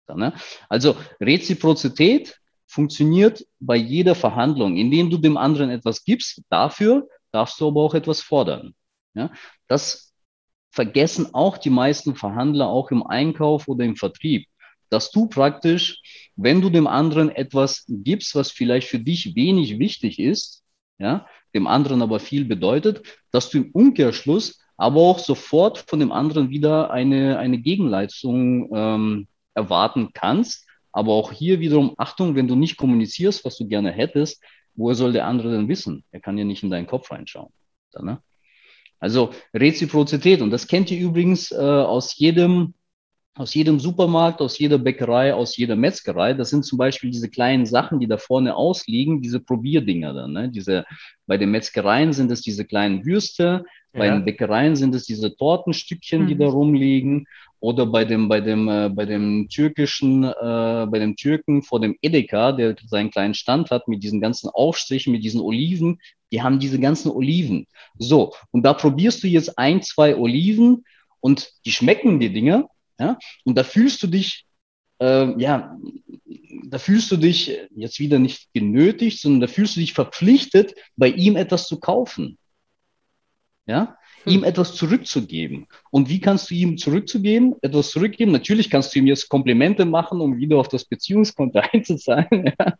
Dann, 0.07 0.19
ne? 0.19 0.35
Also 0.69 0.97
Reziprozität 1.21 2.39
funktioniert 2.73 3.47
bei 3.61 3.77
jeder 3.77 4.15
Verhandlung, 4.15 4.77
indem 4.77 5.11
du 5.11 5.19
dem 5.19 5.37
anderen 5.37 5.71
etwas 5.71 6.05
gibst, 6.05 6.43
dafür 6.49 7.09
darfst 7.31 7.61
du 7.61 7.69
aber 7.69 7.83
auch 7.83 7.95
etwas 7.95 8.21
fordern. 8.21 8.75
Ja? 9.15 9.31
Das 9.69 10.13
vergessen 10.71 11.35
auch 11.35 11.59
die 11.59 11.71
meisten 11.71 12.17
Verhandler 12.17 12.69
auch 12.69 12.91
im 12.91 13.07
Einkauf 13.07 13.69
oder 13.69 13.85
im 13.85 13.97
Vertrieb 13.97 14.47
dass 14.93 15.11
du 15.11 15.27
praktisch, 15.27 16.03
wenn 16.37 16.61
du 16.61 16.69
dem 16.69 16.87
anderen 16.87 17.31
etwas 17.31 17.85
gibst, 17.89 18.35
was 18.35 18.51
vielleicht 18.51 18.89
für 18.89 18.99
dich 18.99 19.35
wenig 19.35 19.79
wichtig 19.79 20.19
ist, 20.19 20.63
ja, 20.99 21.27
dem 21.55 21.67
anderen 21.67 22.03
aber 22.03 22.21
viel 22.21 22.45
bedeutet, 22.45 23.03
dass 23.31 23.49
du 23.49 23.59
im 23.59 23.71
Umkehrschluss 23.73 24.61
aber 24.77 25.01
auch 25.01 25.19
sofort 25.19 25.79
von 25.79 25.99
dem 25.99 26.13
anderen 26.13 26.51
wieder 26.51 26.91
eine, 26.91 27.39
eine 27.39 27.59
Gegenleistung 27.59 28.71
ähm, 28.75 29.29
erwarten 29.55 30.11
kannst. 30.13 30.67
Aber 30.93 31.13
auch 31.13 31.33
hier 31.33 31.61
wiederum, 31.61 31.95
Achtung, 31.97 32.35
wenn 32.37 32.49
du 32.49 32.55
nicht 32.55 32.77
kommunizierst, 32.77 33.45
was 33.45 33.57
du 33.57 33.67
gerne 33.67 33.91
hättest, 33.91 34.43
woher 34.75 34.95
soll 34.95 35.13
der 35.13 35.27
andere 35.27 35.51
denn 35.51 35.69
wissen? 35.69 36.05
Er 36.11 36.21
kann 36.21 36.39
ja 36.39 36.45
nicht 36.45 36.63
in 36.63 36.71
deinen 36.71 36.87
Kopf 36.87 37.11
reinschauen. 37.11 37.53
Ne? 37.99 38.23
Also 38.99 39.31
Reziprozität, 39.53 40.43
und 40.43 40.51
das 40.51 40.69
kennt 40.69 40.91
ihr 40.91 41.01
übrigens 41.01 41.51
äh, 41.51 41.57
aus 41.57 42.17
jedem 42.17 42.75
aus 43.35 43.55
jedem 43.55 43.81
Supermarkt, 43.81 44.41
aus 44.41 44.59
jeder 44.59 44.79
Bäckerei, 44.79 45.33
aus 45.33 45.57
jeder 45.57 45.75
Metzgerei. 45.75 46.35
Das 46.35 46.51
sind 46.51 46.65
zum 46.65 46.77
Beispiel 46.77 47.11
diese 47.11 47.31
kleinen 47.31 47.65
Sachen, 47.65 47.99
die 47.99 48.07
da 48.07 48.19
vorne 48.19 48.55
ausliegen, 48.55 49.23
diese 49.23 49.41
Probierdinger 49.41 50.13
dann. 50.13 50.33
Ne? 50.33 50.51
Diese, 50.51 50.85
bei 51.27 51.39
den 51.39 51.51
Metzgereien 51.51 52.13
sind 52.13 52.31
es 52.31 52.43
diese 52.43 52.67
kleinen 52.67 53.07
Würste, 53.07 53.65
ja. 53.95 53.99
bei 53.99 54.11
den 54.11 54.27
Bäckereien 54.27 54.77
sind 54.77 54.95
es 54.95 55.05
diese 55.05 55.35
Tortenstückchen, 55.35 56.25
mhm. 56.25 56.27
die 56.27 56.37
da 56.37 56.47
rumliegen. 56.47 57.27
Oder 57.59 57.87
bei 57.87 58.05
dem, 58.05 58.29
bei 58.29 58.41
dem, 58.41 58.69
äh, 58.69 58.91
bei 58.91 59.07
dem 59.07 59.49
türkischen, 59.49 60.25
äh, 60.25 60.87
bei 60.91 60.99
dem 60.99 61.15
Türken 61.15 61.63
vor 61.63 61.81
dem 61.81 61.97
Edeka, 62.03 62.53
der 62.53 62.75
seinen 62.87 63.11
kleinen 63.11 63.35
Stand 63.35 63.71
hat 63.71 63.87
mit 63.87 64.03
diesen 64.03 64.21
ganzen 64.21 64.51
Aufstrichen, 64.51 65.13
mit 65.13 65.23
diesen 65.23 65.41
Oliven, 65.41 66.01
die 66.33 66.43
haben 66.43 66.59
diese 66.59 66.81
ganzen 66.81 67.13
Oliven. 67.13 67.67
So, 67.99 68.35
und 68.51 68.65
da 68.65 68.75
probierst 68.75 69.23
du 69.23 69.29
jetzt 69.29 69.59
ein, 69.59 69.81
zwei 69.81 70.17
Oliven 70.17 70.85
und 71.21 71.53
die 71.65 71.71
schmecken 71.71 72.19
die 72.19 72.33
Dinger 72.33 72.69
ja? 72.99 73.19
Und 73.45 73.57
da 73.57 73.65
fühlst 73.65 74.03
du 74.03 74.07
dich, 74.07 74.47
äh, 75.01 75.41
ja, 75.41 75.77
da 76.65 76.79
fühlst 76.79 77.11
du 77.11 77.17
dich 77.17 77.59
jetzt 77.71 77.99
wieder 77.99 78.19
nicht 78.19 78.53
genötigt, 78.53 79.21
sondern 79.21 79.43
da 79.43 79.47
fühlst 79.47 79.77
du 79.77 79.81
dich 79.81 79.93
verpflichtet, 79.93 80.75
bei 80.97 81.09
ihm 81.09 81.37
etwas 81.37 81.67
zu 81.67 81.81
kaufen. 81.81 82.39
Ja? 83.67 83.97
Hm. 84.25 84.33
ihm 84.33 84.45
etwas 84.45 84.75
zurückzugeben. 84.75 85.67
Und 85.91 86.09
wie 86.09 86.21
kannst 86.21 86.51
du 86.51 86.55
ihm 86.55 86.79
zurückzugeben, 86.79 87.55
etwas 87.63 87.91
zurückgeben? 87.91 88.33
Natürlich 88.33 88.71
kannst 88.71 88.95
du 88.95 88.99
ihm 88.99 89.07
jetzt 89.07 89.29
Komplimente 89.29 89.85
machen, 89.85 90.21
um 90.21 90.39
wieder 90.39 90.59
auf 90.59 90.69
das 90.69 90.85
Beziehungskonto 90.85 91.61
einzuzahlen. 91.73 92.53
Ja. 92.59 92.77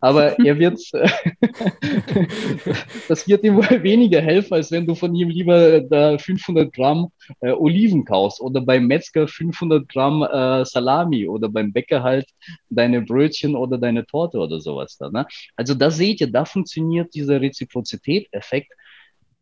Aber 0.00 0.38
er 0.38 0.58
wird, 0.58 0.80
das 3.08 3.28
wird 3.28 3.44
ihm 3.44 3.56
wohl 3.56 3.82
weniger 3.82 4.20
helfen, 4.20 4.54
als 4.54 4.70
wenn 4.70 4.86
du 4.86 4.94
von 4.94 5.14
ihm 5.14 5.28
lieber 5.28 5.80
da 5.80 6.18
500 6.18 6.72
Gramm 6.72 7.08
äh, 7.40 7.50
Oliven 7.50 8.04
kaufst 8.04 8.40
oder 8.40 8.60
beim 8.60 8.86
Metzger 8.86 9.28
500 9.28 9.88
Gramm 9.88 10.22
äh, 10.22 10.64
Salami 10.64 11.28
oder 11.28 11.48
beim 11.48 11.72
Bäcker 11.72 12.02
halt 12.02 12.26
deine 12.70 13.02
Brötchen 13.02 13.56
oder 13.56 13.78
deine 13.78 14.06
Torte 14.06 14.38
oder 14.38 14.60
sowas 14.60 14.96
da. 14.98 15.10
Ne? 15.10 15.26
Also 15.56 15.74
da 15.74 15.90
seht 15.90 16.20
ihr, 16.20 16.30
da 16.30 16.44
funktioniert 16.44 17.14
dieser 17.14 17.40
Reziprozität-Effekt 17.40 18.72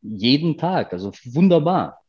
jeden 0.09 0.59
Tag. 0.59 0.93
Also 0.93 1.13
wunderbar. 1.25 2.03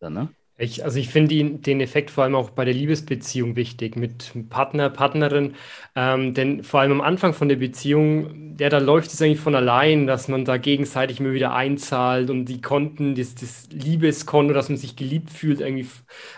Dann, 0.00 0.14
ne? 0.14 0.28
Ich, 0.60 0.82
also 0.84 0.98
ich 0.98 1.08
finde 1.08 1.44
den 1.44 1.80
Effekt 1.80 2.10
vor 2.10 2.24
allem 2.24 2.34
auch 2.34 2.50
bei 2.50 2.64
der 2.64 2.74
Liebesbeziehung 2.74 3.54
wichtig 3.54 3.94
mit 3.94 4.32
Partner, 4.50 4.90
Partnerin, 4.90 5.54
ähm, 5.94 6.34
denn 6.34 6.64
vor 6.64 6.80
allem 6.80 6.90
am 6.90 7.00
Anfang 7.00 7.32
von 7.32 7.48
der 7.48 7.54
Beziehung, 7.56 8.56
ja, 8.58 8.68
da 8.68 8.78
läuft 8.78 9.12
es 9.12 9.22
eigentlich 9.22 9.38
von 9.38 9.54
allein, 9.54 10.08
dass 10.08 10.26
man 10.26 10.44
da 10.44 10.56
gegenseitig 10.56 11.20
immer 11.20 11.32
wieder 11.32 11.54
einzahlt 11.54 12.28
und 12.28 12.46
die 12.46 12.60
Konten, 12.60 13.14
das, 13.14 13.36
das 13.36 13.68
Liebeskonto, 13.70 14.52
dass 14.52 14.68
man 14.68 14.78
sich 14.78 14.96
geliebt 14.96 15.30
fühlt, 15.30 15.60
irgendwie, 15.60 15.86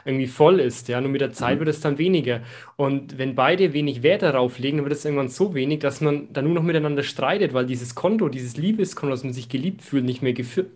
irgendwie 0.04 0.26
voll 0.26 0.60
ist, 0.60 0.88
ja, 0.88 1.00
nur 1.00 1.10
mit 1.10 1.22
der 1.22 1.32
Zeit 1.32 1.54
mhm. 1.54 1.60
wird 1.60 1.70
es 1.70 1.80
dann 1.80 1.96
weniger. 1.96 2.42
Und 2.76 3.16
wenn 3.16 3.34
beide 3.34 3.72
wenig 3.72 4.02
Wert 4.02 4.20
darauf 4.20 4.58
legen, 4.58 4.76
dann 4.76 4.84
wird 4.84 4.98
es 4.98 5.04
irgendwann 5.06 5.28
so 5.30 5.54
wenig, 5.54 5.78
dass 5.78 6.02
man 6.02 6.30
dann 6.30 6.44
nur 6.44 6.52
noch 6.54 6.62
miteinander 6.62 7.04
streitet, 7.04 7.54
weil 7.54 7.64
dieses 7.64 7.94
Konto, 7.94 8.28
dieses 8.28 8.58
Liebeskonto, 8.58 9.14
dass 9.14 9.24
man 9.24 9.32
sich 9.32 9.48
geliebt 9.48 9.80
fühlt, 9.80 10.04
nicht 10.04 10.20
mehr 10.20 10.34
gefü 10.34 10.66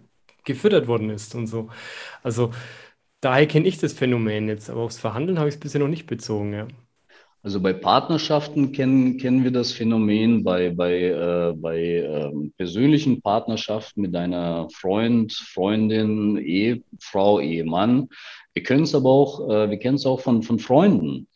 gefüttert 0.45 0.87
worden 0.87 1.11
ist 1.11 1.35
und 1.35 1.47
so. 1.47 1.69
Also 2.23 2.53
daher 3.21 3.47
kenne 3.47 3.67
ich 3.67 3.79
das 3.79 3.93
Phänomen 3.93 4.49
jetzt, 4.49 4.71
aber 4.71 4.83
aufs 4.83 4.99
Verhandeln 4.99 5.39
habe 5.39 5.49
ich 5.49 5.55
es 5.57 5.61
bisher 5.61 5.81
noch 5.81 5.89
nicht 5.89 6.07
bezogen, 6.07 6.53
ja. 6.53 6.69
Also 7.45 7.61
bei 7.61 7.75
Partnerschaften 7.75 8.73
kennen, 8.73 9.19
kennen 9.19 9.45
wir 9.45 9.51
das 9.51 9.71
Phänomen, 9.73 10.45
bei, 10.45 10.71
bei, 10.71 11.09
äh, 11.09 11.53
bei 11.55 11.79
äh, 11.79 12.33
persönlichen 12.57 13.21
Partnerschaften 13.21 14.01
mit 14.01 14.17
einer 14.17 14.67
Freund, 14.73 15.31
Freundin, 15.35 16.39
Ehefrau, 16.39 17.41
Ehemann. 17.41 18.09
Wir 18.55 18.63
können 18.63 18.85
es 18.85 18.95
aber 18.95 19.11
auch, 19.11 19.51
äh, 19.51 19.69
wir 19.69 19.77
kennen 19.77 19.97
es 19.97 20.07
auch 20.07 20.21
von, 20.21 20.43
von 20.43 20.59
Freunden. 20.59 21.29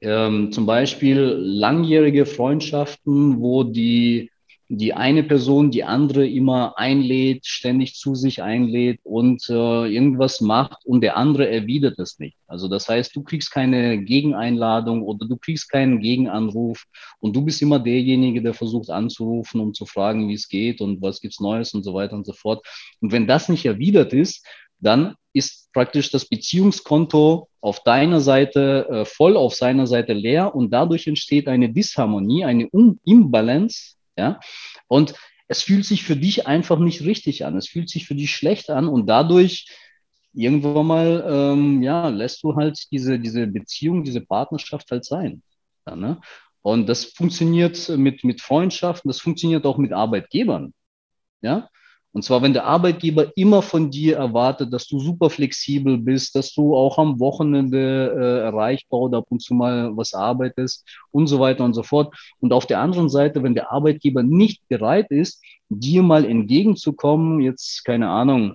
Ähm, 0.00 0.52
zum 0.52 0.66
Beispiel 0.66 1.18
langjährige 1.18 2.26
Freundschaften, 2.26 3.40
wo 3.40 3.64
die 3.64 4.30
die 4.68 4.94
eine 4.94 5.22
Person 5.22 5.70
die 5.70 5.84
andere 5.84 6.26
immer 6.28 6.76
einlädt, 6.76 7.46
ständig 7.46 7.94
zu 7.94 8.14
sich 8.14 8.42
einlädt 8.42 9.00
und 9.04 9.48
äh, 9.48 9.52
irgendwas 9.52 10.40
macht 10.40 10.84
und 10.84 11.02
der 11.02 11.16
andere 11.16 11.48
erwidert 11.48 11.98
es 11.98 12.18
nicht. 12.18 12.36
Also 12.46 12.66
das 12.66 12.88
heißt, 12.88 13.14
du 13.14 13.22
kriegst 13.22 13.52
keine 13.52 14.02
Gegeneinladung 14.02 15.02
oder 15.02 15.26
du 15.26 15.36
kriegst 15.36 15.70
keinen 15.70 16.00
Gegenanruf 16.00 16.84
und 17.20 17.36
du 17.36 17.42
bist 17.42 17.62
immer 17.62 17.78
derjenige, 17.78 18.42
der 18.42 18.54
versucht 18.54 18.90
anzurufen, 18.90 19.60
um 19.60 19.72
zu 19.72 19.86
fragen, 19.86 20.28
wie 20.28 20.34
es 20.34 20.48
geht 20.48 20.80
und 20.80 21.00
was 21.00 21.20
gibt's 21.20 21.40
Neues 21.40 21.72
und 21.72 21.84
so 21.84 21.94
weiter 21.94 22.16
und 22.16 22.26
so 22.26 22.32
fort. 22.32 22.66
Und 23.00 23.12
wenn 23.12 23.28
das 23.28 23.48
nicht 23.48 23.66
erwidert 23.66 24.12
ist, 24.12 24.44
dann 24.80 25.14
ist 25.32 25.72
praktisch 25.72 26.10
das 26.10 26.26
Beziehungskonto 26.28 27.48
auf 27.60 27.82
deiner 27.82 28.20
Seite 28.20 28.88
äh, 28.90 29.04
voll, 29.04 29.36
auf 29.36 29.54
seiner 29.54 29.86
Seite 29.86 30.12
leer 30.12 30.54
und 30.54 30.70
dadurch 30.70 31.06
entsteht 31.06 31.46
eine 31.46 31.72
Disharmonie, 31.72 32.44
eine 32.44 32.68
Un 32.72 32.98
Imbalance 33.04 33.96
ja? 34.16 34.40
Und 34.88 35.14
es 35.48 35.62
fühlt 35.62 35.84
sich 35.84 36.02
für 36.02 36.16
dich 36.16 36.46
einfach 36.46 36.78
nicht 36.78 37.02
richtig 37.02 37.44
an. 37.44 37.56
Es 37.56 37.68
fühlt 37.68 37.88
sich 37.88 38.06
für 38.06 38.14
dich 38.14 38.34
schlecht 38.34 38.70
an 38.70 38.88
und 38.88 39.06
dadurch 39.06 39.66
irgendwann 40.32 40.86
mal, 40.86 41.24
ähm, 41.28 41.82
ja, 41.82 42.08
lässt 42.08 42.42
du 42.42 42.56
halt 42.56 42.90
diese, 42.90 43.18
diese 43.18 43.46
Beziehung, 43.46 44.04
diese 44.04 44.20
Partnerschaft 44.20 44.90
halt 44.90 45.04
sein. 45.04 45.42
Ja, 45.86 45.96
ne? 45.96 46.20
Und 46.62 46.88
das 46.88 47.04
funktioniert 47.04 47.88
mit, 47.90 48.24
mit 48.24 48.40
Freundschaften, 48.40 49.08
das 49.08 49.20
funktioniert 49.20 49.64
auch 49.66 49.78
mit 49.78 49.92
Arbeitgebern. 49.92 50.74
Ja, 51.40 51.70
und 52.16 52.22
zwar, 52.22 52.40
wenn 52.40 52.54
der 52.54 52.64
Arbeitgeber 52.64 53.36
immer 53.36 53.60
von 53.60 53.90
dir 53.90 54.16
erwartet, 54.16 54.72
dass 54.72 54.88
du 54.88 54.98
super 55.00 55.28
flexibel 55.28 55.98
bist, 55.98 56.34
dass 56.34 56.54
du 56.54 56.74
auch 56.74 56.96
am 56.96 57.20
Wochenende 57.20 58.10
äh, 58.16 58.42
erreichbar 58.42 59.00
oder 59.00 59.18
ab 59.18 59.26
und 59.28 59.42
zu 59.42 59.52
mal 59.52 59.94
was 59.98 60.14
arbeitest 60.14 60.82
und 61.10 61.26
so 61.26 61.40
weiter 61.40 61.62
und 61.62 61.74
so 61.74 61.82
fort. 61.82 62.16
Und 62.40 62.54
auf 62.54 62.64
der 62.64 62.80
anderen 62.80 63.10
Seite, 63.10 63.42
wenn 63.42 63.54
der 63.54 63.70
Arbeitgeber 63.70 64.22
nicht 64.22 64.66
bereit 64.68 65.10
ist, 65.10 65.44
dir 65.68 66.02
mal 66.02 66.24
entgegenzukommen, 66.24 67.42
jetzt 67.42 67.84
keine 67.84 68.08
Ahnung, 68.08 68.54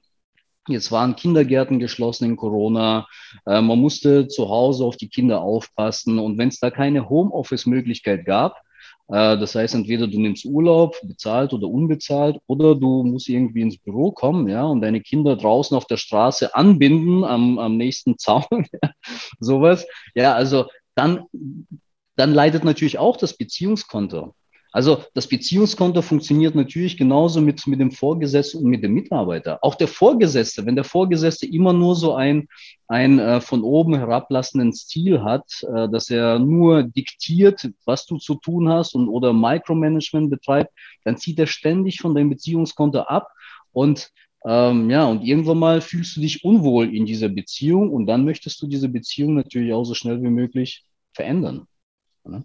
Jetzt 0.67 0.91
waren 0.91 1.15
Kindergärten 1.15 1.77
geschlossen 1.77 2.25
in 2.25 2.37
Corona. 2.37 3.05
Äh, 3.45 3.61
man 3.61 3.77
musste 3.77 4.27
zu 4.27 4.49
Hause 4.49 4.85
auf 4.85 4.97
die 4.97 5.09
Kinder 5.09 5.41
aufpassen. 5.41 6.17
Und 6.17 6.39
wenn 6.39 6.49
es 6.49 6.59
da 6.59 6.71
keine 6.71 7.09
Homeoffice-Möglichkeit 7.09 8.25
gab, 8.25 8.57
das 9.11 9.55
heißt, 9.55 9.75
entweder 9.75 10.07
du 10.07 10.19
nimmst 10.19 10.45
Urlaub, 10.45 10.95
bezahlt 11.03 11.51
oder 11.51 11.67
unbezahlt, 11.67 12.39
oder 12.47 12.75
du 12.75 13.03
musst 13.03 13.27
irgendwie 13.27 13.61
ins 13.61 13.77
Büro 13.77 14.11
kommen, 14.11 14.47
ja, 14.47 14.63
und 14.63 14.79
deine 14.79 15.01
Kinder 15.01 15.35
draußen 15.35 15.75
auf 15.75 15.85
der 15.85 15.97
Straße 15.97 16.55
anbinden 16.55 17.25
am, 17.25 17.59
am 17.59 17.75
nächsten 17.75 18.17
Zaun, 18.17 18.45
sowas. 19.39 19.85
Ja, 20.15 20.33
also 20.33 20.67
dann, 20.95 21.25
dann 22.15 22.33
leidet 22.33 22.63
natürlich 22.63 22.99
auch 22.99 23.17
das 23.17 23.35
Beziehungskonto. 23.35 24.33
Also 24.71 25.03
das 25.13 25.27
Beziehungskonto 25.27 26.01
funktioniert 26.01 26.55
natürlich 26.55 26.97
genauso 26.97 27.41
mit, 27.41 27.67
mit 27.67 27.81
dem 27.81 27.91
Vorgesetzten 27.91 28.59
und 28.59 28.69
mit 28.69 28.83
dem 28.83 28.93
Mitarbeiter. 28.93 29.59
Auch 29.61 29.75
der 29.75 29.89
Vorgesetzte, 29.89 30.65
wenn 30.65 30.75
der 30.75 30.85
Vorgesetzte 30.85 31.45
immer 31.45 31.73
nur 31.73 31.95
so 31.95 32.13
ein, 32.13 32.47
ein 32.87 33.19
äh, 33.19 33.41
von 33.41 33.63
oben 33.63 33.95
herablassenden 33.95 34.73
Stil 34.73 35.23
hat, 35.23 35.45
äh, 35.63 35.89
dass 35.89 36.09
er 36.09 36.39
nur 36.39 36.83
diktiert, 36.83 37.69
was 37.85 38.05
du 38.05 38.17
zu 38.17 38.35
tun 38.35 38.69
hast 38.69 38.95
und 38.95 39.09
oder 39.09 39.33
Micromanagement 39.33 40.29
betreibt, 40.29 40.71
dann 41.03 41.17
zieht 41.17 41.39
er 41.39 41.47
ständig 41.47 41.99
von 41.99 42.15
deinem 42.15 42.29
Beziehungskonto 42.29 42.99
ab 42.99 43.27
und 43.73 44.11
ähm, 44.43 44.89
ja, 44.89 45.05
und 45.05 45.21
irgendwann 45.23 45.59
mal 45.59 45.81
fühlst 45.81 46.15
du 46.15 46.21
dich 46.21 46.43
unwohl 46.43 46.95
in 46.95 47.05
dieser 47.05 47.29
Beziehung 47.29 47.91
und 47.91 48.07
dann 48.07 48.25
möchtest 48.25 48.61
du 48.61 48.67
diese 48.67 48.89
Beziehung 48.89 49.35
natürlich 49.35 49.71
auch 49.73 49.83
so 49.83 49.93
schnell 49.93 50.23
wie 50.23 50.29
möglich 50.29 50.83
verändern. 51.13 51.67
Ne? 52.23 52.43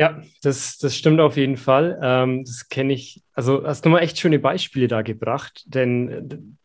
Ja, 0.00 0.22
das, 0.42 0.78
das 0.78 0.96
stimmt 0.96 1.20
auf 1.20 1.36
jeden 1.36 1.58
Fall. 1.58 1.98
Ähm, 2.02 2.42
das 2.46 2.70
kenne 2.70 2.94
ich. 2.94 3.22
Also 3.34 3.66
hast 3.66 3.84
du 3.84 3.90
mal 3.90 3.98
echt 4.00 4.18
schöne 4.18 4.38
Beispiele 4.38 4.88
da 4.88 5.02
gebracht, 5.02 5.64
denn 5.66 6.58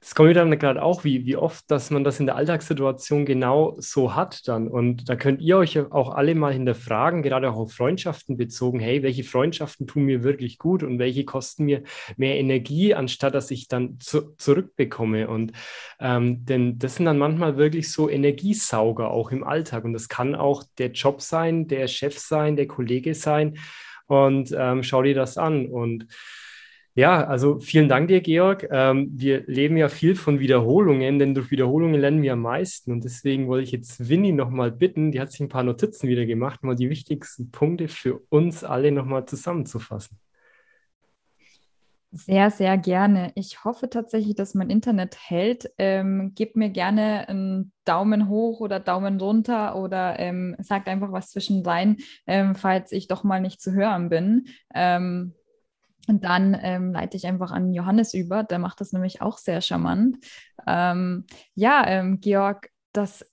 es 0.00 0.14
kommt 0.14 0.28
mir 0.28 0.34
dann 0.34 0.56
gerade 0.58 0.80
auch, 0.80 1.02
wie, 1.02 1.26
wie 1.26 1.36
oft, 1.36 1.68
dass 1.70 1.90
man 1.90 2.04
das 2.04 2.20
in 2.20 2.26
der 2.26 2.36
Alltagssituation 2.36 3.26
genau 3.26 3.74
so 3.78 4.14
hat 4.14 4.46
dann. 4.46 4.68
Und 4.68 5.08
da 5.08 5.16
könnt 5.16 5.42
ihr 5.42 5.56
euch 5.58 5.78
auch 5.90 6.10
alle 6.14 6.36
mal 6.36 6.52
hinterfragen, 6.52 7.22
gerade 7.22 7.50
auch 7.50 7.56
auf 7.56 7.72
Freundschaften 7.72 8.36
bezogen, 8.36 8.78
hey, 8.78 9.02
welche 9.02 9.24
Freundschaften 9.24 9.88
tun 9.88 10.04
mir 10.04 10.22
wirklich 10.22 10.58
gut 10.58 10.84
und 10.84 11.00
welche 11.00 11.24
kosten 11.24 11.64
mir 11.64 11.82
mehr 12.16 12.36
Energie, 12.36 12.94
anstatt 12.94 13.34
dass 13.34 13.50
ich 13.50 13.66
dann 13.66 13.98
zu, 13.98 14.36
zurückbekomme. 14.36 15.28
Und 15.28 15.52
ähm, 15.98 16.44
denn 16.44 16.78
das 16.78 16.94
sind 16.94 17.06
dann 17.06 17.18
manchmal 17.18 17.56
wirklich 17.56 17.90
so 17.90 18.08
Energiesauger 18.08 19.10
auch 19.10 19.32
im 19.32 19.42
Alltag. 19.42 19.84
Und 19.84 19.94
das 19.94 20.08
kann 20.08 20.36
auch 20.36 20.62
der 20.78 20.92
Job 20.92 21.20
sein, 21.22 21.66
der 21.66 21.88
Chef 21.88 22.18
sein, 22.18 22.54
der 22.54 22.68
Kollege 22.68 23.14
sein. 23.14 23.58
Und 24.06 24.54
ähm, 24.56 24.84
schau 24.84 25.02
dir 25.02 25.14
das 25.14 25.38
an. 25.38 25.66
Und 25.66 26.06
ja, 26.98 27.24
also 27.24 27.60
vielen 27.60 27.88
Dank 27.88 28.08
dir, 28.08 28.20
Georg. 28.20 28.66
Ähm, 28.72 29.08
wir 29.12 29.44
leben 29.46 29.76
ja 29.76 29.88
viel 29.88 30.16
von 30.16 30.40
Wiederholungen, 30.40 31.20
denn 31.20 31.32
durch 31.32 31.52
Wiederholungen 31.52 32.00
lernen 32.00 32.22
wir 32.22 32.32
am 32.32 32.42
meisten. 32.42 32.90
Und 32.90 33.04
deswegen 33.04 33.46
wollte 33.46 33.62
ich 33.62 33.70
jetzt 33.70 34.08
Winnie 34.08 34.32
nochmal 34.32 34.72
bitten, 34.72 35.12
die 35.12 35.20
hat 35.20 35.30
sich 35.30 35.38
ein 35.38 35.48
paar 35.48 35.62
Notizen 35.62 36.08
wieder 36.08 36.26
gemacht, 36.26 36.64
mal 36.64 36.74
die 36.74 36.90
wichtigsten 36.90 37.52
Punkte 37.52 37.86
für 37.86 38.18
uns 38.30 38.64
alle 38.64 38.90
nochmal 38.90 39.26
zusammenzufassen. 39.26 40.18
Sehr, 42.10 42.50
sehr 42.50 42.76
gerne. 42.78 43.30
Ich 43.36 43.62
hoffe 43.64 43.88
tatsächlich, 43.88 44.34
dass 44.34 44.54
mein 44.54 44.68
Internet 44.68 45.16
hält. 45.20 45.70
Ähm, 45.78 46.32
gebt 46.34 46.56
mir 46.56 46.70
gerne 46.70 47.28
einen 47.28 47.70
Daumen 47.84 48.28
hoch 48.28 48.58
oder 48.58 48.80
Daumen 48.80 49.20
runter 49.20 49.76
oder 49.76 50.18
ähm, 50.18 50.56
sagt 50.58 50.88
einfach 50.88 51.12
was 51.12 51.30
zwischendrin, 51.30 51.98
ähm, 52.26 52.56
falls 52.56 52.90
ich 52.90 53.06
doch 53.06 53.22
mal 53.22 53.40
nicht 53.40 53.60
zu 53.60 53.72
hören 53.72 54.08
bin. 54.08 54.46
Und 56.08 56.24
dann 56.24 56.58
ähm, 56.60 56.92
leite 56.92 57.16
ich 57.16 57.26
einfach 57.26 57.50
an 57.50 57.72
Johannes 57.72 58.14
über, 58.14 58.42
der 58.42 58.58
macht 58.58 58.80
das 58.80 58.92
nämlich 58.92 59.20
auch 59.20 59.38
sehr 59.38 59.60
charmant. 59.60 60.16
Ähm, 60.66 61.26
ja, 61.54 61.86
ähm, 61.86 62.20
Georg, 62.20 62.70
das, 62.92 63.24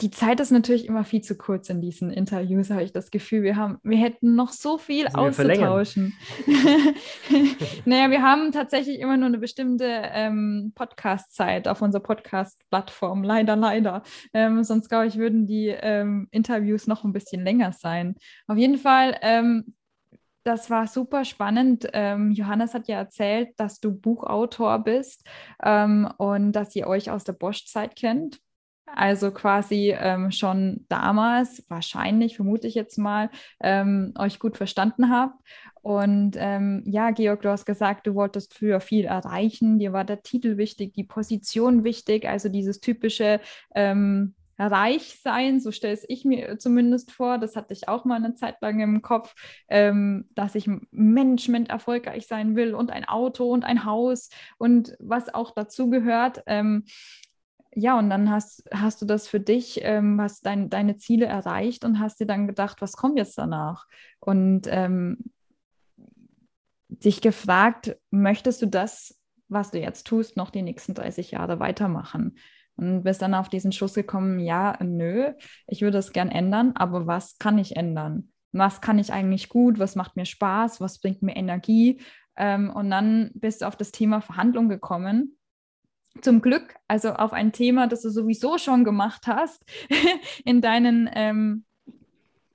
die 0.00 0.10
Zeit 0.10 0.40
ist 0.40 0.50
natürlich 0.50 0.86
immer 0.86 1.04
viel 1.04 1.20
zu 1.20 1.36
kurz 1.36 1.68
in 1.68 1.82
diesen 1.82 2.10
Interviews, 2.10 2.70
habe 2.70 2.82
ich 2.82 2.92
das 2.92 3.10
Gefühl. 3.10 3.42
Wir, 3.42 3.56
haben, 3.56 3.78
wir 3.82 3.98
hätten 3.98 4.34
noch 4.34 4.50
so 4.50 4.78
viel 4.78 5.06
also 5.06 5.18
auszutauschen. 5.18 6.14
naja, 7.84 8.10
wir 8.10 8.22
haben 8.22 8.50
tatsächlich 8.50 8.98
immer 8.98 9.18
nur 9.18 9.26
eine 9.26 9.38
bestimmte 9.38 9.84
ähm, 9.86 10.72
Podcast-Zeit 10.74 11.68
auf 11.68 11.82
unserer 11.82 12.02
Podcast-Plattform. 12.02 13.22
Leider, 13.22 13.56
leider. 13.56 14.02
Ähm, 14.32 14.64
sonst 14.64 14.88
glaube 14.88 15.06
ich, 15.06 15.18
würden 15.18 15.46
die 15.46 15.68
ähm, 15.68 16.28
Interviews 16.30 16.86
noch 16.86 17.04
ein 17.04 17.12
bisschen 17.12 17.44
länger 17.44 17.72
sein. 17.72 18.16
Auf 18.46 18.56
jeden 18.56 18.78
Fall 18.78 19.18
ähm, 19.20 19.74
das 20.42 20.70
war 20.70 20.86
super 20.86 21.24
spannend. 21.24 21.88
Ähm, 21.92 22.30
Johannes 22.30 22.74
hat 22.74 22.88
ja 22.88 22.96
erzählt, 22.96 23.50
dass 23.58 23.80
du 23.80 23.92
Buchautor 23.92 24.78
bist 24.78 25.26
ähm, 25.62 26.08
und 26.18 26.52
dass 26.52 26.74
ihr 26.76 26.86
euch 26.86 27.10
aus 27.10 27.24
der 27.24 27.34
Bosch-Zeit 27.34 27.96
kennt. 27.96 28.40
Also 28.94 29.30
quasi 29.30 29.94
ähm, 29.96 30.32
schon 30.32 30.84
damals, 30.88 31.64
wahrscheinlich, 31.68 32.36
vermute 32.36 32.66
ich 32.66 32.74
jetzt 32.74 32.98
mal, 32.98 33.30
ähm, 33.62 34.12
euch 34.18 34.38
gut 34.38 34.56
verstanden 34.56 35.10
habt. 35.10 35.40
Und 35.82 36.36
ähm, 36.36 36.82
ja, 36.86 37.10
Georg, 37.10 37.42
du 37.42 37.50
hast 37.50 37.66
gesagt, 37.66 38.06
du 38.06 38.14
wolltest 38.14 38.52
früher 38.52 38.80
viel 38.80 39.04
erreichen. 39.04 39.78
Dir 39.78 39.92
war 39.92 40.04
der 40.04 40.22
Titel 40.22 40.56
wichtig, 40.56 40.92
die 40.94 41.04
Position 41.04 41.84
wichtig, 41.84 42.28
also 42.28 42.48
dieses 42.48 42.80
typische 42.80 43.40
ähm, 43.74 44.34
reich 44.66 45.18
sein, 45.22 45.60
so 45.60 45.72
stelle 45.72 45.98
ich 46.08 46.24
mir 46.24 46.58
zumindest 46.58 47.12
vor. 47.12 47.38
Das 47.38 47.56
hatte 47.56 47.72
ich 47.72 47.88
auch 47.88 48.04
mal 48.04 48.16
eine 48.16 48.34
Zeit 48.34 48.60
lang 48.60 48.80
im 48.80 49.02
Kopf, 49.02 49.34
ähm, 49.68 50.28
dass 50.34 50.54
ich 50.54 50.68
Management 50.90 51.70
erfolgreich 51.70 52.26
sein 52.26 52.56
will 52.56 52.74
und 52.74 52.90
ein 52.90 53.06
Auto 53.06 53.50
und 53.50 53.64
ein 53.64 53.84
Haus 53.84 54.30
und 54.58 54.96
was 54.98 55.32
auch 55.32 55.52
dazu 55.52 55.90
gehört. 55.90 56.42
Ähm, 56.46 56.84
ja, 57.72 57.98
und 57.98 58.10
dann 58.10 58.30
hast, 58.30 58.64
hast 58.72 59.00
du 59.00 59.06
das 59.06 59.28
für 59.28 59.40
dich, 59.40 59.80
ähm, 59.82 60.20
hast 60.20 60.44
dein, 60.44 60.70
deine 60.70 60.96
Ziele 60.96 61.26
erreicht 61.26 61.84
und 61.84 62.00
hast 62.00 62.18
dir 62.18 62.26
dann 62.26 62.46
gedacht, 62.48 62.80
was 62.82 62.92
kommt 62.92 63.16
jetzt 63.16 63.38
danach? 63.38 63.86
Und 64.18 64.66
ähm, 64.68 65.18
dich 66.88 67.20
gefragt, 67.20 67.96
möchtest 68.10 68.60
du 68.62 68.66
das, 68.66 69.16
was 69.48 69.70
du 69.70 69.78
jetzt 69.78 70.06
tust, 70.06 70.36
noch 70.36 70.50
die 70.50 70.62
nächsten 70.62 70.94
30 70.94 71.30
Jahre 71.30 71.60
weitermachen? 71.60 72.36
Und 72.80 73.02
bist 73.02 73.20
dann 73.20 73.34
auf 73.34 73.50
diesen 73.50 73.72
Schluss 73.72 73.92
gekommen, 73.92 74.40
ja, 74.40 74.78
nö, 74.82 75.32
ich 75.66 75.82
würde 75.82 75.98
es 75.98 76.12
gern 76.12 76.30
ändern, 76.30 76.72
aber 76.76 77.06
was 77.06 77.36
kann 77.38 77.58
ich 77.58 77.76
ändern? 77.76 78.32
Was 78.52 78.80
kann 78.80 78.98
ich 78.98 79.12
eigentlich 79.12 79.50
gut? 79.50 79.78
Was 79.78 79.96
macht 79.96 80.16
mir 80.16 80.24
Spaß? 80.24 80.80
Was 80.80 80.98
bringt 80.98 81.20
mir 81.20 81.36
Energie? 81.36 82.00
Ähm, 82.36 82.70
und 82.70 82.90
dann 82.90 83.32
bist 83.34 83.60
du 83.60 83.66
auf 83.66 83.76
das 83.76 83.92
Thema 83.92 84.22
Verhandlung 84.22 84.70
gekommen. 84.70 85.36
Zum 86.22 86.40
Glück, 86.40 86.74
also 86.88 87.12
auf 87.12 87.34
ein 87.34 87.52
Thema, 87.52 87.86
das 87.86 88.00
du 88.00 88.08
sowieso 88.08 88.56
schon 88.56 88.82
gemacht 88.82 89.26
hast 89.26 89.62
in, 90.46 90.62
deinen, 90.62 91.08
ähm, 91.12 91.66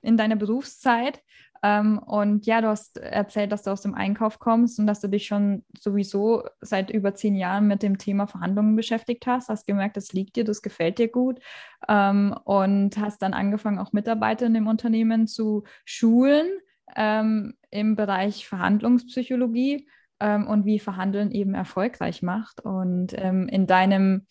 in 0.02 0.16
deiner 0.16 0.36
Berufszeit. 0.36 1.22
Ähm, 1.62 1.98
und 1.98 2.46
ja, 2.46 2.60
du 2.60 2.68
hast 2.68 2.98
erzählt, 2.98 3.52
dass 3.52 3.62
du 3.62 3.70
aus 3.70 3.82
dem 3.82 3.94
Einkauf 3.94 4.38
kommst 4.38 4.78
und 4.78 4.86
dass 4.86 5.00
du 5.00 5.08
dich 5.08 5.26
schon 5.26 5.64
sowieso 5.78 6.44
seit 6.60 6.90
über 6.90 7.14
zehn 7.14 7.34
Jahren 7.34 7.66
mit 7.66 7.82
dem 7.82 7.98
Thema 7.98 8.26
Verhandlungen 8.26 8.76
beschäftigt 8.76 9.26
hast. 9.26 9.48
Hast 9.48 9.66
gemerkt, 9.66 9.96
das 9.96 10.12
liegt 10.12 10.36
dir, 10.36 10.44
das 10.44 10.62
gefällt 10.62 10.98
dir 10.98 11.08
gut. 11.08 11.40
Ähm, 11.88 12.34
und 12.44 12.98
hast 12.98 13.22
dann 13.22 13.34
angefangen, 13.34 13.78
auch 13.78 13.92
Mitarbeiter 13.92 14.46
in 14.46 14.54
dem 14.54 14.66
Unternehmen 14.66 15.26
zu 15.26 15.64
schulen 15.84 16.46
ähm, 16.94 17.54
im 17.70 17.96
Bereich 17.96 18.46
Verhandlungspsychologie 18.46 19.88
ähm, 20.20 20.46
und 20.46 20.64
wie 20.64 20.78
Verhandeln 20.78 21.30
eben 21.30 21.54
erfolgreich 21.54 22.22
macht. 22.22 22.60
Und 22.60 23.14
ähm, 23.16 23.48
in 23.48 23.66
deinem 23.66 24.26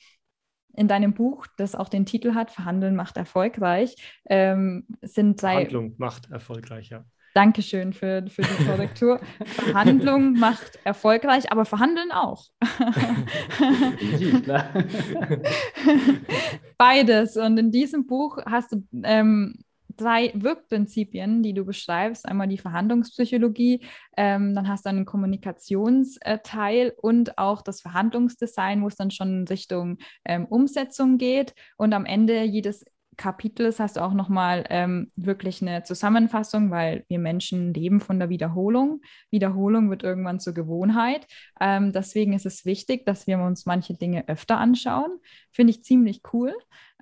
in 0.78 0.88
deinem 0.88 1.14
Buch, 1.14 1.48
das 1.58 1.74
auch 1.74 1.90
den 1.90 2.06
Titel 2.06 2.34
hat, 2.34 2.52
Verhandeln 2.52 2.96
macht 2.96 3.16
erfolgreich, 3.18 3.96
ähm, 4.26 4.86
sind 5.02 5.42
drei. 5.42 5.54
Verhandlung 5.54 5.96
macht 5.98 6.30
erfolgreich, 6.32 6.90
ja. 6.90 7.06
Dankeschön 7.36 7.92
für, 7.92 8.26
für 8.30 8.44
die 8.44 8.66
Korrektur. 8.66 9.20
Verhandlung 9.46 10.40
macht 10.40 10.80
erfolgreich, 10.86 11.52
aber 11.52 11.66
verhandeln 11.66 12.14
auch. 12.14 12.46
Beides. 16.78 17.36
Und 17.36 17.58
in 17.58 17.72
diesem 17.72 18.08
Buch 18.08 18.38
hast 18.46 18.72
du 18.72 18.88
ähm, 19.04 19.56
drei 19.98 20.32
Wirkprinzipien, 20.34 21.44
die 21.44 21.54
du 21.54 21.66
beschreibst. 21.66 22.26
Einmal 22.26 22.48
die 22.48 22.58
Verhandlungspsychologie, 22.58 23.82
ähm, 24.16 24.56
dann 24.56 24.70
hast 24.70 24.86
du 24.86 24.90
einen 24.90 25.06
Kommunikationsteil 25.06 26.94
und 27.02 27.38
auch 27.38 27.62
das 27.62 27.82
Verhandlungsdesign, 27.82 28.82
wo 28.82 28.88
es 28.88 28.96
dann 28.96 29.12
schon 29.12 29.42
in 29.42 29.48
Richtung 29.48 29.98
ähm, 30.24 30.46
Umsetzung 30.46 31.18
geht. 31.18 31.54
Und 31.76 31.94
am 31.94 32.06
Ende 32.06 32.44
jedes 32.44 32.86
Kapitels 33.18 33.80
hast 33.80 33.98
du 33.98 34.02
auch 34.02 34.14
nochmal 34.14 34.66
ähm, 34.70 35.12
wirklich 35.16 35.62
eine 35.62 35.84
Zusammenfassung, 35.84 36.72
weil 36.72 37.06
wir 37.08 37.20
Menschen 37.20 37.74
leben 37.74 38.02
von 38.02 38.20
der 38.20 38.30
Wiederholung. 38.30 39.02
Wiederholung 39.30 39.90
wird 39.90 40.04
irgendwann 40.04 40.40
zur 40.40 40.54
Gewohnheit. 40.54 41.28
Ähm, 41.60 41.92
deswegen 41.92 42.34
ist 42.34 42.46
es 42.46 42.66
wichtig, 42.66 43.06
dass 43.06 43.28
wir 43.28 43.40
uns 43.40 43.66
manche 43.66 43.94
Dinge 43.94 44.28
öfter 44.28 44.58
anschauen. 44.58 45.20
Finde 45.52 45.72
ich 45.72 45.84
ziemlich 45.84 46.22
cool. 46.34 46.54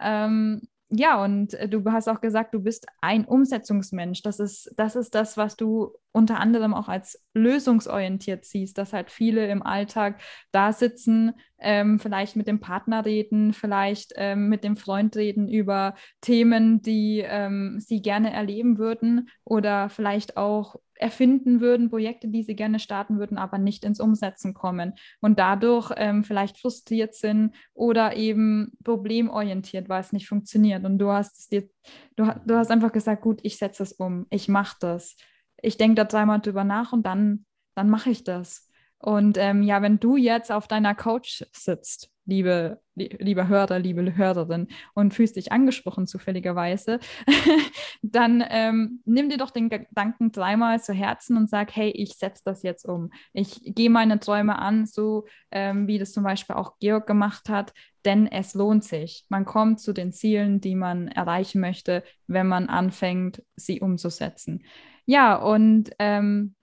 Ähm, 0.01 0.61
ja, 0.89 1.24
und 1.24 1.55
äh, 1.55 1.68
du 1.68 1.84
hast 1.91 2.07
auch 2.07 2.22
gesagt, 2.22 2.53
du 2.53 2.59
bist 2.59 2.86
ein 3.01 3.26
Umsetzungsmensch. 3.26 4.22
Das 4.22 4.39
ist, 4.39 4.72
das 4.78 4.95
ist 4.95 5.16
das, 5.16 5.38
was 5.38 5.55
du 5.55 5.93
unter 6.14 6.39
anderem 6.39 6.74
auch 6.74 6.88
als 6.88 7.22
lösungsorientiert 7.34 8.45
siehst, 8.45 8.78
dass 8.78 8.93
halt 8.93 9.11
viele 9.11 9.47
im 9.47 9.64
Alltag 9.64 10.22
da 10.51 10.72
sitzen, 10.72 11.34
ähm, 11.59 11.99
vielleicht 11.99 12.36
mit 12.36 12.47
dem 12.47 12.59
Partner 12.59 13.03
reden, 13.03 13.51
vielleicht 13.51 14.14
ähm, 14.16 14.47
mit 14.47 14.64
dem 14.64 14.78
Freund 14.78 15.16
reden 15.16 15.49
über 15.49 15.95
Themen, 16.22 16.82
die 16.82 17.24
ähm, 17.26 17.80
sie 17.80 18.01
gerne 18.01 18.32
erleben 18.32 18.78
würden 18.78 19.30
oder 19.43 19.89
vielleicht 19.89 20.38
auch 20.38 20.76
erfinden 20.95 21.59
würden, 21.59 21.89
Projekte, 21.89 22.28
die 22.28 22.43
sie 22.43 22.55
gerne 22.55 22.80
starten 22.80 23.18
würden, 23.18 23.38
aber 23.38 23.57
nicht 23.57 23.84
ins 23.84 23.99
Umsetzen 23.99 24.53
kommen 24.53 24.93
und 25.20 25.39
dadurch 25.39 25.91
ähm, 25.97 26.24
vielleicht 26.24 26.59
frustriert 26.59 27.16
sind 27.16 27.55
oder 27.74 28.16
eben 28.16 28.72
problemorientiert, 28.84 29.89
weil 29.89 30.01
es 30.01 30.14
nicht 30.14 30.28
funktioniert. 30.28 30.86
Und 30.86 30.99
du 30.99 31.11
hast 31.11 31.39
es 31.39 31.49
dir, 31.49 31.68
du, 32.16 32.32
du 32.45 32.55
hast 32.55 32.72
einfach 32.72 32.91
gesagt, 32.91 33.24
gut, 33.24 33.39
ich 33.43 33.57
setze 33.57 33.84
es 33.84 33.93
um, 33.93 34.28
ich 34.30 34.47
mache 34.47 34.78
das. 34.80 35.16
Ich 35.64 35.78
denke 35.78 35.95
da 35.95 36.03
dreimal 36.03 36.41
drüber 36.41 36.64
nach 36.64 36.93
und 36.93 37.05
dann, 37.05 37.45
dann 37.74 37.89
mache 37.89 38.09
ich 38.11 38.24
das. 38.24 38.70
Und 38.99 39.38
ähm, 39.38 39.64
ja, 39.64 39.82
wenn 39.82 39.99
du 39.99 40.16
jetzt 40.16 40.51
auf 40.51 40.68
deiner 40.68 40.95
Couch 40.95 41.43
sitzt, 41.51 42.09
liebe, 42.26 42.80
liebe 42.95 43.47
Hörer, 43.47 43.80
liebe 43.80 44.16
Hörerin, 44.16 44.68
und 44.93 45.14
fühlst 45.14 45.36
dich 45.36 45.51
angesprochen 45.51 46.07
zufälligerweise, 46.07 46.99
dann 48.01 48.43
ähm, 48.49 49.01
nimm 49.05 49.30
dir 49.30 49.38
doch 49.38 49.51
den 49.51 49.70
Gedanken 49.70 50.32
dreimal 50.32 50.82
zu 50.82 50.93
Herzen 50.93 51.36
und 51.36 51.49
sag, 51.49 51.76
hey, 51.76 51.89
ich 51.91 52.14
setze 52.14 52.43
das 52.45 52.64
jetzt 52.64 52.86
um. 52.86 53.09
Ich 53.34 53.59
gehe 53.64 53.89
meine 53.89 54.20
Träume 54.20 54.57
an, 54.59 54.86
so 54.86 55.26
ähm, 55.51 55.88
wie 55.88 55.97
das 55.97 56.14
zum 56.14 56.24
Beispiel 56.24 56.55
auch 56.55 56.80
Georg 56.80 57.05
gemacht 57.07 57.49
hat, 57.49 57.74
denn 58.05 58.28
es 58.28 58.53
lohnt 58.53 58.84
sich. 58.84 59.26
Man 59.28 59.43
kommt 59.45 59.82
zu 59.82 59.93
den 59.93 60.14
Zielen, 60.14 60.61
die 60.61 60.76
man 60.76 61.09
erreichen 61.09 61.59
möchte, 61.59 62.03
wenn 62.28 62.47
man 62.47 62.70
anfängt, 62.70 63.43
sie 63.55 63.82
umzusetzen. 63.82 64.64
Ja, 65.06 65.36
und 65.36 65.91
ähm, 65.99 66.56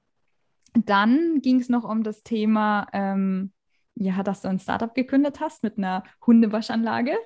dann 0.75 1.41
ging 1.43 1.61
es 1.61 1.69
noch 1.69 1.85
um 1.85 2.03
das 2.03 2.23
Thema, 2.23 2.87
ähm, 2.93 3.53
ja, 3.95 4.23
dass 4.23 4.43
du 4.43 4.49
ein 4.49 4.59
Startup 4.59 4.95
gekündigt 4.95 5.41
hast 5.41 5.63
mit 5.63 5.79
einer 5.79 6.05
Hundewaschanlage. 6.27 7.17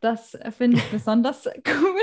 Das 0.00 0.36
finde 0.50 0.78
ich 0.78 0.84
besonders 0.90 1.46
cool. 1.46 2.00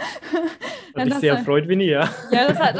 Hat 0.96 1.04
mich 1.04 1.14
sehr 1.16 1.34
erfreut, 1.34 1.68
Winnie, 1.68 1.90
ja. 1.90 2.08
Ja, 2.32 2.48
das 2.48 2.58
hat, 2.58 2.76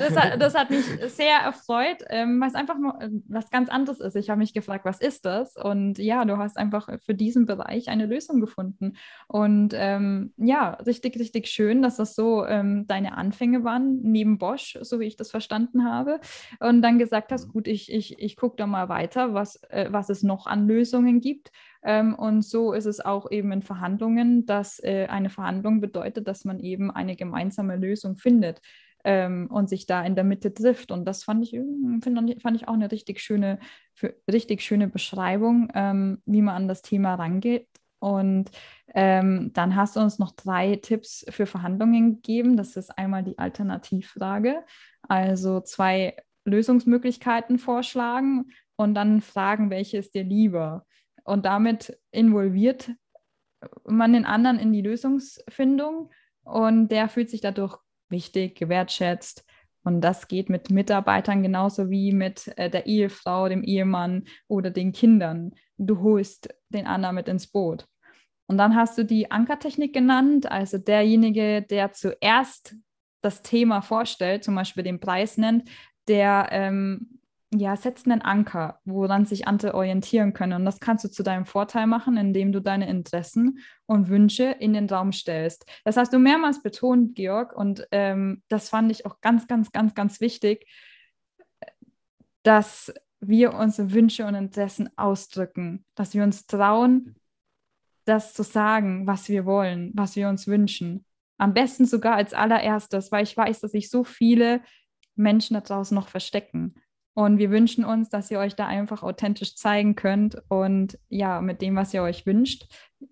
das, 0.00 0.16
hat, 0.16 0.42
das 0.42 0.54
hat 0.54 0.70
mich 0.70 0.84
sehr 1.08 1.36
erfreut, 1.36 1.98
ähm, 2.08 2.40
weil 2.40 2.48
es 2.48 2.54
einfach 2.54 2.76
mal 2.78 3.00
äh, 3.00 3.10
was 3.28 3.50
ganz 3.50 3.68
anderes 3.68 4.00
ist. 4.00 4.16
Ich 4.16 4.30
habe 4.30 4.38
mich 4.38 4.52
gefragt, 4.52 4.84
was 4.84 5.00
ist 5.00 5.24
das? 5.24 5.56
Und 5.56 5.98
ja, 5.98 6.24
du 6.24 6.38
hast 6.38 6.56
einfach 6.56 6.88
für 7.04 7.14
diesen 7.14 7.46
Bereich 7.46 7.88
eine 7.88 8.06
Lösung 8.06 8.40
gefunden. 8.40 8.96
Und 9.28 9.74
ähm, 9.74 10.32
ja, 10.36 10.70
richtig, 10.86 11.18
richtig 11.18 11.48
schön, 11.48 11.82
dass 11.82 11.96
das 11.96 12.14
so 12.14 12.44
ähm, 12.46 12.86
deine 12.86 13.16
Anfänge 13.16 13.64
waren, 13.64 14.00
neben 14.02 14.38
Bosch, 14.38 14.78
so 14.82 15.00
wie 15.00 15.06
ich 15.06 15.16
das 15.16 15.30
verstanden 15.30 15.84
habe. 15.84 16.20
Und 16.60 16.82
dann 16.82 16.98
gesagt 16.98 17.32
hast, 17.32 17.48
mhm. 17.48 17.52
gut, 17.52 17.68
ich, 17.68 17.92
ich, 17.92 18.18
ich 18.18 18.36
gucke 18.36 18.56
da 18.56 18.66
mal 18.66 18.88
weiter, 18.88 19.34
was, 19.34 19.62
äh, 19.68 19.88
was 19.90 20.08
es 20.10 20.22
noch 20.22 20.46
an 20.46 20.66
Lösungen 20.66 21.20
gibt. 21.20 21.50
Ähm, 21.84 22.14
und 22.14 22.42
so 22.42 22.72
ist 22.72 22.86
es 22.86 23.00
auch 23.00 23.30
eben 23.30 23.52
in 23.52 23.62
Verhandlungen, 23.62 24.46
dass 24.46 24.78
äh, 24.82 25.06
eine 25.08 25.30
Verhandlung 25.30 25.80
bedeutet, 25.80 26.28
dass 26.28 26.44
man 26.44 26.60
eben 26.60 26.90
eine 26.90 27.16
gemeinsame 27.16 27.76
Lösung 27.76 28.16
findet 28.16 28.60
ähm, 29.04 29.48
und 29.50 29.68
sich 29.68 29.86
da 29.86 30.04
in 30.04 30.14
der 30.14 30.24
Mitte 30.24 30.54
trifft. 30.54 30.92
Und 30.92 31.04
das 31.04 31.24
fand 31.24 31.42
ich, 31.44 31.50
find, 31.50 32.42
fand 32.42 32.56
ich 32.56 32.68
auch 32.68 32.74
eine 32.74 32.90
richtig 32.90 33.20
schöne, 33.20 33.58
für, 33.94 34.14
richtig 34.30 34.62
schöne 34.62 34.88
Beschreibung, 34.88 35.70
ähm, 35.74 36.22
wie 36.24 36.42
man 36.42 36.54
an 36.54 36.68
das 36.68 36.82
Thema 36.82 37.14
rangeht. 37.14 37.68
Und 37.98 38.50
ähm, 38.94 39.52
dann 39.52 39.76
hast 39.76 39.94
du 39.94 40.00
uns 40.00 40.18
noch 40.18 40.32
drei 40.32 40.76
Tipps 40.76 41.24
für 41.30 41.46
Verhandlungen 41.46 42.16
gegeben. 42.16 42.56
Das 42.56 42.76
ist 42.76 42.90
einmal 42.98 43.22
die 43.22 43.38
Alternativfrage, 43.38 44.64
also 45.02 45.60
zwei 45.60 46.16
Lösungsmöglichkeiten 46.44 47.58
vorschlagen 47.58 48.50
und 48.74 48.94
dann 48.94 49.20
fragen, 49.20 49.70
welche 49.70 49.98
ist 49.98 50.14
dir 50.14 50.24
lieber. 50.24 50.84
Und 51.24 51.44
damit 51.44 51.98
involviert 52.10 52.90
man 53.84 54.12
den 54.12 54.24
anderen 54.24 54.58
in 54.58 54.72
die 54.72 54.82
Lösungsfindung 54.82 56.10
und 56.44 56.88
der 56.88 57.08
fühlt 57.08 57.30
sich 57.30 57.40
dadurch 57.40 57.76
wichtig, 58.08 58.56
gewertschätzt. 58.56 59.44
Und 59.84 60.00
das 60.00 60.28
geht 60.28 60.48
mit 60.48 60.70
Mitarbeitern 60.70 61.42
genauso 61.42 61.90
wie 61.90 62.12
mit 62.12 62.46
äh, 62.56 62.70
der 62.70 62.86
Ehefrau, 62.86 63.48
dem 63.48 63.64
Ehemann 63.64 64.24
oder 64.46 64.70
den 64.70 64.92
Kindern. 64.92 65.54
Du 65.76 66.00
holst 66.00 66.54
den 66.68 66.86
anderen 66.86 67.16
mit 67.16 67.28
ins 67.28 67.48
Boot. 67.48 67.86
Und 68.46 68.58
dann 68.58 68.76
hast 68.76 68.98
du 68.98 69.04
die 69.04 69.30
Ankertechnik 69.30 69.92
genannt, 69.92 70.50
also 70.50 70.78
derjenige, 70.78 71.62
der 71.62 71.92
zuerst 71.92 72.76
das 73.22 73.42
Thema 73.42 73.80
vorstellt, 73.80 74.44
zum 74.44 74.54
Beispiel 74.54 74.84
den 74.84 75.00
Preis 75.00 75.38
nennt, 75.38 75.68
der 76.06 76.48
ähm, 76.50 77.20
ja, 77.54 77.76
setzt 77.76 78.06
einen 78.06 78.22
Anker, 78.22 78.80
woran 78.84 79.26
sich 79.26 79.46
andere 79.46 79.74
orientieren 79.74 80.32
können. 80.32 80.54
Und 80.54 80.64
das 80.64 80.80
kannst 80.80 81.04
du 81.04 81.10
zu 81.10 81.22
deinem 81.22 81.44
Vorteil 81.44 81.86
machen, 81.86 82.16
indem 82.16 82.50
du 82.50 82.60
deine 82.60 82.88
Interessen 82.88 83.58
und 83.86 84.08
Wünsche 84.08 84.44
in 84.44 84.72
den 84.72 84.88
Raum 84.88 85.12
stellst. 85.12 85.66
Das 85.84 85.96
hast 85.96 86.12
du 86.14 86.18
mehrmals 86.18 86.62
betont, 86.62 87.14
Georg, 87.14 87.54
und 87.54 87.86
ähm, 87.90 88.42
das 88.48 88.70
fand 88.70 88.90
ich 88.90 89.04
auch 89.04 89.20
ganz, 89.20 89.46
ganz, 89.46 89.70
ganz, 89.70 89.94
ganz 89.94 90.20
wichtig, 90.20 90.66
dass 92.42 92.92
wir 93.20 93.54
unsere 93.54 93.92
Wünsche 93.92 94.26
und 94.26 94.34
Interessen 94.34 94.88
ausdrücken, 94.96 95.84
dass 95.94 96.14
wir 96.14 96.22
uns 96.22 96.46
trauen, 96.46 97.16
das 98.04 98.32
zu 98.32 98.42
sagen, 98.42 99.06
was 99.06 99.28
wir 99.28 99.44
wollen, 99.44 99.92
was 99.94 100.16
wir 100.16 100.28
uns 100.28 100.46
wünschen. 100.48 101.04
Am 101.38 101.54
besten 101.54 101.84
sogar 101.84 102.16
als 102.16 102.34
allererstes, 102.34 103.12
weil 103.12 103.24
ich 103.24 103.36
weiß, 103.36 103.60
dass 103.60 103.72
sich 103.72 103.90
so 103.90 104.04
viele 104.04 104.62
Menschen 105.14 105.54
da 105.54 105.60
draußen 105.60 105.94
noch 105.94 106.08
verstecken. 106.08 106.74
Und 107.14 107.38
wir 107.38 107.50
wünschen 107.50 107.84
uns, 107.84 108.08
dass 108.08 108.30
ihr 108.30 108.38
euch 108.38 108.56
da 108.56 108.66
einfach 108.66 109.02
authentisch 109.02 109.54
zeigen 109.56 109.96
könnt 109.96 110.42
und 110.48 110.98
ja, 111.08 111.42
mit 111.42 111.60
dem, 111.60 111.76
was 111.76 111.92
ihr 111.92 112.02
euch 112.02 112.24
wünscht, 112.24 112.68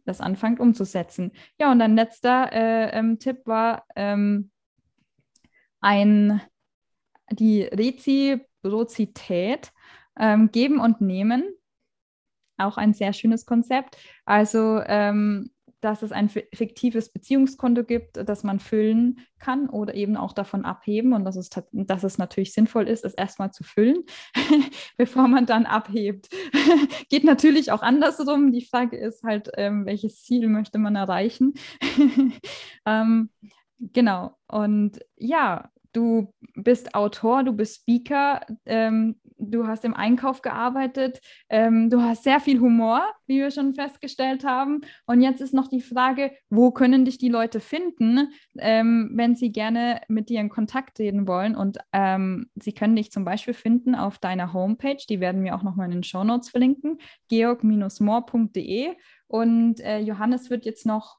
das 0.07 0.23
anfangt 0.23 0.59
umzusetzen. 0.59 1.33
Ja, 1.59 1.71
und 1.71 1.83
ein 1.83 1.97
letzter 1.97 2.51
äh, 2.53 2.99
ähm, 2.99 3.19
Tipp 3.19 3.43
war 3.45 3.85
ähm, 3.97 4.51
ein, 5.81 6.41
die 7.31 7.63
Reziprozität, 7.63 9.71
ähm, 10.19 10.51
geben 10.51 10.81
und 10.81 11.03
nehmen. 11.03 11.45
Auch 12.57 12.79
ein 12.79 12.95
sehr 12.95 13.13
schönes 13.13 13.45
Konzept. 13.47 13.97
Also 14.25 14.81
ähm, 14.87 15.51
dass 15.81 16.03
es 16.03 16.13
ein 16.13 16.29
fiktives 16.29 17.11
Beziehungskonto 17.11 17.85
gibt, 17.85 18.17
das 18.17 18.45
man 18.45 18.61
füllen 18.61 19.21
kann 19.39 19.69
oder 19.69 19.95
eben 19.95 20.17
auch 20.17 20.33
davon 20.33 20.65
abheben 20.65 21.13
und 21.13 21.25
dass 21.25 21.37
es, 21.37 21.51
dass 21.73 22.05
es 22.05 22.19
natürlich 22.19 22.53
sinnvoll 22.53 22.89
ist, 22.89 23.05
es 23.05 23.15
erstmal 23.15 23.51
zu 23.53 23.65
füllen, 23.65 24.05
bevor 24.97 25.29
man 25.29 25.47
dann 25.47 25.67
abhebt. 25.67 26.29
Geht 27.09 27.25
natürlich 27.25 27.73
auch 27.73 27.83
andersrum. 27.83 28.53
Die 28.53 28.65
Frage 28.65 28.97
ist 28.97 29.23
halt, 29.23 29.51
ähm, 29.57 29.87
welches 29.87 30.23
Ziel 30.23 30.49
möchte 30.49 30.79
man 30.79 30.97
erreichen? 30.97 31.55
ähm, 32.87 33.31
genau. 33.79 34.37
Und 34.47 35.01
ja, 35.17 35.71
du 35.93 36.33
bist 36.55 36.95
Autor, 36.95 37.43
du 37.45 37.53
bist 37.53 37.83
Speaker, 37.83 38.41
ähm, 38.67 39.17
du 39.39 39.67
hast 39.67 39.85
im 39.85 39.95
Einkauf 39.95 40.43
gearbeitet, 40.43 41.21
ähm, 41.49 41.91
du 41.91 42.01
hast 42.03 42.25
sehr 42.25 42.41
viel 42.41 42.61
Humor, 42.61 43.03
wie 43.27 43.41
wir 43.41 43.51
schon 43.51 43.75
festgestellt 43.75 44.45
haben. 44.45 44.83
Und 45.07 45.21
jetzt 45.21 45.41
ist 45.41 45.55
noch 45.55 45.69
die 45.69 45.81
Frage, 45.81 46.33
wo 46.51 46.71
können 46.71 47.05
dich 47.05 47.19
die 47.19 47.29
Leute 47.29 47.61
finden, 47.61 48.33
ähm, 48.59 49.11
wenn 49.15 49.35
sie 49.35 49.53
gerne 49.53 50.01
mit 50.09 50.29
dir 50.29 50.41
in 50.41 50.49
Kontakt 50.49 50.99
reden 50.99 51.27
wollen? 51.27 51.57
Und 51.57 51.79
ähm, 51.93 52.51
sie 52.55 52.73
können 52.73 52.97
dich 52.97 53.11
zum 53.11 53.25
Beispiel 53.25 53.55
finden 53.55 53.95
auf 53.95 54.19
deiner 54.19 54.53
Homepage, 54.53 55.03
die 55.09 55.21
werden 55.21 55.43
wir 55.45 55.55
auch 55.55 55.63
nochmal 55.63 55.87
in 55.87 55.93
den 55.93 56.05
Show 56.05 56.25
Notes 56.25 56.51
verlinken, 56.51 56.99
georg-moor.de. 57.29 58.97
Und 59.27 59.81
äh, 59.81 59.99
Johannes 60.01 60.51
wird 60.51 60.65
jetzt 60.65 60.87
noch 60.87 61.19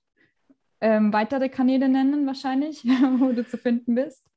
ähm, 0.82 1.14
weitere 1.14 1.48
Kanäle 1.48 1.88
nennen, 1.88 2.26
wahrscheinlich, 2.26 2.84
wo 3.20 3.32
du 3.32 3.48
zu 3.48 3.58
finden 3.58 3.96
bist. 3.96 4.31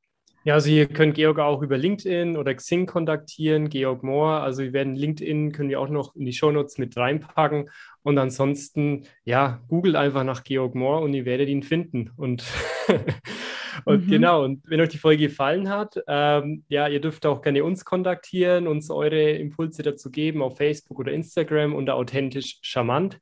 Ja, 0.46 0.52
also 0.54 0.68
ihr 0.68 0.86
könnt 0.86 1.14
Georg 1.14 1.38
auch 1.38 1.62
über 1.62 1.78
LinkedIn 1.78 2.36
oder 2.36 2.54
Xing 2.54 2.84
kontaktieren, 2.84 3.70
Georg 3.70 4.02
Mohr. 4.02 4.42
Also 4.42 4.62
wir 4.62 4.74
werden 4.74 4.94
LinkedIn, 4.94 5.52
können 5.52 5.70
wir 5.70 5.80
auch 5.80 5.88
noch 5.88 6.14
in 6.16 6.26
die 6.26 6.34
Shownotes 6.34 6.76
mit 6.76 6.94
reinpacken. 6.98 7.70
Und 8.02 8.18
ansonsten, 8.18 9.06
ja, 9.24 9.62
googelt 9.68 9.96
einfach 9.96 10.22
nach 10.22 10.44
Georg 10.44 10.74
Mohr 10.74 11.00
und 11.00 11.14
ihr 11.14 11.24
werdet 11.24 11.48
ihn 11.48 11.62
finden. 11.62 12.10
Und, 12.18 12.44
und 13.86 14.06
mhm. 14.06 14.10
genau, 14.10 14.44
und 14.44 14.68
wenn 14.68 14.82
euch 14.82 14.90
die 14.90 14.98
Folge 14.98 15.28
gefallen 15.28 15.70
hat, 15.70 15.96
ähm, 16.06 16.64
ja, 16.68 16.88
ihr 16.88 17.00
dürft 17.00 17.24
auch 17.24 17.40
gerne 17.40 17.64
uns 17.64 17.86
kontaktieren, 17.86 18.66
uns 18.66 18.90
eure 18.90 19.30
Impulse 19.30 19.82
dazu 19.82 20.10
geben 20.10 20.42
auf 20.42 20.58
Facebook 20.58 20.98
oder 20.98 21.12
Instagram 21.12 21.74
unter 21.74 21.94
authentisch 21.94 22.58
charmant. 22.60 23.18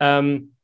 Ähm, 0.00 0.56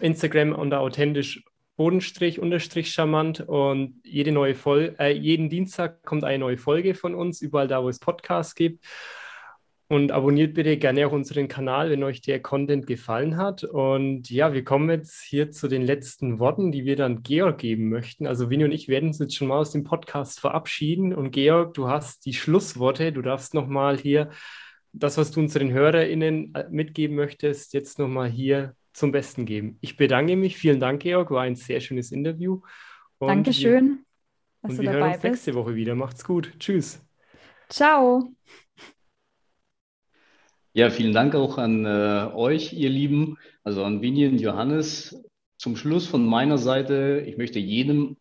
Instagram 0.00 0.52
unter 0.52 0.80
authentisch 0.80 1.44
Bodenstrich, 1.80 2.38
Unterstrich 2.38 2.92
charmant 2.92 3.40
und 3.40 4.02
jede 4.04 4.32
neue 4.32 4.54
Folge, 4.54 4.96
äh, 4.98 5.14
jeden 5.14 5.48
Dienstag 5.48 6.02
kommt 6.04 6.24
eine 6.24 6.40
neue 6.40 6.58
Folge 6.58 6.94
von 6.94 7.14
uns, 7.14 7.40
überall 7.40 7.68
da, 7.68 7.82
wo 7.82 7.88
es 7.88 7.98
Podcasts 7.98 8.54
gibt. 8.54 8.84
Und 9.88 10.12
abonniert 10.12 10.52
bitte 10.52 10.76
gerne 10.76 11.06
auch 11.06 11.12
unseren 11.12 11.48
Kanal, 11.48 11.88
wenn 11.88 12.04
euch 12.04 12.20
der 12.20 12.42
Content 12.42 12.86
gefallen 12.86 13.38
hat. 13.38 13.64
Und 13.64 14.28
ja, 14.28 14.52
wir 14.52 14.62
kommen 14.62 14.90
jetzt 14.90 15.22
hier 15.22 15.52
zu 15.52 15.68
den 15.68 15.80
letzten 15.80 16.38
Worten, 16.38 16.70
die 16.70 16.84
wir 16.84 16.96
dann 16.96 17.22
Georg 17.22 17.56
geben 17.56 17.88
möchten. 17.88 18.26
Also 18.26 18.50
Winnie 18.50 18.64
und 18.64 18.72
ich 18.72 18.88
werden 18.88 19.08
uns 19.08 19.18
jetzt 19.18 19.34
schon 19.34 19.48
mal 19.48 19.56
aus 19.56 19.72
dem 19.72 19.82
Podcast 19.82 20.38
verabschieden. 20.38 21.14
Und 21.14 21.30
Georg, 21.30 21.72
du 21.72 21.88
hast 21.88 22.26
die 22.26 22.34
Schlussworte. 22.34 23.10
Du 23.10 23.22
darfst 23.22 23.54
nochmal 23.54 23.96
hier 23.96 24.28
das, 24.92 25.16
was 25.16 25.30
du 25.30 25.40
unseren 25.40 25.72
HörerInnen 25.72 26.54
äh, 26.54 26.68
mitgeben 26.68 27.16
möchtest, 27.16 27.72
jetzt 27.72 27.98
nochmal 27.98 28.28
hier 28.28 28.76
zum 28.92 29.12
Besten 29.12 29.46
geben. 29.46 29.78
Ich 29.80 29.96
bedanke 29.96 30.36
mich. 30.36 30.56
Vielen 30.56 30.80
Dank, 30.80 31.02
Georg. 31.02 31.30
War 31.30 31.42
ein 31.42 31.56
sehr 31.56 31.80
schönes 31.80 32.12
Interview. 32.12 32.60
Und 33.18 33.28
Dankeschön. 33.28 34.04
Wir, 34.62 34.70
und 34.70 34.80
wir 34.80 34.92
hören 34.92 35.02
uns 35.02 35.12
bist. 35.14 35.24
nächste 35.24 35.54
Woche 35.54 35.74
wieder. 35.74 35.94
Macht's 35.94 36.24
gut. 36.24 36.52
Tschüss. 36.58 37.04
Ciao. 37.68 38.32
Ja, 40.72 40.90
vielen 40.90 41.12
Dank 41.12 41.34
auch 41.34 41.58
an 41.58 41.84
äh, 41.84 42.30
euch, 42.32 42.72
ihr 42.72 42.90
Lieben, 42.90 43.36
also 43.64 43.84
an 43.84 44.02
Vinny 44.02 44.26
und 44.26 44.40
Johannes. 44.40 45.20
Zum 45.56 45.76
Schluss 45.76 46.06
von 46.06 46.24
meiner 46.24 46.58
Seite, 46.58 47.24
ich 47.26 47.36
möchte 47.36 47.58
jedem 47.58 48.16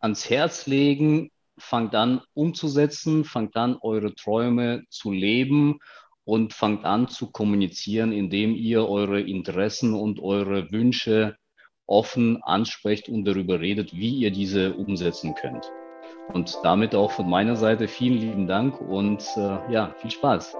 ans 0.00 0.28
Herz 0.28 0.66
legen, 0.66 1.30
fangt 1.56 1.94
an 1.94 2.20
umzusetzen, 2.34 3.24
fangt 3.24 3.56
an 3.56 3.76
eure 3.80 4.14
Träume 4.14 4.84
zu 4.90 5.12
leben 5.12 5.78
und 6.28 6.52
fangt 6.52 6.84
an 6.84 7.08
zu 7.08 7.30
kommunizieren, 7.30 8.12
indem 8.12 8.54
ihr 8.54 8.86
eure 8.86 9.18
Interessen 9.18 9.94
und 9.94 10.20
eure 10.20 10.70
Wünsche 10.70 11.38
offen 11.86 12.42
ansprecht 12.42 13.08
und 13.08 13.24
darüber 13.24 13.60
redet, 13.60 13.96
wie 13.96 14.10
ihr 14.10 14.30
diese 14.30 14.74
umsetzen 14.74 15.34
könnt. 15.34 15.72
Und 16.34 16.58
damit 16.62 16.94
auch 16.94 17.12
von 17.12 17.30
meiner 17.30 17.56
Seite 17.56 17.88
vielen 17.88 18.18
lieben 18.18 18.46
Dank 18.46 18.78
und 18.78 19.22
äh, 19.38 19.72
ja, 19.72 19.94
viel 20.02 20.10
Spaß. 20.10 20.54